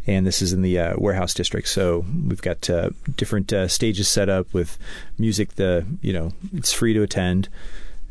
and 0.06 0.26
this 0.26 0.42
is 0.42 0.52
in 0.52 0.62
the 0.62 0.78
uh, 0.78 0.94
warehouse 0.98 1.32
district. 1.32 1.68
So 1.68 2.04
we've 2.26 2.42
got 2.42 2.68
uh, 2.68 2.90
different 3.16 3.52
uh, 3.52 3.68
stages 3.68 4.08
set 4.08 4.28
up 4.28 4.52
with 4.52 4.76
music. 5.18 5.54
The 5.54 5.86
you 6.02 6.12
know 6.12 6.32
it's 6.52 6.72
free 6.72 6.92
to 6.92 7.02
attend. 7.02 7.48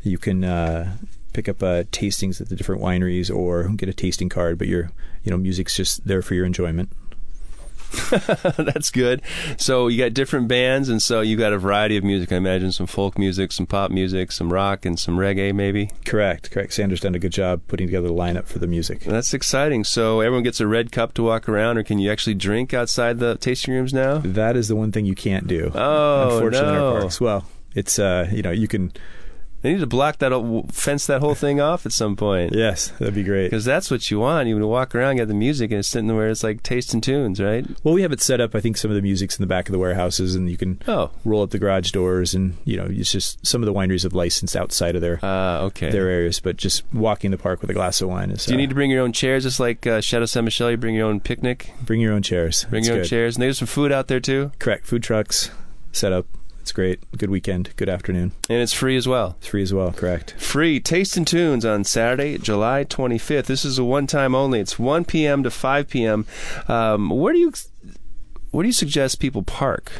You 0.02 0.18
can 0.18 0.44
uh, 0.44 0.96
pick 1.32 1.48
up 1.48 1.62
uh, 1.62 1.84
tastings 1.84 2.40
at 2.40 2.48
the 2.48 2.56
different 2.56 2.82
wineries 2.82 3.34
or 3.34 3.68
get 3.68 3.88
a 3.88 3.94
tasting 3.94 4.28
card, 4.28 4.58
but 4.58 4.68
your 4.68 4.90
you 5.24 5.30
know 5.30 5.36
music's 5.36 5.76
just 5.76 6.06
there 6.06 6.22
for 6.22 6.34
your 6.34 6.46
enjoyment. 6.46 6.90
That's 8.56 8.90
good. 8.90 9.22
So 9.58 9.88
you 9.88 9.98
got 9.98 10.14
different 10.14 10.48
bands, 10.48 10.88
and 10.88 11.02
so 11.02 11.20
you 11.20 11.36
got 11.36 11.52
a 11.52 11.58
variety 11.58 11.96
of 11.96 12.04
music. 12.04 12.32
I 12.32 12.36
imagine 12.36 12.72
some 12.72 12.86
folk 12.86 13.18
music, 13.18 13.52
some 13.52 13.66
pop 13.66 13.90
music, 13.90 14.32
some 14.32 14.52
rock, 14.52 14.86
and 14.86 14.98
some 14.98 15.18
reggae, 15.18 15.54
maybe. 15.54 15.90
Correct, 16.04 16.50
correct. 16.50 16.72
Sanders 16.72 17.00
done 17.00 17.14
a 17.14 17.18
good 17.18 17.32
job 17.32 17.60
putting 17.68 17.86
together 17.88 18.08
the 18.08 18.14
lineup 18.14 18.46
for 18.46 18.58
the 18.58 18.66
music. 18.66 19.00
That's 19.00 19.34
exciting. 19.34 19.84
So 19.84 20.20
everyone 20.20 20.42
gets 20.42 20.60
a 20.60 20.66
red 20.66 20.90
cup 20.90 21.12
to 21.14 21.22
walk 21.22 21.48
around, 21.48 21.76
or 21.76 21.82
can 21.82 21.98
you 21.98 22.10
actually 22.10 22.34
drink 22.34 22.72
outside 22.72 23.18
the 23.18 23.36
tasting 23.36 23.74
rooms 23.74 23.92
now? 23.92 24.18
That 24.18 24.56
is 24.56 24.68
the 24.68 24.76
one 24.76 24.92
thing 24.92 25.04
you 25.04 25.14
can't 25.14 25.46
do. 25.46 25.70
Oh, 25.74 26.36
unfortunately, 26.36 26.68
in 26.68 26.74
no. 26.74 26.94
our 26.94 27.00
parks. 27.00 27.20
Well, 27.20 27.46
it's 27.74 27.98
uh, 27.98 28.28
you 28.32 28.42
know 28.42 28.52
you 28.52 28.68
can. 28.68 28.92
They 29.62 29.72
need 29.72 29.80
to 29.80 29.86
block 29.86 30.18
that, 30.18 30.64
fence 30.72 31.06
that 31.06 31.20
whole 31.20 31.34
thing 31.36 31.60
off 31.60 31.86
at 31.86 31.92
some 31.92 32.16
point. 32.16 32.52
Yes, 32.54 32.88
that'd 32.98 33.14
be 33.14 33.22
great. 33.22 33.44
Because 33.44 33.64
that's 33.64 33.90
what 33.90 34.10
you 34.10 34.18
want. 34.18 34.48
You 34.48 34.56
want 34.56 34.62
to 34.64 34.66
walk 34.66 34.94
around, 34.94 35.16
get 35.16 35.28
the 35.28 35.34
music, 35.34 35.70
and 35.70 35.78
it's 35.78 35.88
sitting 35.88 36.14
where 36.14 36.28
it's 36.30 36.42
like 36.42 36.62
tasting 36.64 37.00
tunes, 37.00 37.40
right? 37.40 37.64
Well, 37.84 37.94
we 37.94 38.02
have 38.02 38.10
it 38.12 38.20
set 38.20 38.40
up. 38.40 38.54
I 38.56 38.60
think 38.60 38.76
some 38.76 38.90
of 38.90 38.96
the 38.96 39.02
music's 39.02 39.38
in 39.38 39.42
the 39.42 39.46
back 39.46 39.68
of 39.68 39.72
the 39.72 39.78
warehouses, 39.78 40.34
and 40.34 40.50
you 40.50 40.56
can 40.56 40.80
Oh. 40.88 41.10
roll 41.24 41.42
up 41.42 41.50
the 41.50 41.58
garage 41.60 41.92
doors, 41.92 42.34
and 42.34 42.56
you 42.64 42.76
know, 42.76 42.86
it's 42.90 43.12
just 43.12 43.44
some 43.46 43.62
of 43.62 43.66
the 43.66 43.72
wineries 43.72 44.02
have 44.02 44.14
licensed 44.14 44.56
outside 44.56 44.96
of 44.96 45.00
their 45.00 45.20
Ah, 45.22 45.60
okay. 45.60 45.90
their 45.90 46.08
areas, 46.08 46.40
but 46.40 46.56
just 46.56 46.82
walking 46.92 47.30
the 47.30 47.38
park 47.38 47.60
with 47.60 47.70
a 47.70 47.74
glass 47.74 48.00
of 48.02 48.08
wine 48.08 48.30
is. 48.30 48.44
Do 48.46 48.52
you 48.52 48.56
uh, 48.58 48.60
need 48.62 48.68
to 48.70 48.74
bring 48.74 48.90
your 48.90 49.02
own 49.02 49.12
chairs, 49.12 49.44
just 49.44 49.60
like 49.60 49.86
uh, 49.86 50.00
Chateau 50.00 50.26
Ste. 50.26 50.42
Michelle? 50.42 50.70
You 50.72 50.76
bring 50.76 50.96
your 50.96 51.06
own 51.06 51.20
picnic, 51.20 51.72
bring 51.84 52.00
your 52.00 52.12
own 52.12 52.22
chairs? 52.22 52.66
bring 52.68 52.80
It's 52.80 52.88
your 52.88 52.96
own 52.96 53.02
good. 53.04 53.08
chairs, 53.08 53.36
and 53.36 53.42
there's 53.42 53.58
some 53.58 53.68
food 53.68 53.92
out 53.92 54.08
there 54.08 54.20
too, 54.20 54.50
Correct. 54.58 54.86
Food 54.86 55.02
trucks 55.04 55.50
set 55.92 56.12
up. 56.12 56.26
It's 56.62 56.70
great. 56.70 57.00
Good 57.18 57.28
weekend. 57.28 57.74
Good 57.74 57.88
afternoon. 57.88 58.30
and 58.48 58.62
it's 58.62 58.72
free 58.72 58.96
as 58.96 59.08
well. 59.08 59.34
It's 59.40 59.48
free 59.48 59.62
as 59.64 59.74
well. 59.74 59.90
Correct. 59.90 60.36
Free 60.38 60.78
Taste 60.78 61.16
and 61.16 61.26
Tunes 61.26 61.64
on 61.64 61.82
Saturday, 61.82 62.38
July 62.38 62.84
25th. 62.84 63.46
This 63.46 63.64
is 63.64 63.78
a 63.78 63.84
one 63.84 64.06
time 64.06 64.32
only. 64.36 64.60
It's 64.60 64.78
1 64.78 65.04
p.m. 65.06 65.42
to 65.42 65.50
5 65.50 65.88
p.m. 65.88 66.24
Um, 66.68 67.10
where 67.10 67.32
do 67.32 67.40
you 67.40 67.52
where 68.52 68.62
do 68.62 68.68
you 68.68 68.72
suggest 68.72 69.18
people 69.18 69.42
park? 69.42 69.90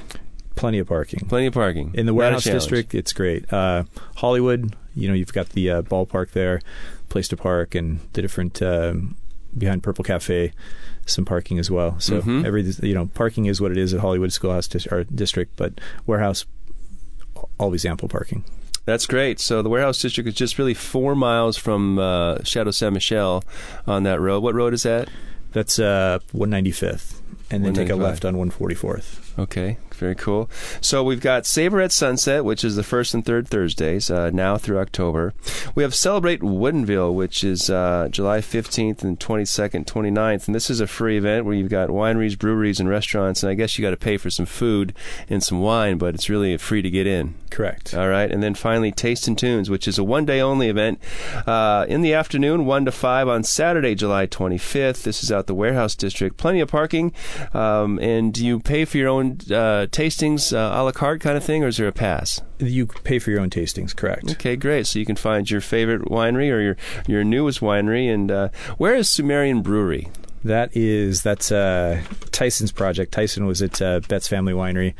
Plenty 0.54 0.78
of 0.78 0.86
parking. 0.86 1.26
Plenty 1.28 1.46
of 1.46 1.54
parking 1.54 1.90
In 1.94 2.06
the 2.06 2.14
warehouse 2.14 2.44
district, 2.44 2.94
it's 2.94 3.12
great. 3.12 3.52
Uh, 3.52 3.82
Hollywood, 4.16 4.76
you 4.94 5.08
know, 5.08 5.14
you've 5.14 5.32
got 5.32 5.48
the 5.50 5.68
uh, 5.68 5.82
ballpark 5.82 6.30
there, 6.30 6.60
place 7.08 7.26
to 7.28 7.36
park, 7.36 7.74
and 7.74 7.98
the 8.12 8.22
different 8.22 8.62
um, 8.62 9.16
behind 9.58 9.82
Purple 9.82 10.04
Cafe, 10.04 10.52
some 11.06 11.24
parking 11.24 11.58
as 11.58 11.70
well. 11.70 11.98
So 12.00 12.20
Mhm. 12.22 12.44
every 12.44 12.62
you 12.82 12.94
know, 12.94 13.06
parking 13.14 13.46
is 13.46 13.60
what 13.60 13.70
it 13.70 13.76
is 13.78 13.92
at 13.94 14.00
Hollywood 14.00 14.32
Schoolhouse 14.32 14.68
dis- 14.68 14.86
or 14.86 15.04
district, 15.04 15.56
but 15.56 15.80
warehouse 16.06 16.44
always 17.58 17.84
ample 17.84 18.08
parking. 18.08 18.44
That's 18.84 19.06
great. 19.06 19.38
So 19.40 19.62
the 19.62 19.68
warehouse 19.68 20.00
district 20.00 20.28
is 20.28 20.34
just 20.34 20.58
really 20.58 20.74
four 20.74 21.14
miles 21.14 21.56
from 21.56 21.98
uh, 21.98 22.38
Chateau 22.42 22.70
Ste. 22.72 22.90
Michelle 22.92 23.44
on 23.86 24.02
that 24.04 24.20
road. 24.20 24.42
What 24.42 24.54
road 24.54 24.74
is 24.74 24.82
that? 24.82 25.08
That's 25.52 25.78
uh, 25.78 26.18
195th, 26.32 27.20
and 27.50 27.64
then 27.64 27.74
take 27.74 27.90
a 27.90 27.94
left 27.96 28.24
on 28.24 28.34
144th. 28.36 29.31
Okay, 29.38 29.78
very 29.94 30.14
cool. 30.14 30.50
So 30.80 31.02
we've 31.02 31.20
got 31.20 31.46
Savor 31.46 31.80
at 31.80 31.90
Sunset, 31.90 32.44
which 32.44 32.64
is 32.64 32.76
the 32.76 32.82
first 32.82 33.14
and 33.14 33.24
third 33.24 33.48
Thursdays, 33.48 34.10
uh, 34.10 34.30
now 34.30 34.58
through 34.58 34.78
October. 34.78 35.32
We 35.74 35.82
have 35.82 35.94
Celebrate 35.94 36.40
Woodinville, 36.40 37.14
which 37.14 37.42
is 37.42 37.70
uh, 37.70 38.08
July 38.10 38.38
15th 38.38 39.02
and 39.02 39.18
22nd, 39.18 39.86
29th. 39.86 40.46
And 40.46 40.54
this 40.54 40.68
is 40.68 40.80
a 40.80 40.86
free 40.86 41.16
event 41.16 41.46
where 41.46 41.54
you've 41.54 41.70
got 41.70 41.88
wineries, 41.88 42.38
breweries, 42.38 42.78
and 42.78 42.88
restaurants. 42.88 43.42
And 43.42 43.50
I 43.50 43.54
guess 43.54 43.78
you 43.78 43.82
got 43.82 43.90
to 43.90 43.96
pay 43.96 44.18
for 44.18 44.28
some 44.28 44.46
food 44.46 44.92
and 45.30 45.42
some 45.42 45.60
wine, 45.60 45.96
but 45.96 46.14
it's 46.14 46.28
really 46.28 46.56
free 46.58 46.82
to 46.82 46.90
get 46.90 47.06
in. 47.06 47.34
Correct. 47.50 47.94
All 47.94 48.08
right. 48.08 48.30
And 48.30 48.42
then 48.42 48.54
finally, 48.54 48.92
Taste 48.92 49.28
and 49.28 49.36
Tunes, 49.36 49.68
which 49.68 49.86
is 49.86 49.98
a 49.98 50.04
one 50.04 50.24
day 50.24 50.40
only 50.40 50.68
event 50.68 51.00
uh, 51.46 51.84
in 51.88 52.00
the 52.00 52.14
afternoon, 52.14 52.64
1 52.64 52.86
to 52.86 52.92
5 52.92 53.28
on 53.28 53.44
Saturday, 53.44 53.94
July 53.94 54.26
25th. 54.26 55.02
This 55.02 55.22
is 55.22 55.30
out 55.30 55.46
the 55.46 55.54
Warehouse 55.54 55.94
District. 55.94 56.36
Plenty 56.36 56.60
of 56.60 56.68
parking. 56.68 57.12
Um, 57.52 57.98
and 57.98 58.36
you 58.36 58.58
pay 58.58 58.84
for 58.84 58.96
your 58.96 59.08
own 59.08 59.21
uh, 59.30 59.86
tastings, 59.90 60.52
uh, 60.52 60.78
a 60.78 60.82
la 60.84 60.92
carte 60.92 61.20
kind 61.20 61.36
of 61.36 61.44
thing, 61.44 61.64
or 61.64 61.68
is 61.68 61.76
there 61.78 61.88
a 61.88 61.92
pass? 61.92 62.40
You 62.58 62.86
pay 62.86 63.18
for 63.18 63.30
your 63.30 63.40
own 63.40 63.50
tastings, 63.50 63.94
correct? 63.96 64.30
Okay, 64.32 64.56
great. 64.56 64.86
So 64.86 64.98
you 64.98 65.06
can 65.06 65.16
find 65.16 65.50
your 65.50 65.60
favorite 65.60 66.02
winery 66.02 66.50
or 66.52 66.60
your 66.60 66.76
your 67.06 67.24
newest 67.24 67.60
winery. 67.60 68.12
And 68.12 68.30
uh, 68.30 68.48
where 68.78 68.94
is 68.94 69.08
Sumerian 69.08 69.62
Brewery? 69.62 70.08
That 70.44 70.76
is 70.76 71.22
that's 71.22 71.52
uh, 71.52 72.02
Tyson's 72.32 72.72
project. 72.72 73.12
Tyson 73.12 73.46
was 73.46 73.62
at 73.62 73.80
uh, 73.80 74.00
Betz 74.08 74.28
Family 74.28 74.52
Winery. 74.52 74.94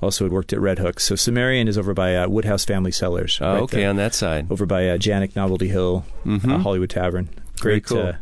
Also, 0.00 0.24
had 0.24 0.32
worked 0.32 0.52
at 0.52 0.60
Redhook. 0.60 1.00
So 1.00 1.16
Sumerian 1.16 1.66
is 1.66 1.76
over 1.76 1.92
by 1.92 2.14
uh, 2.14 2.28
Woodhouse 2.28 2.64
Family 2.64 2.92
Cellars. 2.92 3.38
Oh, 3.40 3.52
right 3.54 3.62
okay, 3.62 3.76
there. 3.78 3.90
on 3.90 3.96
that 3.96 4.14
side. 4.14 4.46
over 4.50 4.64
by 4.64 4.88
uh, 4.88 4.96
Januik 4.96 5.34
Novelty 5.34 5.66
Hill, 5.68 6.04
Mhm. 6.24 6.52
uh, 6.54 6.58
Hollywood 6.58 6.90
Tavern. 6.90 7.28
Great. 7.58 7.84
cool. 7.84 8.12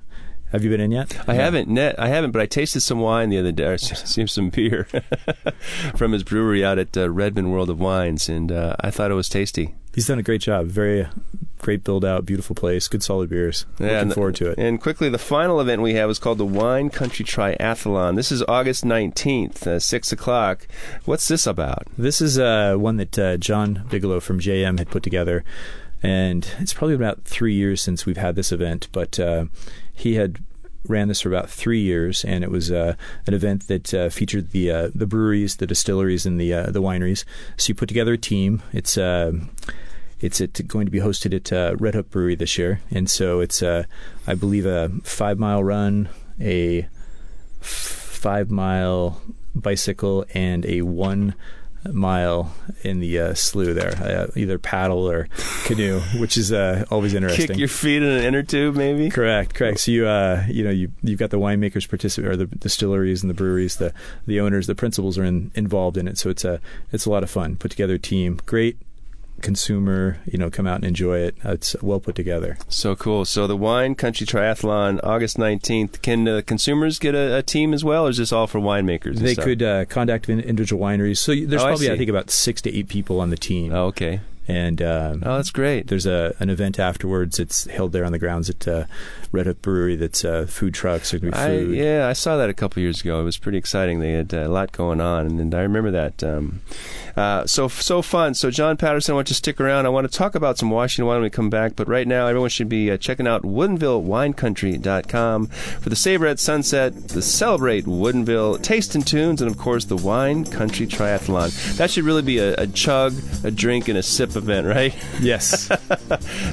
Have 0.56 0.64
you 0.64 0.70
been 0.70 0.80
in 0.80 0.90
yet? 0.90 1.28
I 1.28 1.34
haven't, 1.34 1.68
net, 1.68 2.00
I 2.00 2.08
haven't, 2.08 2.30
but 2.30 2.40
I 2.40 2.46
tasted 2.46 2.80
some 2.80 2.98
wine 2.98 3.28
the 3.28 3.38
other 3.38 3.52
day. 3.52 3.64
Or 3.66 3.76
seems 3.78 4.32
some 4.32 4.48
beer 4.48 4.84
from 5.96 6.12
his 6.12 6.22
brewery 6.22 6.64
out 6.64 6.78
at 6.78 6.96
uh, 6.96 7.10
Redmond 7.10 7.52
World 7.52 7.68
of 7.68 7.78
Wines, 7.78 8.30
and 8.30 8.50
uh, 8.50 8.74
I 8.80 8.90
thought 8.90 9.10
it 9.10 9.14
was 9.14 9.28
tasty. 9.28 9.74
He's 9.94 10.06
done 10.06 10.18
a 10.18 10.22
great 10.22 10.40
job. 10.40 10.68
Very 10.68 11.02
uh, 11.02 11.10
great 11.58 11.84
build 11.84 12.06
out, 12.06 12.24
beautiful 12.24 12.56
place, 12.56 12.88
good 12.88 13.02
solid 13.02 13.28
beers. 13.28 13.66
Looking 13.78 13.96
and, 13.96 14.14
forward 14.14 14.36
to 14.36 14.50
it. 14.50 14.58
And 14.58 14.80
quickly, 14.80 15.10
the 15.10 15.18
final 15.18 15.60
event 15.60 15.82
we 15.82 15.92
have 15.92 16.08
is 16.08 16.18
called 16.18 16.38
the 16.38 16.46
Wine 16.46 16.88
Country 16.88 17.26
Triathlon. 17.26 18.16
This 18.16 18.32
is 18.32 18.42
August 18.48 18.82
19th, 18.82 19.66
uh, 19.66 19.78
6 19.78 20.12
o'clock. 20.12 20.66
What's 21.04 21.28
this 21.28 21.46
about? 21.46 21.86
This 21.98 22.22
is 22.22 22.38
uh, 22.38 22.76
one 22.76 22.96
that 22.96 23.18
uh, 23.18 23.36
John 23.36 23.84
Bigelow 23.90 24.20
from 24.20 24.40
JM 24.40 24.78
had 24.78 24.88
put 24.88 25.02
together, 25.02 25.44
and 26.06 26.48
it's 26.60 26.72
probably 26.72 26.94
about 26.94 27.24
three 27.24 27.54
years 27.54 27.82
since 27.82 28.06
we've 28.06 28.16
had 28.16 28.36
this 28.36 28.52
event. 28.52 28.86
But 28.92 29.18
uh, 29.18 29.46
he 29.92 30.14
had 30.14 30.38
ran 30.86 31.08
this 31.08 31.20
for 31.20 31.28
about 31.28 31.50
three 31.50 31.80
years, 31.80 32.24
and 32.24 32.44
it 32.44 32.50
was 32.50 32.70
uh, 32.70 32.94
an 33.26 33.34
event 33.34 33.66
that 33.66 33.92
uh, 33.92 34.08
featured 34.08 34.52
the 34.52 34.70
uh, 34.70 34.90
the 34.94 35.06
breweries, 35.06 35.56
the 35.56 35.66
distilleries, 35.66 36.24
and 36.24 36.40
the 36.40 36.54
uh, 36.54 36.70
the 36.70 36.80
wineries. 36.80 37.24
So 37.56 37.70
you 37.70 37.74
put 37.74 37.88
together 37.88 38.12
a 38.12 38.18
team. 38.18 38.62
It's 38.72 38.96
uh, 38.96 39.32
it's 40.20 40.40
at, 40.40 40.68
going 40.68 40.86
to 40.86 40.92
be 40.92 41.00
hosted 41.00 41.34
at 41.34 41.52
uh, 41.52 41.74
Redhook 41.74 42.10
Brewery 42.10 42.36
this 42.36 42.56
year, 42.56 42.80
and 42.92 43.10
so 43.10 43.40
it's 43.40 43.60
uh, 43.60 43.82
I 44.28 44.34
believe 44.34 44.64
a 44.64 44.90
five 45.02 45.40
mile 45.40 45.64
run, 45.64 46.08
a 46.40 46.86
five 47.60 48.48
mile 48.48 49.20
bicycle, 49.56 50.24
and 50.34 50.64
a 50.66 50.82
one 50.82 51.34
mile 51.92 52.54
in 52.82 53.00
the 53.00 53.18
uh, 53.18 53.34
slough 53.34 53.74
there, 53.74 53.96
uh, 54.02 54.26
either 54.36 54.58
paddle 54.58 55.08
or 55.08 55.28
canoe, 55.64 56.00
which 56.18 56.36
is 56.36 56.52
uh, 56.52 56.84
always 56.90 57.14
interesting. 57.14 57.48
Kick 57.48 57.58
your 57.58 57.68
feet 57.68 58.02
in 58.02 58.08
an 58.08 58.24
inner 58.24 58.42
tube, 58.42 58.76
maybe? 58.76 59.10
Correct, 59.10 59.54
correct. 59.54 59.80
So 59.80 59.90
you, 59.90 60.06
uh, 60.06 60.44
you 60.48 60.64
know, 60.64 60.70
you 60.70 60.92
you've 61.02 61.18
got 61.18 61.30
the 61.30 61.38
winemakers 61.38 61.88
participate, 61.88 62.30
or 62.30 62.36
the 62.36 62.46
distilleries 62.46 63.22
and 63.22 63.30
the 63.30 63.34
breweries, 63.34 63.76
the 63.76 63.92
the 64.26 64.40
owners, 64.40 64.66
the 64.66 64.74
principals 64.74 65.18
are 65.18 65.24
in, 65.24 65.50
involved 65.54 65.96
in 65.96 66.08
it. 66.08 66.18
So 66.18 66.30
it's 66.30 66.44
a 66.44 66.60
it's 66.92 67.06
a 67.06 67.10
lot 67.10 67.22
of 67.22 67.30
fun. 67.30 67.56
Put 67.56 67.70
together 67.70 67.98
team, 67.98 68.40
great 68.46 68.78
consumer, 69.42 70.18
you 70.26 70.38
know, 70.38 70.50
come 70.50 70.66
out 70.66 70.76
and 70.76 70.84
enjoy 70.84 71.18
it. 71.18 71.36
It's 71.44 71.74
well 71.82 72.00
put 72.00 72.14
together. 72.14 72.58
So 72.68 72.96
cool. 72.96 73.24
So 73.24 73.46
the 73.46 73.56
Wine 73.56 73.94
Country 73.94 74.26
Triathlon, 74.26 75.00
August 75.04 75.36
19th. 75.38 76.02
Can 76.02 76.26
uh, 76.28 76.42
consumers 76.46 76.98
get 76.98 77.14
a, 77.14 77.36
a 77.38 77.42
team 77.42 77.72
as 77.74 77.84
well, 77.84 78.06
or 78.06 78.10
is 78.10 78.18
this 78.18 78.32
all 78.32 78.46
for 78.46 78.58
winemakers? 78.60 79.18
They 79.18 79.34
stuff? 79.34 79.44
could 79.44 79.62
uh, 79.62 79.84
contact 79.86 80.28
individual 80.28 80.82
wineries. 80.82 81.18
So 81.18 81.32
there's 81.34 81.62
Oh, 81.62 81.66
probably 81.66 81.88
I, 81.88 81.92
see. 81.92 81.98
think 81.98 82.10
about 82.10 82.30
six 82.30 82.60
to 82.62 82.74
eight 82.76 82.88
people 82.88 83.20
on 83.20 83.30
the 83.30 83.36
team, 83.36 83.72
Oh, 83.72 83.86
okay. 83.86 84.20
and 84.48 84.80
um, 84.82 85.22
Oh, 85.24 85.36
that's 85.36 85.50
great. 85.50 85.88
There's 85.88 86.06
a 86.06 86.34
an 86.40 86.50
event 86.50 86.78
afterwards. 86.78 87.38
It's 87.38 87.64
held 87.66 87.92
there 87.92 88.04
on 88.04 88.12
the 88.12 88.18
grounds 88.18 88.48
at 88.50 88.66
uh, 88.68 88.84
Redhook 89.32 89.60
Brewery. 89.62 89.96
That's 89.96 90.24
uh, 90.24 90.46
food 90.48 90.74
trucks. 90.74 91.10
There's 91.10 91.20
gonna 91.22 91.32
be 91.32 91.38
I, 91.38 91.46
food. 91.48 91.76
yeah, 91.76 92.06
I 92.08 92.12
saw 92.12 92.36
that 92.36 92.48
a 92.48 92.54
couple 92.54 92.80
years 92.82 93.00
ago. 93.00 93.20
It 93.20 93.24
was 93.24 93.38
pretty 93.38 93.58
exciting. 93.58 94.00
They 94.00 94.12
had 94.12 94.32
uh, 94.32 94.38
a 94.46 94.48
lot 94.48 94.72
going 94.72 95.00
on, 95.00 95.26
and, 95.26 95.40
and 95.40 95.54
I 95.54 95.60
remember 95.62 95.90
that. 95.92 96.22
Um, 96.22 96.60
uh, 97.16 97.46
so 97.46 97.68
so 97.68 98.02
fun. 98.02 98.34
So 98.34 98.50
John 98.50 98.76
Patterson, 98.76 99.12
I 99.12 99.16
want 99.16 99.28
you 99.28 99.34
to 99.34 99.34
stick 99.34 99.60
around. 99.60 99.86
I 99.86 99.90
want 99.90 100.10
to 100.10 100.18
talk 100.18 100.34
about 100.34 100.58
some 100.58 100.70
Washington 100.70 101.06
wine 101.06 101.16
when 101.16 101.24
we 101.24 101.30
come 101.30 101.50
back. 101.50 101.76
But 101.76 101.88
right 101.88 102.06
now, 102.06 102.26
everyone 102.26 102.50
should 102.50 102.68
be 102.68 102.90
uh, 102.90 102.96
checking 102.96 103.26
out 103.26 103.42
WoodinvilleWineCountry.com 103.42 105.46
for 105.46 105.88
the 105.88 105.96
Savor 105.96 106.26
at 106.26 106.38
Sunset, 106.38 107.08
the 107.08 107.22
Celebrate 107.22 107.84
Woodinville 107.84 108.62
Taste 108.62 108.94
and 108.94 109.06
Tunes, 109.06 109.40
and 109.40 109.50
of 109.50 109.58
course 109.58 109.86
the 109.86 109.96
Wine 109.96 110.44
Country 110.44 110.86
Triathlon. 110.86 111.76
That 111.76 111.90
should 111.90 112.04
really 112.04 112.22
be 112.22 112.38
a, 112.38 112.54
a 112.54 112.66
chug, 112.66 113.14
a 113.44 113.50
drink, 113.50 113.88
and 113.88 113.98
a 113.98 114.02
sip 114.02 114.36
event, 114.36 114.66
right? 114.66 114.94
Yes. 115.20 115.70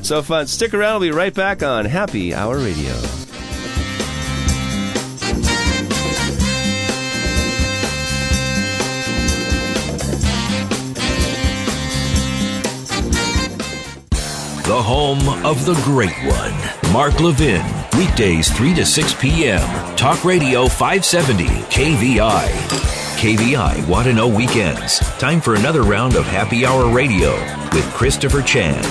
So 0.02 0.22
fun. 0.22 0.48
Stick 0.48 0.74
around. 0.74 1.00
We'll 1.00 1.12
be 1.12 1.16
right 1.16 1.34
back 1.34 1.64
on 1.64 1.86
Happy 1.86 2.34
Hour 2.34 2.58
Radio. 2.58 3.23
The 14.74 14.82
home 14.82 15.46
of 15.46 15.66
the 15.66 15.76
great 15.84 16.18
one, 16.26 16.92
Mark 16.92 17.20
Levin. 17.20 17.64
Weekdays 17.96 18.52
3 18.52 18.74
to 18.74 18.84
6 18.84 19.14
p.m. 19.22 19.62
Talk 19.96 20.26
Radio 20.26 20.68
570, 20.68 21.46
KVI. 21.46 22.48
KVI 23.20 23.88
Want 23.88 24.08
to 24.08 24.14
Know 24.14 24.28
Weekends. 24.28 24.98
Time 25.20 25.42
for 25.42 25.54
another 25.54 25.84
round 25.84 26.16
of 26.16 26.26
Happy 26.26 26.66
Hour 26.66 26.92
Radio 26.92 27.34
with 27.72 27.86
Christopher 27.94 28.42
Chan. 28.42 28.84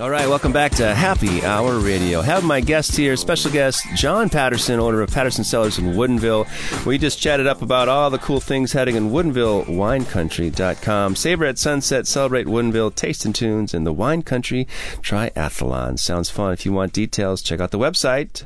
All 0.00 0.10
right, 0.10 0.28
welcome 0.28 0.52
back 0.52 0.70
to 0.76 0.94
Happy 0.94 1.44
Hour 1.44 1.80
Radio. 1.80 2.20
Have 2.20 2.44
my 2.44 2.60
guest 2.60 2.96
here, 2.96 3.16
special 3.16 3.50
guest 3.50 3.84
John 3.96 4.30
Patterson, 4.30 4.78
owner 4.78 5.02
of 5.02 5.10
Patterson 5.10 5.42
Cellars 5.42 5.76
in 5.76 5.94
Woodinville. 5.94 6.46
We 6.86 6.98
just 6.98 7.18
chatted 7.18 7.48
up 7.48 7.62
about 7.62 7.88
all 7.88 8.08
the 8.08 8.18
cool 8.18 8.38
things 8.38 8.74
heading 8.74 8.94
in 8.94 9.10
Woodinville, 9.10 9.64
winecountry.com. 9.64 11.16
Savor 11.16 11.46
at 11.46 11.58
Sunset, 11.58 12.06
celebrate 12.06 12.46
Woodinville, 12.46 12.94
taste 12.94 13.24
and 13.24 13.34
tunes, 13.34 13.74
and 13.74 13.84
the 13.84 13.92
Wine 13.92 14.22
Country 14.22 14.68
Triathlon. 15.02 15.98
Sounds 15.98 16.30
fun. 16.30 16.52
If 16.52 16.64
you 16.64 16.72
want 16.72 16.92
details, 16.92 17.42
check 17.42 17.58
out 17.58 17.72
the 17.72 17.78
website, 17.80 18.44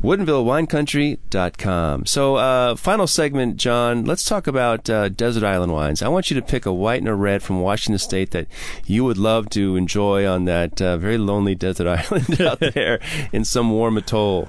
woodinvillewinecountry.com. 0.00 2.06
So, 2.06 2.36
uh, 2.36 2.76
final 2.76 3.08
segment, 3.08 3.56
John, 3.56 4.04
let's 4.04 4.24
talk 4.24 4.46
about 4.46 4.88
uh, 4.88 5.08
desert 5.08 5.42
island 5.42 5.72
wines. 5.72 6.00
I 6.00 6.06
want 6.06 6.30
you 6.30 6.36
to 6.36 6.46
pick 6.46 6.64
a 6.64 6.72
white 6.72 7.00
and 7.00 7.08
a 7.08 7.14
red 7.14 7.42
from 7.42 7.60
Washington 7.60 7.98
State 7.98 8.30
that 8.30 8.46
you 8.84 9.02
would 9.02 9.18
love 9.18 9.50
to 9.50 9.74
enjoy 9.74 10.24
on 10.24 10.44
that 10.44 10.75
uh, 10.80 10.96
very 10.96 11.18
lonely 11.18 11.54
desert 11.54 11.86
island 12.10 12.40
out 12.40 12.60
there 12.74 13.00
in 13.32 13.44
some 13.44 13.70
warm 13.70 13.96
atoll. 13.96 14.48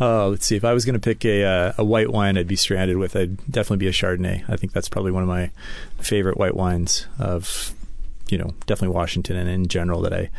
Oh, 0.00 0.28
let's 0.30 0.46
see. 0.46 0.56
If 0.56 0.64
I 0.64 0.72
was 0.72 0.84
going 0.84 0.94
to 0.94 1.00
pick 1.00 1.24
a 1.24 1.44
uh, 1.44 1.72
a 1.78 1.84
white 1.84 2.10
wine, 2.10 2.36
I'd 2.36 2.48
be 2.48 2.56
stranded 2.56 2.96
with. 2.96 3.14
I'd 3.14 3.36
definitely 3.50 3.76
be 3.78 3.86
a 3.86 3.92
Chardonnay. 3.92 4.44
I 4.48 4.56
think 4.56 4.72
that's 4.72 4.88
probably 4.88 5.12
one 5.12 5.22
of 5.22 5.28
my 5.28 5.50
favorite 5.98 6.36
white 6.36 6.56
wines 6.56 7.06
of, 7.18 7.72
you 8.28 8.36
know, 8.36 8.54
definitely 8.66 8.94
Washington 8.94 9.36
and 9.36 9.48
in 9.48 9.68
general 9.68 10.00
that 10.02 10.12
I 10.12 10.30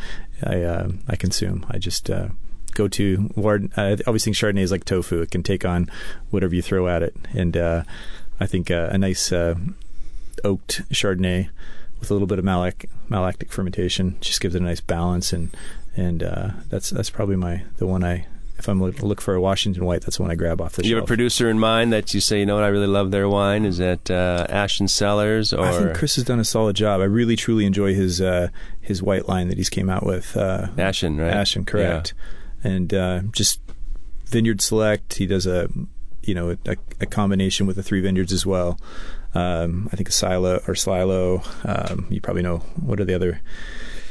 I 0.43 0.61
uh, 0.61 0.91
I 1.07 1.15
consume. 1.15 1.65
I 1.69 1.77
just 1.77 2.09
uh, 2.09 2.29
go 2.73 2.87
to. 2.89 3.31
Ward, 3.35 3.71
I 3.77 3.97
always 4.05 4.25
think 4.25 4.35
Chardonnay 4.35 4.59
is 4.59 4.71
like 4.71 4.83
tofu. 4.83 5.21
It 5.21 5.31
can 5.31 5.41
take 5.41 5.63
on 5.63 5.89
whatever 6.31 6.53
you 6.53 6.61
throw 6.61 6.87
at 6.89 7.01
it, 7.01 7.15
and 7.33 7.55
uh, 7.55 7.83
I 8.39 8.45
think 8.45 8.69
uh, 8.69 8.89
a 8.91 8.97
nice 8.97 9.31
uh, 9.31 9.55
oaked 10.43 10.81
Chardonnay 10.91 11.49
with 12.05 12.11
a 12.11 12.13
little 12.13 12.27
bit 12.27 12.39
of 12.39 12.45
malic 12.45 12.89
malolactic 13.09 13.49
fermentation 13.49 14.17
just 14.21 14.39
gives 14.39 14.55
it 14.55 14.61
a 14.61 14.65
nice 14.65 14.81
balance 14.81 15.33
and 15.33 15.55
and 15.95 16.23
uh, 16.23 16.49
that's 16.69 16.89
that's 16.89 17.09
probably 17.09 17.35
my 17.35 17.63
the 17.77 17.87
one 17.87 18.03
I 18.03 18.27
if 18.57 18.69
I'm 18.69 18.81
look, 18.81 19.01
look 19.01 19.19
for 19.19 19.35
a 19.35 19.41
Washington 19.41 19.83
white 19.85 20.01
that's 20.01 20.17
the 20.17 20.23
one 20.23 20.31
I 20.31 20.35
grab 20.35 20.61
off 20.61 20.73
the 20.73 20.85
You 20.85 20.95
have 20.95 21.03
a 21.03 21.07
producer 21.07 21.49
in 21.49 21.59
mind 21.59 21.91
that 21.91 22.13
you 22.13 22.21
say, 22.21 22.39
you 22.39 22.45
know 22.45 22.55
what, 22.55 22.63
I 22.63 22.67
really 22.67 22.87
love 22.87 23.11
their 23.11 23.27
wine. 23.27 23.65
Is 23.65 23.79
that 23.79 24.09
uh, 24.09 24.47
Ashan 24.49 24.89
Cellars 24.89 25.51
or 25.51 25.65
I 25.65 25.71
think 25.77 25.95
Chris 25.95 26.15
has 26.15 26.23
done 26.23 26.39
a 26.39 26.45
solid 26.45 26.75
job. 26.75 27.01
I 27.01 27.05
really 27.05 27.35
truly 27.35 27.65
enjoy 27.65 27.93
his 27.93 28.21
uh, 28.21 28.49
his 28.79 29.03
white 29.03 29.27
line 29.27 29.49
that 29.49 29.57
he's 29.57 29.69
came 29.69 29.89
out 29.89 30.05
with. 30.05 30.37
Uh, 30.37 30.67
Ashan, 30.77 31.19
right? 31.19 31.33
Ashan, 31.33 31.65
correct. 31.67 32.13
And 32.63 32.93
uh, 32.93 33.21
just 33.31 33.59
Vineyard 34.25 34.61
Select. 34.61 35.15
He 35.15 35.27
does 35.27 35.45
a 35.45 35.69
you 36.23 36.33
know 36.33 36.57
a, 36.65 36.77
a 37.01 37.05
combination 37.05 37.67
with 37.67 37.75
the 37.75 37.83
three 37.83 38.01
vineyards 38.01 38.31
as 38.31 38.45
well. 38.45 38.79
Um, 39.35 39.89
I 39.91 39.95
think 39.95 40.11
silo 40.11 40.61
or 40.67 40.75
silo. 40.75 41.43
Um, 41.63 42.07
you 42.09 42.21
probably 42.21 42.43
know 42.43 42.59
what 42.81 42.99
are 42.99 43.05
the 43.05 43.13
other 43.13 43.41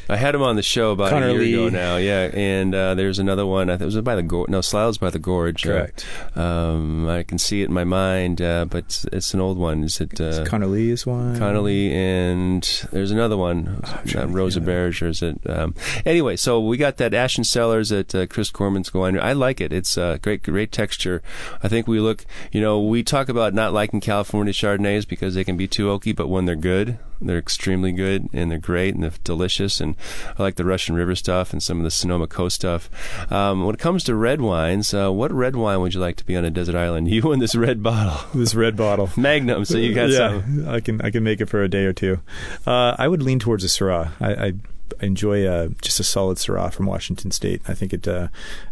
I 0.09 0.16
had 0.16 0.34
him 0.34 0.42
on 0.42 0.57
the 0.57 0.62
show 0.62 0.92
about 0.92 1.11
Connor 1.11 1.28
a 1.28 1.32
year 1.32 1.40
Lee. 1.40 1.55
ago 1.55 1.68
now. 1.68 1.96
Yeah, 1.96 2.30
and 2.34 2.74
uh, 2.74 2.94
there's 2.94 3.18
another 3.18 3.46
one. 3.46 3.70
I 3.70 3.74
think 3.74 3.82
it 3.82 3.94
was 3.94 4.00
by 4.00 4.16
the 4.16 4.22
Gorge. 4.22 4.48
No, 4.50 4.61
Slough's 4.61 4.98
by 4.98 5.11
the 5.11 5.18
Gorge. 5.18 5.66
Uh, 5.66 5.70
Correct. 5.70 6.07
um, 6.36 7.09
I 7.09 7.22
can 7.22 7.38
see 7.38 7.62
it 7.62 7.68
in 7.68 7.74
my 7.74 7.84
mind, 7.84 8.40
uh, 8.42 8.66
but 8.66 8.84
it's, 8.84 9.05
it's 9.07 9.34
an 9.34 9.40
old 9.40 9.59
one. 9.59 9.84
Is 9.84 10.00
it 10.00 10.20
uh, 10.20 10.44
Conner 10.44 10.66
Lee 10.66 10.90
is 10.90 11.07
one. 11.07 11.38
Connolly 11.38 11.92
and 11.92 12.62
there's 12.92 13.11
another 13.11 13.36
one, 13.36 13.82
trying 14.07 14.30
uh, 14.30 14.32
Rosa 14.32 14.61
Berge, 14.61 15.02
or 15.02 15.09
is 15.09 15.22
it? 15.22 15.38
Um, 15.48 15.74
anyway, 16.05 16.36
so 16.36 16.61
we 16.61 16.76
got 16.76 16.96
that 16.98 17.12
Ashan 17.12 17.44
Cellars 17.46 17.92
at 17.92 18.14
uh, 18.14 18.26
Chris 18.26 18.50
Gorman's 18.50 18.90
winery. 18.90 19.20
I 19.20 19.32
like 19.32 19.61
it. 19.61 19.72
It's 19.72 19.96
uh, 19.96 20.18
great, 20.20 20.42
great 20.42 20.72
texture. 20.72 21.22
I 21.62 21.68
think 21.68 21.86
we 21.86 22.00
look, 22.00 22.24
you 22.52 22.61
know, 22.61 22.80
we 22.80 23.02
talk 23.02 23.28
about 23.28 23.55
not 23.55 23.72
liking 23.72 24.00
California 24.00 24.52
Chardonnays 24.52 25.07
because 25.07 25.34
they 25.34 25.44
can 25.44 25.57
be 25.57 25.68
too 25.68 25.86
oaky, 25.86 26.14
but 26.14 26.28
when 26.28 26.44
they're 26.44 26.57
good, 26.57 26.98
they're 27.28 27.38
extremely 27.38 27.92
good 27.92 28.28
and 28.32 28.50
they're 28.50 28.58
great 28.58 28.94
and 28.94 29.02
they're 29.02 29.12
delicious. 29.24 29.80
And 29.80 29.96
I 30.38 30.42
like 30.42 30.56
the 30.56 30.64
Russian 30.64 30.94
River 30.94 31.14
stuff 31.14 31.52
and 31.52 31.62
some 31.62 31.78
of 31.78 31.84
the 31.84 31.90
Sonoma 31.90 32.26
Coast 32.26 32.56
stuff. 32.56 32.90
Um, 33.32 33.64
when 33.64 33.74
it 33.74 33.80
comes 33.80 34.04
to 34.04 34.14
red 34.14 34.40
wines, 34.40 34.92
uh, 34.94 35.10
what 35.10 35.32
red 35.32 35.56
wine 35.56 35.80
would 35.80 35.94
you 35.94 36.00
like 36.00 36.16
to 36.16 36.24
be 36.24 36.36
on 36.36 36.44
a 36.44 36.50
desert 36.50 36.74
island? 36.74 37.08
You 37.14 37.30
and 37.30 37.40
this 37.40 37.54
red 37.54 37.80
bottle, 37.80 38.28
This 38.38 38.56
red 38.56 38.76
bottle. 38.76 39.08
Magnum. 39.16 39.64
So 39.64 39.78
you 39.78 39.94
got 39.94 40.10
yeah, 40.10 40.40
some. 40.40 40.68
I 40.68 40.80
can 40.80 41.00
I 41.00 41.10
can 41.10 41.22
make 41.22 41.40
it 41.40 41.48
for 41.48 41.62
a 41.62 41.68
day 41.68 41.84
or 41.84 41.92
two. 41.92 42.18
Uh, 42.66 42.96
I 42.98 43.06
would 43.06 43.22
lean 43.22 43.38
towards 43.38 43.62
a 43.62 43.68
Syrah. 43.68 44.10
I, 44.20 44.34
I, 44.34 44.46
I 44.46 44.52
enjoy 45.01 45.47
uh, 45.47 45.68
just 45.82 46.01
a 46.01 46.05
solid 46.05 46.39
Syrah 46.39 46.72
from 46.72 46.87
Washington 46.87 47.30
State. 47.30 47.62
I 47.68 47.74
think 47.74 47.93
it 47.93 48.07
uh, 48.09 48.28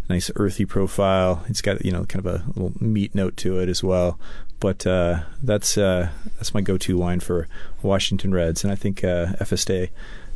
nice 0.08 0.30
earthy 0.36 0.64
profile. 0.64 1.44
It's 1.48 1.62
got 1.62 1.84
you 1.84 1.92
know 1.92 2.04
kind 2.04 2.24
of 2.24 2.32
a 2.34 2.44
little 2.48 2.72
meat 2.80 3.14
note 3.14 3.36
to 3.38 3.58
it 3.58 3.68
as 3.68 3.82
well. 3.82 4.18
But 4.60 4.86
uh, 4.86 5.22
that's 5.42 5.76
uh, 5.76 6.10
that's 6.36 6.54
my 6.54 6.60
go-to 6.60 6.96
wine 6.96 7.20
for 7.20 7.48
Washington 7.82 8.32
Reds, 8.32 8.62
and 8.62 8.72
I 8.72 8.76
think 8.76 9.02
uh, 9.02 9.32
Efeste 9.40 9.88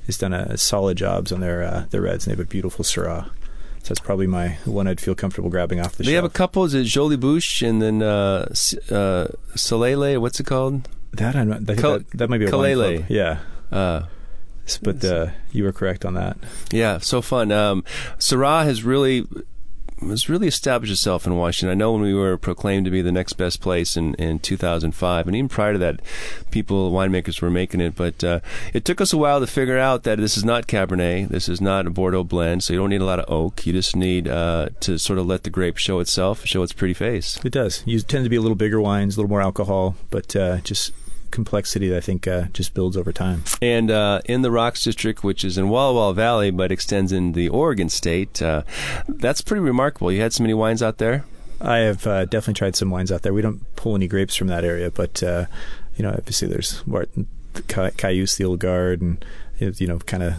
has 0.06 0.18
done 0.18 0.32
a 0.32 0.56
solid 0.56 0.96
jobs 0.96 1.30
on 1.32 1.40
their 1.40 1.62
uh, 1.62 1.84
their 1.90 2.00
Reds, 2.02 2.26
and 2.26 2.32
they 2.34 2.36
have 2.38 2.46
a 2.46 2.50
beautiful 2.50 2.84
Syrah. 2.84 3.26
So 3.82 3.94
that's 3.94 4.00
probably 4.00 4.26
my 4.26 4.58
one 4.64 4.88
I'd 4.88 5.00
feel 5.00 5.14
comfortable 5.14 5.48
grabbing 5.48 5.78
off 5.78 5.92
the 5.94 6.02
They 6.02 6.10
shelf. 6.10 6.24
have 6.24 6.24
a 6.24 6.34
couple. 6.34 6.64
Is 6.64 6.74
it 6.74 6.84
Jolie 6.84 7.16
Bouche 7.16 7.62
and 7.68 7.80
then 7.80 8.02
uh, 8.02 8.48
uh, 8.90 9.28
Soleil? 9.54 10.20
What's 10.20 10.40
it 10.40 10.46
called? 10.46 10.88
that 11.12 11.36
I'm 11.36 11.48
not, 11.48 11.60
I 11.62 11.64
think 11.66 11.78
Kal- 11.80 11.98
that, 11.98 12.10
that 12.10 12.28
might 12.30 12.38
be 12.38 12.46
a 12.46 12.50
wine 12.50 12.64
Ceidleigh. 12.74 12.96
club. 12.98 13.10
Yeah, 13.10 13.38
Uh, 13.70 14.02
but 14.82 15.04
uh, 15.04 15.28
you 15.52 15.64
were 15.64 15.72
correct 15.72 16.04
on 16.04 16.14
that. 16.14 16.36
yeah, 16.70 16.98
so 16.98 17.22
fun. 17.22 17.52
Um, 17.52 17.84
Syrah 18.18 18.64
has 18.64 18.82
really 18.84 19.26
has 20.00 20.28
really 20.28 20.46
established 20.46 20.92
itself 20.92 21.26
in 21.26 21.36
Washington. 21.36 21.70
I 21.70 21.74
know 21.74 21.92
when 21.92 22.02
we 22.02 22.14
were 22.14 22.36
proclaimed 22.36 22.84
to 22.84 22.90
be 22.90 23.02
the 23.02 23.12
next 23.12 23.34
best 23.34 23.60
place 23.60 23.96
in, 23.96 24.14
in 24.14 24.38
2005, 24.38 25.26
and 25.26 25.36
even 25.36 25.48
prior 25.48 25.72
to 25.72 25.78
that, 25.78 26.00
people, 26.50 26.92
winemakers 26.92 27.40
were 27.40 27.50
making 27.50 27.80
it. 27.80 27.94
But 27.94 28.22
uh, 28.22 28.40
it 28.74 28.84
took 28.84 29.00
us 29.00 29.12
a 29.12 29.16
while 29.16 29.40
to 29.40 29.46
figure 29.46 29.78
out 29.78 30.02
that 30.02 30.18
this 30.18 30.36
is 30.36 30.44
not 30.44 30.66
Cabernet. 30.66 31.28
This 31.28 31.48
is 31.48 31.60
not 31.60 31.86
a 31.86 31.90
Bordeaux 31.90 32.24
blend, 32.24 32.62
so 32.62 32.72
you 32.72 32.78
don't 32.78 32.90
need 32.90 33.00
a 33.00 33.06
lot 33.06 33.20
of 33.20 33.30
oak. 33.30 33.66
You 33.66 33.72
just 33.72 33.96
need 33.96 34.28
uh, 34.28 34.68
to 34.80 34.98
sort 34.98 35.18
of 35.18 35.26
let 35.26 35.44
the 35.44 35.50
grape 35.50 35.78
show 35.78 36.00
itself, 36.00 36.44
show 36.44 36.62
its 36.62 36.72
pretty 36.72 36.94
face. 36.94 37.38
It 37.44 37.52
does. 37.52 37.82
You 37.86 38.00
tend 38.00 38.24
to 38.24 38.30
be 38.30 38.36
a 38.36 38.42
little 38.42 38.56
bigger 38.56 38.80
wines, 38.80 39.16
a 39.16 39.20
little 39.20 39.30
more 39.30 39.42
alcohol, 39.42 39.96
but 40.10 40.36
uh, 40.36 40.58
just 40.58 40.92
complexity 41.30 41.88
that 41.88 41.96
I 41.96 42.00
think 42.00 42.26
uh, 42.26 42.44
just 42.52 42.74
builds 42.74 42.96
over 42.96 43.12
time. 43.12 43.44
And 43.60 43.90
uh, 43.90 44.20
in 44.24 44.42
the 44.42 44.50
Rocks 44.50 44.82
District, 44.82 45.22
which 45.22 45.44
is 45.44 45.58
in 45.58 45.68
Walla 45.68 45.94
Walla 45.94 46.14
Valley 46.14 46.50
but 46.50 46.72
extends 46.72 47.12
in 47.12 47.32
the 47.32 47.48
Oregon 47.48 47.88
State, 47.88 48.40
uh, 48.42 48.62
that's 49.08 49.40
pretty 49.40 49.60
remarkable. 49.60 50.10
You 50.12 50.20
had 50.20 50.32
so 50.32 50.42
many 50.42 50.54
wines 50.54 50.82
out 50.82 50.98
there. 50.98 51.24
I 51.60 51.78
have 51.78 52.06
uh, 52.06 52.24
definitely 52.26 52.54
tried 52.54 52.76
some 52.76 52.90
wines 52.90 53.10
out 53.10 53.22
there. 53.22 53.32
We 53.32 53.42
don't 53.42 53.74
pull 53.76 53.94
any 53.94 54.08
grapes 54.08 54.36
from 54.36 54.48
that 54.48 54.64
area, 54.64 54.90
but 54.90 55.22
uh, 55.22 55.46
you 55.96 56.02
know, 56.02 56.10
obviously 56.10 56.48
there's 56.48 56.86
Martin, 56.86 57.26
Ca- 57.68 57.90
Cayuse, 57.96 58.36
the 58.36 58.44
Old 58.44 58.60
Guard, 58.60 59.00
and 59.00 59.24
you 59.58 59.86
know, 59.86 59.98
kind 60.00 60.22
of 60.22 60.34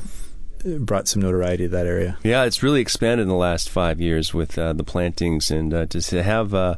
brought 0.80 1.08
some 1.08 1.22
notoriety 1.22 1.66
to 1.66 1.70
that 1.70 1.88
area. 1.88 2.18
Yeah, 2.24 2.44
it's 2.44 2.62
really 2.62 2.82
expanded 2.82 3.24
in 3.24 3.30
the 3.30 3.36
last 3.36 3.70
five 3.70 4.02
years 4.02 4.34
with 4.34 4.58
uh, 4.58 4.74
the 4.74 4.84
plantings, 4.84 5.50
and 5.50 5.74
uh, 5.74 5.86
to, 5.88 6.02
to 6.02 6.24
have 6.24 6.54
uh, 6.54 6.76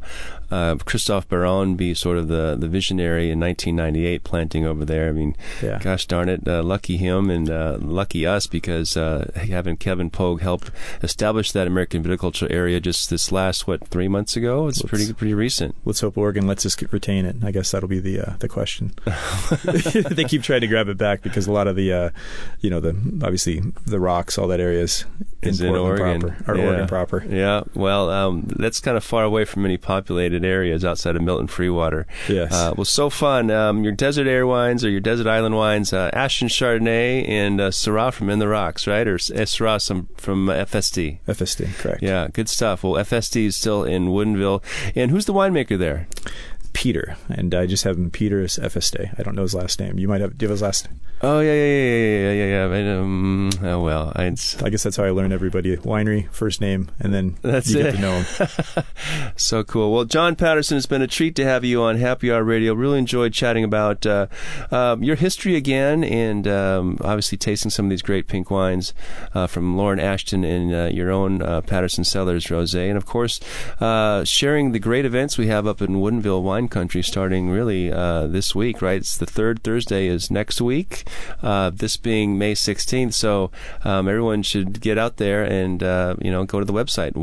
uh, 0.51 0.75
Christophe 0.85 1.27
Baron 1.29 1.75
be 1.75 1.93
sort 1.93 2.17
of 2.17 2.27
the, 2.27 2.55
the 2.59 2.67
visionary 2.67 3.29
in 3.31 3.39
1998 3.39 4.23
planting 4.23 4.65
over 4.65 4.85
there. 4.85 5.09
I 5.09 5.11
mean, 5.11 5.35
Yeah. 5.61 5.79
gosh 5.79 6.05
darn 6.05 6.29
it, 6.29 6.47
uh, 6.47 6.63
lucky 6.63 6.97
him 6.97 7.29
and 7.29 7.49
uh, 7.49 7.77
lucky 7.79 8.25
us 8.25 8.47
because 8.47 8.97
uh, 8.97 9.31
having 9.35 9.77
Kevin 9.77 10.09
Pogue 10.09 10.41
help 10.41 10.65
establish 11.03 11.51
that 11.51 11.67
American 11.67 12.03
viticulture 12.03 12.49
area 12.51 12.79
just 12.79 13.09
this 13.09 13.31
last 13.31 13.67
what 13.67 13.87
three 13.87 14.07
months 14.07 14.35
ago. 14.35 14.67
It's 14.67 14.79
Let's- 14.83 14.89
pretty 14.89 15.13
pretty 15.13 15.33
recent. 15.33 15.75
Let's 15.85 16.01
hope 16.01 16.17
Oregon 16.17 16.47
lets 16.47 16.65
us 16.65 16.81
retain 16.91 17.25
it. 17.25 17.35
I 17.43 17.51
guess 17.51 17.71
that'll 17.71 17.89
be 17.89 17.99
the 17.99 18.19
uh, 18.19 18.33
the 18.39 18.47
question. 18.49 18.93
they 20.11 20.23
keep 20.23 20.43
trying 20.43 20.61
to 20.61 20.67
grab 20.67 20.87
it 20.87 20.97
back 20.97 21.21
because 21.21 21.47
a 21.47 21.51
lot 21.51 21.67
of 21.67 21.75
the, 21.75 21.91
uh, 21.93 22.09
you 22.61 22.69
know, 22.69 22.79
the 22.79 22.89
obviously 23.23 23.61
the 23.85 23.99
rocks, 23.99 24.37
all 24.37 24.47
that 24.47 24.59
area 24.59 24.81
is 24.81 25.05
in, 25.41 25.49
Is 25.49 25.61
in 25.61 25.75
Oregon. 25.75 26.21
proper 26.21 26.51
or 26.51 26.57
Yeah. 26.57 26.65
Oregon 26.65 26.87
proper. 26.87 27.25
Yeah, 27.29 27.61
well, 27.73 28.09
um, 28.09 28.43
that's 28.57 28.79
kind 28.79 28.97
of 28.97 29.03
far 29.03 29.23
away 29.23 29.45
from 29.45 29.65
any 29.65 29.77
populated 29.77 30.38
areas 30.45 30.83
outside 30.85 31.15
of 31.15 31.21
Milton 31.21 31.47
Freewater. 31.47 32.05
Yes. 32.27 32.53
Uh, 32.53 32.73
well, 32.75 32.85
so 32.85 33.09
fun. 33.09 33.51
Um, 33.51 33.83
your 33.83 33.93
desert 33.93 34.27
air 34.27 34.45
wines 34.47 34.83
or 34.85 34.89
your 34.89 34.99
desert 34.99 35.27
island 35.27 35.55
wines, 35.55 35.93
uh, 35.93 36.11
Ashan 36.13 36.47
Chardonnay 36.47 37.27
and 37.27 37.59
uh, 37.61 37.69
Syrah 37.69 38.13
from 38.13 38.29
In 38.29 38.39
the 38.39 38.47
Rocks, 38.47 38.87
right? 38.87 39.07
Or 39.07 39.15
S- 39.15 39.29
Syrah 39.31 39.81
some 39.81 40.09
from 40.17 40.49
uh, 40.49 40.53
Efeste. 40.53 41.19
Efeste, 41.27 41.73
correct. 41.77 42.01
Yeah, 42.01 42.27
good 42.31 42.49
stuff. 42.49 42.83
Well, 42.83 42.93
Efeste 42.93 43.45
is 43.45 43.55
still 43.55 43.83
in 43.83 44.07
Woodinville. 44.07 44.63
And 44.95 45.11
who's 45.11 45.25
the 45.25 45.33
winemaker 45.33 45.77
there? 45.77 46.07
Peter, 46.73 47.17
and 47.27 47.53
I 47.55 47.65
just 47.65 47.83
have 47.83 47.97
him 47.97 48.11
Peter 48.11 48.41
as 48.43 48.57
Efeste. 48.57 49.13
I 49.17 49.23
don't 49.23 49.35
know 49.35 49.41
his 49.41 49.55
last 49.55 49.79
name. 49.79 49.97
You 49.97 50.07
might 50.07 50.21
have. 50.21 50.37
Do 50.37 50.45
you 50.45 50.47
have 50.49 50.53
his 50.53 50.61
last? 50.61 50.87
Oh, 51.21 51.41
yeah, 51.41 51.53
yeah, 51.53 51.65
yeah, 51.65 52.31
yeah, 52.31 52.31
yeah, 52.31 52.67
yeah. 52.67 52.77
yeah. 52.77 52.99
Um, 52.99 53.49
oh, 53.61 53.81
well, 53.81 54.13
I, 54.15 54.23
I 54.25 54.69
guess 54.69 54.83
that's 54.83 54.95
how 54.95 55.03
I 55.03 55.09
learn 55.09 55.33
everybody. 55.33 55.75
Winery, 55.75 56.29
first 56.31 56.61
name, 56.61 56.89
and 56.99 57.13
then 57.13 57.35
That's 57.41 57.69
you 57.71 57.79
it. 57.81 57.83
get 57.83 57.95
to 57.95 58.01
know 58.01 58.21
them. 58.23 58.83
So 59.35 59.63
cool. 59.63 59.93
Well, 59.93 60.05
John 60.05 60.35
Patterson, 60.35 60.77
it's 60.77 60.85
been 60.85 61.01
a 61.01 61.07
treat 61.07 61.35
to 61.35 61.45
have 61.45 61.63
you 61.63 61.81
on 61.81 61.97
Happy 61.97 62.31
Hour 62.31 62.43
Radio. 62.43 62.73
Really 62.73 62.99
enjoyed 62.99 63.33
chatting 63.33 63.63
about 63.63 64.05
uh, 64.05 64.27
um, 64.71 65.01
your 65.03 65.15
history 65.15 65.55
again, 65.55 66.03
and 66.03 66.47
um, 66.47 66.97
obviously 67.01 67.37
tasting 67.37 67.71
some 67.71 67.85
of 67.85 67.89
these 67.89 68.01
great 68.01 68.27
pink 68.27 68.51
wines 68.51 68.93
uh, 69.33 69.47
from 69.47 69.75
Lauren 69.77 69.99
Ashton 69.99 70.43
and 70.43 70.73
uh, 70.73 70.89
your 70.91 71.09
own 71.11 71.41
uh, 71.41 71.61
Patterson 71.61 72.03
Cellars 72.03 72.45
Rosé, 72.47 72.87
and 72.89 72.97
of 72.97 73.05
course 73.05 73.39
uh, 73.79 74.23
sharing 74.23 74.71
the 74.71 74.79
great 74.79 75.05
events 75.05 75.37
we 75.37 75.47
have 75.47 75.65
up 75.65 75.81
in 75.81 75.95
Woodinville 75.95 76.43
Wine 76.43 76.67
Country, 76.67 77.01
starting 77.01 77.49
really 77.49 77.91
uh, 77.91 78.27
this 78.27 78.53
week. 78.53 78.81
Right, 78.81 78.97
it's 78.97 79.17
the 79.17 79.25
third 79.25 79.63
Thursday 79.63 80.07
is 80.07 80.29
next 80.29 80.61
week. 80.61 81.05
Uh, 81.41 81.69
this 81.69 81.97
being 81.97 82.37
May 82.37 82.53
16th, 82.53 83.13
so 83.13 83.51
um, 83.83 84.07
everyone 84.07 84.43
should 84.43 84.81
get 84.81 84.97
out 84.97 85.17
there 85.17 85.43
and 85.43 85.81
uh, 85.83 86.15
you 86.21 86.31
know 86.31 86.45
go 86.45 86.59
to 86.59 86.65
the 86.65 86.73
website 86.73 87.13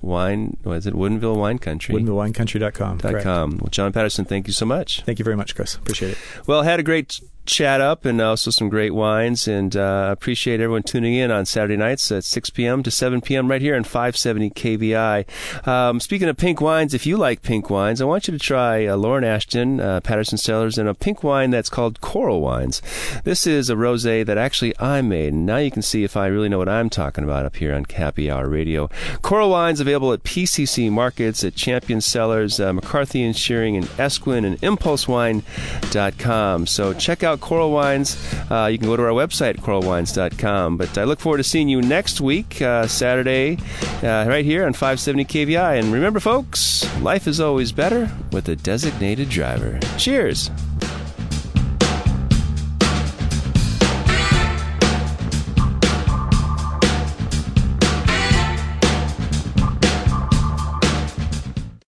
wine. 0.00 0.56
What 0.62 0.74
is 0.74 0.86
it? 0.86 0.94
Woodinville 0.94 1.36
Wine 1.36 1.58
Country. 1.58 1.94
WoodinvilleWineCountry.com. 1.94 2.98
Dot 2.98 3.22
com. 3.22 3.58
Well, 3.58 3.68
John 3.70 3.92
Patterson, 3.92 4.24
thank 4.24 4.46
you 4.46 4.52
so 4.52 4.66
much. 4.66 5.02
Thank 5.02 5.18
you 5.18 5.24
very 5.24 5.36
much, 5.36 5.54
Chris. 5.54 5.74
Appreciate 5.74 6.12
it. 6.12 6.18
Well, 6.46 6.62
had 6.62 6.80
a 6.80 6.82
great 6.82 7.20
chat 7.46 7.80
up 7.80 8.04
and 8.04 8.20
also 8.20 8.50
some 8.50 8.68
great 8.68 8.94
wines, 8.94 9.46
and 9.46 9.76
uh, 9.76 10.08
appreciate 10.10 10.60
everyone 10.60 10.82
tuning 10.82 11.14
in 11.14 11.30
on 11.30 11.46
Saturday 11.46 11.76
nights 11.76 12.10
at 12.12 12.24
6 12.24 12.50
p.m. 12.50 12.82
to 12.82 12.90
7 12.90 13.20
p.m. 13.20 13.48
right 13.48 13.60
here 13.60 13.76
on 13.76 13.84
570 13.84 14.50
KVI. 14.50 15.66
Um, 15.66 16.00
speaking 16.00 16.28
of 16.28 16.36
pink 16.36 16.60
wines, 16.60 16.94
if 16.94 17.06
you 17.06 17.16
like 17.16 17.42
pink 17.42 17.70
wines, 17.70 18.00
I 18.00 18.04
want 18.04 18.28
you 18.28 18.32
to 18.32 18.38
try 18.38 18.86
uh, 18.86 18.96
Lauren 18.96 19.24
Ashton, 19.24 19.80
uh, 19.80 20.00
Patterson 20.00 20.38
Cellars, 20.38 20.78
and 20.78 20.88
a 20.88 20.94
pink 20.94 21.22
wine 21.22 21.50
that's 21.50 21.68
called 21.68 22.00
Coral 22.00 22.40
Wines. 22.40 22.82
This 23.24 23.46
is 23.46 23.70
a 23.70 23.74
rosé 23.74 24.24
that 24.26 24.38
actually 24.38 24.78
I 24.78 25.02
made, 25.02 25.32
and 25.32 25.46
now 25.46 25.58
you 25.58 25.70
can 25.70 25.82
see 25.82 26.04
if 26.04 26.16
I 26.16 26.26
really 26.26 26.48
know 26.48 26.58
what 26.58 26.68
I'm 26.68 26.90
talking 26.90 27.24
about 27.24 27.46
up 27.46 27.56
here 27.56 27.74
on 27.74 27.84
Happy 27.84 28.30
Hour 28.30 28.48
Radio. 28.48 28.88
Coral 29.22 29.50
Wines 29.50 29.80
available 29.80 30.12
at 30.12 30.22
PCC 30.22 30.90
Markets, 30.90 31.44
at 31.44 31.54
Champion 31.54 32.00
Cellars, 32.00 32.60
uh, 32.60 32.72
McCarthy 32.72 33.22
and 33.22 33.36
Schiering, 33.36 33.76
and 33.76 33.86
Esquin, 33.98 34.44
and 34.44 34.60
ImpulseWine.com. 34.60 36.66
So 36.66 36.92
check 36.94 37.22
out 37.34 37.40
Coral 37.40 37.70
Wines. 37.70 38.16
Uh, 38.50 38.68
you 38.70 38.78
can 38.78 38.86
go 38.86 38.96
to 38.96 39.02
our 39.02 39.10
website, 39.10 39.56
coralwines.com. 39.56 40.76
But 40.76 40.96
I 40.96 41.04
look 41.04 41.20
forward 41.20 41.38
to 41.38 41.44
seeing 41.44 41.68
you 41.68 41.82
next 41.82 42.20
week, 42.20 42.62
uh, 42.62 42.86
Saturday, 42.86 43.58
uh, 44.02 44.24
right 44.26 44.44
here 44.44 44.64
on 44.64 44.72
570 44.72 45.24
KVI. 45.24 45.78
And 45.78 45.92
remember, 45.92 46.20
folks, 46.20 46.84
life 47.00 47.26
is 47.26 47.40
always 47.40 47.72
better 47.72 48.10
with 48.32 48.48
a 48.48 48.56
designated 48.56 49.28
driver. 49.28 49.78
Cheers. 49.98 50.50